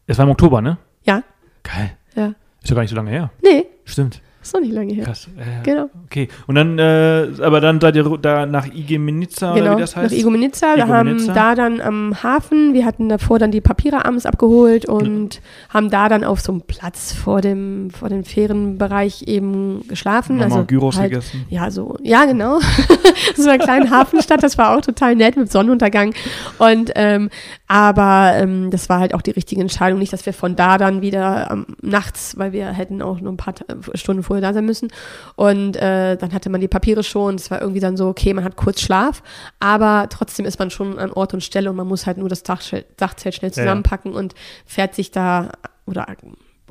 [0.08, 0.78] Es war im Oktober, ne?
[1.04, 1.24] Ja.
[1.64, 1.98] Geil.
[2.16, 2.34] Ja.
[2.62, 3.32] Ist ja gar nicht so lange her.
[3.44, 4.22] Nee, Stimmt.
[4.48, 5.06] Ist noch nicht lange her.
[5.06, 5.28] Krass.
[5.38, 5.90] Äh, Genau.
[6.06, 6.28] Okay.
[6.48, 10.12] Und dann, äh, aber dann seid ihr da nach oder Genau, wie das heißt?
[10.12, 10.76] nach Igoumenitsa.
[10.76, 15.42] Da haben da dann am Hafen, wir hatten davor dann die Papiere abends abgeholt und
[15.70, 20.38] haben da dann auf so einem Platz vor dem, vor dem Fährenbereich eben geschlafen.
[20.38, 21.46] Nochmal also Gyros halt, gegessen.
[21.50, 22.60] Ja, so, ja, genau.
[23.36, 26.14] so einer kleinen Hafenstadt, das war auch total nett mit Sonnenuntergang.
[26.60, 27.30] Und ähm,
[27.68, 30.00] aber ähm, das war halt auch die richtige Entscheidung.
[30.00, 33.38] Nicht, dass wir von da dann wieder ähm, nachts, weil wir hätten auch nur ein
[33.38, 33.56] paar
[33.96, 34.90] Stunden vorher da sein müssen.
[35.36, 37.36] Und äh, dann hatte man die Papiere schon.
[37.36, 39.22] Es war irgendwie dann so, okay, man hat kurz Schlaf,
[39.60, 42.44] aber trotzdem ist man schon an Ort und Stelle und man muss halt nur das
[42.44, 43.64] Dachzelt, Dachzelt schnell Ja, ja.
[43.64, 44.34] zusammenpacken und
[44.66, 45.50] fährt sich da
[45.86, 46.08] oder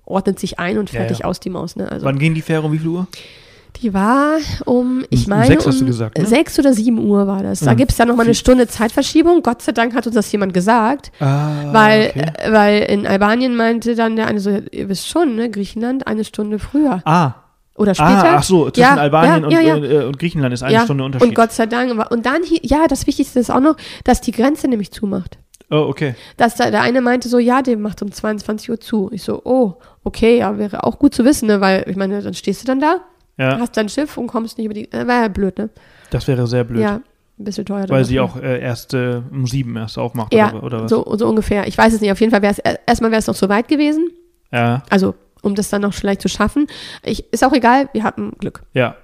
[0.04, 1.24] ordnet sich ein und fertig ja.
[1.24, 1.76] aus die Maus.
[1.76, 1.90] Ne?
[1.90, 3.06] Also Wann ging die Fähre um wie viel Uhr?
[3.82, 4.36] die war
[4.66, 6.24] um, ich Um meine, sechs hast du um gesagt, ne?
[6.26, 7.58] sechs oder sieben Uhr war das.
[7.58, 7.76] Da Mhm.
[7.78, 9.42] gibt es dann nochmal eine Stunde Zeitverschiebung.
[9.42, 12.24] Gott sei Dank hat uns das jemand gesagt, Ah, weil, okay.
[12.38, 16.22] äh, weil in Albanien meinte dann der eine so, ihr wisst schon, ne, Griechenland eine
[16.24, 17.32] Stunde früher Ah,
[17.76, 18.24] oder später.
[18.24, 20.84] ah, ach so, zwischen Ja, Albanien ja, ja, und, Äh, und Griechenland ist eine ja.
[20.84, 21.28] Stunde Unterschied.
[21.28, 22.10] Und Gott sei Dank.
[22.10, 25.38] Und dann, ja, das Wichtigste ist auch noch, dass die Grenze nämlich zumacht.
[25.70, 26.14] oh, okay.
[26.36, 29.10] Dass da, der eine meinte so, ja, der macht um 22 Uhr zu.
[29.12, 32.34] Ich so, oh, okay, ja, wäre auch gut zu wissen, ne, weil ich meine, dann
[32.34, 32.98] stehst du dann da,
[33.38, 35.70] Ja, hast dein Schiff und kommst nicht über die, äh, wäre ja blöd, ne?
[36.10, 36.82] das wäre sehr blöd.
[36.82, 37.86] Ja, ein bisschen teuer.
[37.88, 38.22] Weil sie ne?
[38.22, 40.90] auch äh, erst äh, um sieben erst aufmacht Ja, oder, oder was?
[40.90, 41.66] so, so ungefähr.
[41.66, 42.12] Ich weiß es nicht.
[42.12, 44.10] Auf jeden Fall wäre es, äh, erstmal wäre es noch so weit gewesen.
[44.52, 46.66] Ja, Also, um das dann noch vielleicht zu schaffen.
[47.04, 48.62] Ich, ist auch egal, wir hatten Glück.
[48.72, 48.96] ja.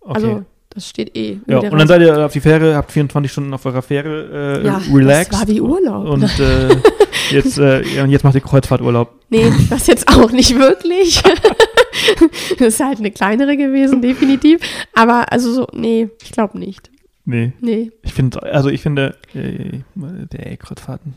[0.00, 0.14] Okay.
[0.14, 1.38] Also, das steht eh.
[1.46, 4.66] ja, und dann seid ihr auf die Fähre, habt 24 Stunden auf eurer Fähre äh,
[4.66, 5.32] ja, relaxed.
[5.32, 6.06] Das war wie Urlaub.
[6.08, 6.76] und äh,
[7.30, 9.10] jetzt, äh, jetzt macht ihr Kreuzfahrturlaub.
[9.28, 11.22] nee, das jetzt auch nicht wirklich.
[12.58, 14.60] das ist halt eine kleinere gewesen, definitiv.
[14.94, 16.90] Aber also so, nee, ich glaube nicht.
[17.24, 17.90] Nee, Nee.
[18.02, 21.14] ich finde, also ich finde, äh, der Kreuzfahrten,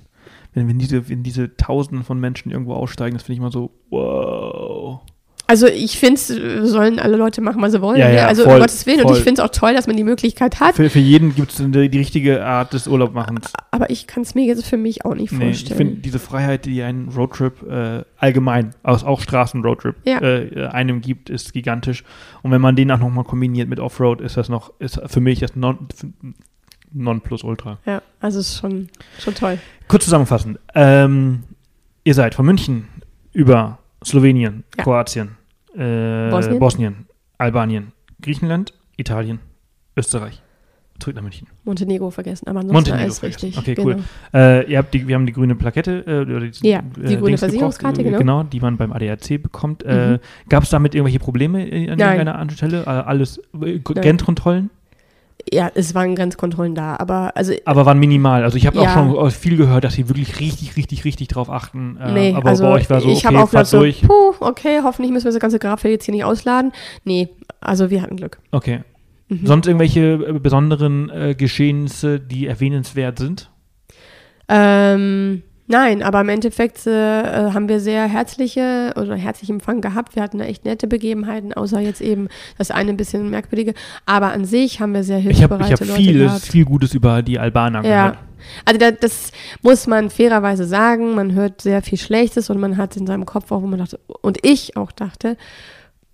[0.53, 3.71] wenn, wenn, diese, wenn diese Tausenden von Menschen irgendwo aussteigen, das finde ich mal so,
[3.89, 4.99] wow.
[5.47, 6.27] Also ich finde es,
[6.71, 7.99] sollen alle Leute machen, was sie wollen.
[7.99, 8.15] Ja, ne?
[8.15, 9.01] ja, also voll, um Gottes Willen.
[9.01, 9.17] Und voll.
[9.17, 10.75] ich finde es auch toll, dass man die Möglichkeit hat.
[10.75, 13.51] Für, für jeden gibt es die, die richtige Art des Urlaubmachens.
[13.69, 15.77] Aber ich kann es mir jetzt für mich auch nicht Nee, ich vorstellen.
[15.77, 20.21] finde diese Freiheit, die ein Roadtrip äh, allgemein, also auch Straßen-Roadtrip, Ja.
[20.21, 22.05] äh, einem gibt, ist gigantisch.
[22.43, 25.41] Und wenn man den auch nochmal kombiniert mit Offroad, ist das noch, ist für mich
[25.41, 25.79] das non,
[26.93, 27.79] Nonplusultra.
[27.85, 28.89] Ja, also es ist schon,
[29.19, 29.57] schon toll.
[29.87, 30.59] Kurz zusammenfassend.
[30.75, 31.43] Ähm,
[32.03, 32.87] ihr seid von München
[33.33, 34.83] über Slowenien, Ja.
[34.83, 35.37] Kroatien,
[35.75, 36.59] äh, Bosnien.
[36.59, 36.95] Bosnien.
[37.37, 39.39] Albanien, Griechenland, Italien,
[39.97, 40.41] Österreich.
[40.99, 41.47] Zurück nach München.
[41.63, 43.45] Montenegro vergessen, aber ansonsten Montenegro alles vergessen.
[43.47, 43.57] richtig.
[43.57, 43.87] Okay, genau.
[43.97, 44.03] cool.
[44.35, 47.07] Äh, ihr habt die, wir haben die grüne Plakette, äh, oder die, Ja, die grüne
[47.07, 48.17] Dings gebraucht, Versicherungskarte, äh, genau.
[48.19, 49.81] Genau, die man beim ADAC bekommt.
[49.83, 50.19] Äh, Mhm.
[50.49, 51.99] Gab es damit irgendwelche Probleme äh, an Nein.
[51.99, 52.83] irgendeiner anderen Stelle?
[52.83, 54.69] Äh, alles äh, Grenzkontrollen?
[55.53, 58.43] Ja, es waren Grenzkontrollen da, aber also Aber waren minimal.
[58.43, 58.93] Also ich habe auch Ja.
[58.93, 61.97] schon äh, viel gehört, dass sie wirklich richtig, richtig, richtig drauf achten.
[61.97, 64.01] Äh, nee, aber also bei euch war so, ich okay, habe auch fahrt so, durch.
[64.01, 66.71] puh, okay, hoffentlich müssen wir das ganze Grafel jetzt hier nicht ausladen.
[67.03, 67.27] Nee,
[67.59, 68.39] also wir hatten Glück.
[68.51, 68.81] Okay.
[69.27, 69.45] Mhm.
[69.45, 73.49] Sonst irgendwelche äh, besonderen äh, Geschehnisse, die erwähnenswert sind?
[74.47, 80.15] Ähm, nein, aber im Endeffekt äh, äh, haben wir sehr herzliche oder herzlichen Empfang gehabt.
[80.15, 83.73] Wir hatten da echt nette Begebenheiten, außer jetzt eben das eine ein bisschen merkwürdige.
[84.05, 86.41] Aber an sich haben wir sehr Ich habe hilfsbereite ich hab Leute viel, gehabt.
[86.41, 88.09] viel Gutes über die Albaner Ja.
[88.09, 88.25] gehört.
[88.65, 91.15] Also da, das muss man fairerweise sagen.
[91.15, 93.99] Man hört sehr viel Schlechtes und man hat in seinem Kopf auch, wo man dachte,
[94.21, 95.37] und ich auch dachte,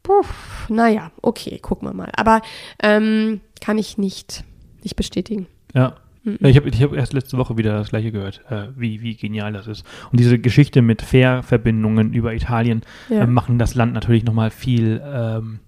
[0.04, 0.24] puh,
[0.70, 2.12] naja, okay, gucken wir mal.
[2.16, 2.42] Aber
[2.84, 4.44] ähm, kann ich nicht,
[4.84, 5.48] nicht bestätigen.
[5.74, 5.96] Ja.
[6.28, 6.38] Mhm.
[6.46, 9.54] Ich habe ich hab erst letzte Woche wieder das gleiche gehört, äh, wie, wie genial
[9.54, 9.86] das ist.
[10.12, 13.22] Und diese Geschichte mit Fährverbindungen über Italien Ja.
[13.22, 15.60] äh, machen das Land natürlich nochmal viel ähm,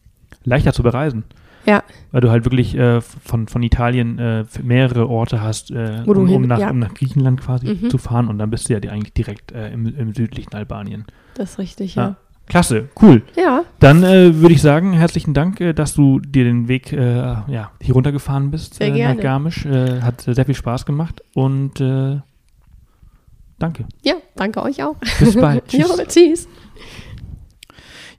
[0.44, 1.24] leichter zu bereisen.
[1.66, 1.84] Ja.
[2.12, 6.42] Weil du halt wirklich äh, von, von Italien äh, mehrere Orte hast, äh, um, um,
[6.44, 6.70] nach, ja.
[6.72, 7.90] um nach Griechenland quasi Mhm.
[7.90, 11.06] zu fahren und dann bist du ja eigentlich direkt äh, im, im südlichen Albanien.
[11.36, 12.02] Das ist richtig, Ja.
[12.04, 12.16] ja.
[12.50, 13.22] Klasse, cool.
[13.36, 16.98] Ja, Dann äh, würde ich sagen, herzlichen Dank, äh, dass du dir den Weg äh,
[16.98, 19.22] ja, hier runtergefahren bist Sehr äh, nach gerne.
[19.22, 19.66] Garmisch.
[19.66, 22.18] Äh, hat sehr viel Spaß gemacht und äh,
[23.60, 23.86] danke.
[24.02, 24.96] ja, danke euch auch.
[25.20, 25.72] Bis bald.
[25.74, 26.48] Jo, Tschüss.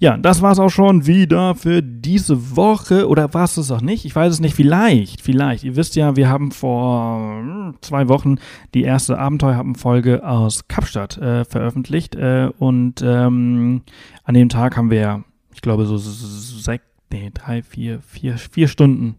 [0.01, 3.07] Ja, das war's auch schon wieder für diese Woche.
[3.07, 4.07] Oder war es das auch nicht?
[4.07, 4.55] Ich weiß es nicht.
[4.55, 5.63] Vielleicht, vielleicht.
[5.63, 8.37] Ihr wisst ja, wir haben vor hm, zwei Wochen
[8.73, 12.15] die erste Abenteuerhappen-Folge aus Kapstadt äh, veröffentlicht.
[12.15, 13.83] Äh, und ähm,
[14.25, 15.23] an dem Tag haben wir,
[15.53, 19.17] ich glaube, so sechs, nee, drei, vier, vier, vier Stunden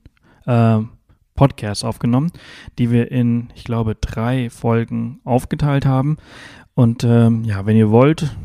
[0.47, 0.79] äh,
[1.35, 2.31] Podcasts aufgenommen,
[2.79, 6.17] die wir in, ich glaube, drei Folgen aufgeteilt haben.
[6.73, 8.35] Und ähm, ja, wenn ihr wollt,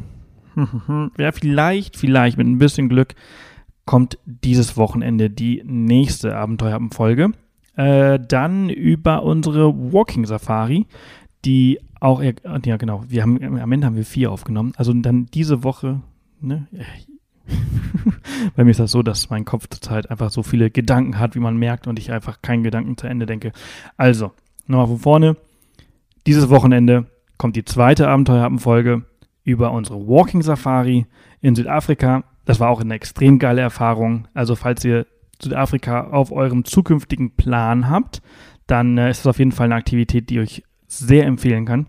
[1.18, 3.14] ja, vielleicht, vielleicht mit ein bisschen Glück
[3.84, 7.32] kommt dieses Wochenende die nächste Abenteuerfolge.
[7.76, 10.86] Äh, dann über unsere Walking Safari,
[11.44, 14.72] die auch, ja genau, wir haben, am Ende haben wir vier aufgenommen.
[14.76, 16.00] Also dann diese Woche,
[16.40, 16.66] ne?
[18.56, 21.40] Bei mir ist das so, dass mein Kopf zurzeit einfach so viele Gedanken hat, wie
[21.40, 23.52] man merkt, und ich einfach keinen Gedanken zu Ende denke.
[23.96, 24.32] Also,
[24.66, 25.36] nochmal von vorne.
[26.26, 27.06] Dieses Wochenende
[27.38, 29.04] kommt die zweite Abenteuerfolge
[29.46, 31.06] über unsere Walking Safari
[31.40, 32.24] in Südafrika.
[32.44, 34.26] Das war auch eine extrem geile Erfahrung.
[34.34, 35.06] Also falls ihr
[35.40, 38.20] Südafrika auf eurem zukünftigen Plan habt,
[38.66, 41.86] dann äh, ist es auf jeden Fall eine Aktivität, die ich euch sehr empfehlen kann.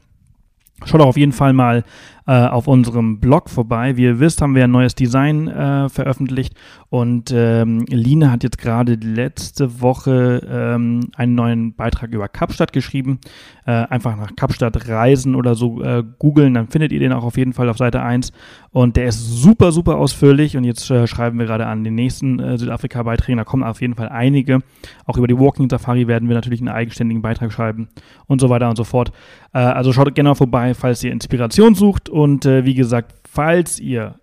[0.86, 1.84] Schaut auch auf jeden Fall mal
[2.28, 3.98] äh, auf unserem Blog vorbei.
[3.98, 6.54] Wie ihr wisst, haben wir ein neues Design äh, veröffentlicht
[6.90, 13.20] und ähm, Line hat jetzt gerade letzte Woche ähm, einen neuen Beitrag über Kapstadt geschrieben.
[13.66, 17.38] Äh, einfach nach Kapstadt reisen oder so äh, googeln, dann findet ihr den auch auf
[17.38, 18.32] jeden Fall auf Seite 1.
[18.72, 22.40] Und der ist super, super ausführlich und jetzt äh, schreiben wir gerade an den nächsten
[22.40, 23.38] äh, Südafrika-Beiträgen.
[23.38, 24.60] Da kommen auf jeden Fall einige.
[25.06, 27.90] Auch über die Walking Safari werden wir natürlich einen eigenständigen Beitrag schreiben
[28.28, 29.12] und so weiter und so fort.
[29.52, 32.10] Also schaut gerne vorbei, falls ihr Inspiration sucht.
[32.18, 34.20] Und äh, wie gesagt, falls ihr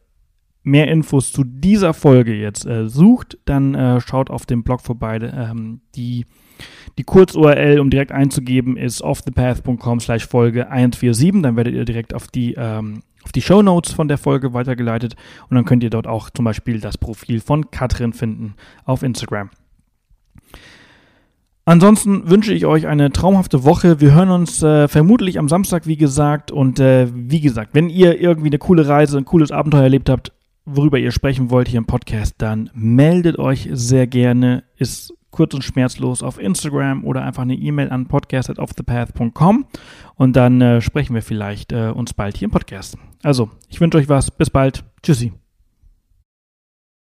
[0.64, 5.20] mehr Infos zu dieser Folge jetzt äh, sucht, dann äh, schaut auf dem Blog vorbei.
[5.20, 6.26] Ähm, die,
[6.98, 11.40] die Kurz-URL, um direkt einzugeben, ist offthepath.com slash Folge 147.
[11.40, 15.14] Dann werdet ihr direkt auf die, ähm, auf die Show Notes von der Folge weitergeleitet
[15.48, 19.50] und dann könnt ihr dort auch zum Beispiel das Profil von Katrin finden auf Instagram.
[21.66, 24.00] Ansonsten wünsche ich euch eine traumhafte Woche.
[24.00, 26.52] Wir hören uns äh, vermutlich am Samstag, wie gesagt.
[26.52, 30.32] Und äh, wie gesagt, wenn ihr irgendwie eine coole Reise, ein cooles Abenteuer erlebt habt,
[30.66, 34.64] worüber ihr sprechen wollt hier im Podcast, dann meldet euch sehr gerne.
[34.76, 39.66] Ist kurz und schmerzlos auf Instagram oder einfach eine E-Mail an podcast@offthepath.com
[40.14, 42.96] und dann äh, sprechen wir vielleicht äh, uns bald hier im Podcast.
[43.22, 44.30] Also, ich wünsche euch was.
[44.30, 44.84] Bis bald.
[45.02, 45.32] Tschüssi.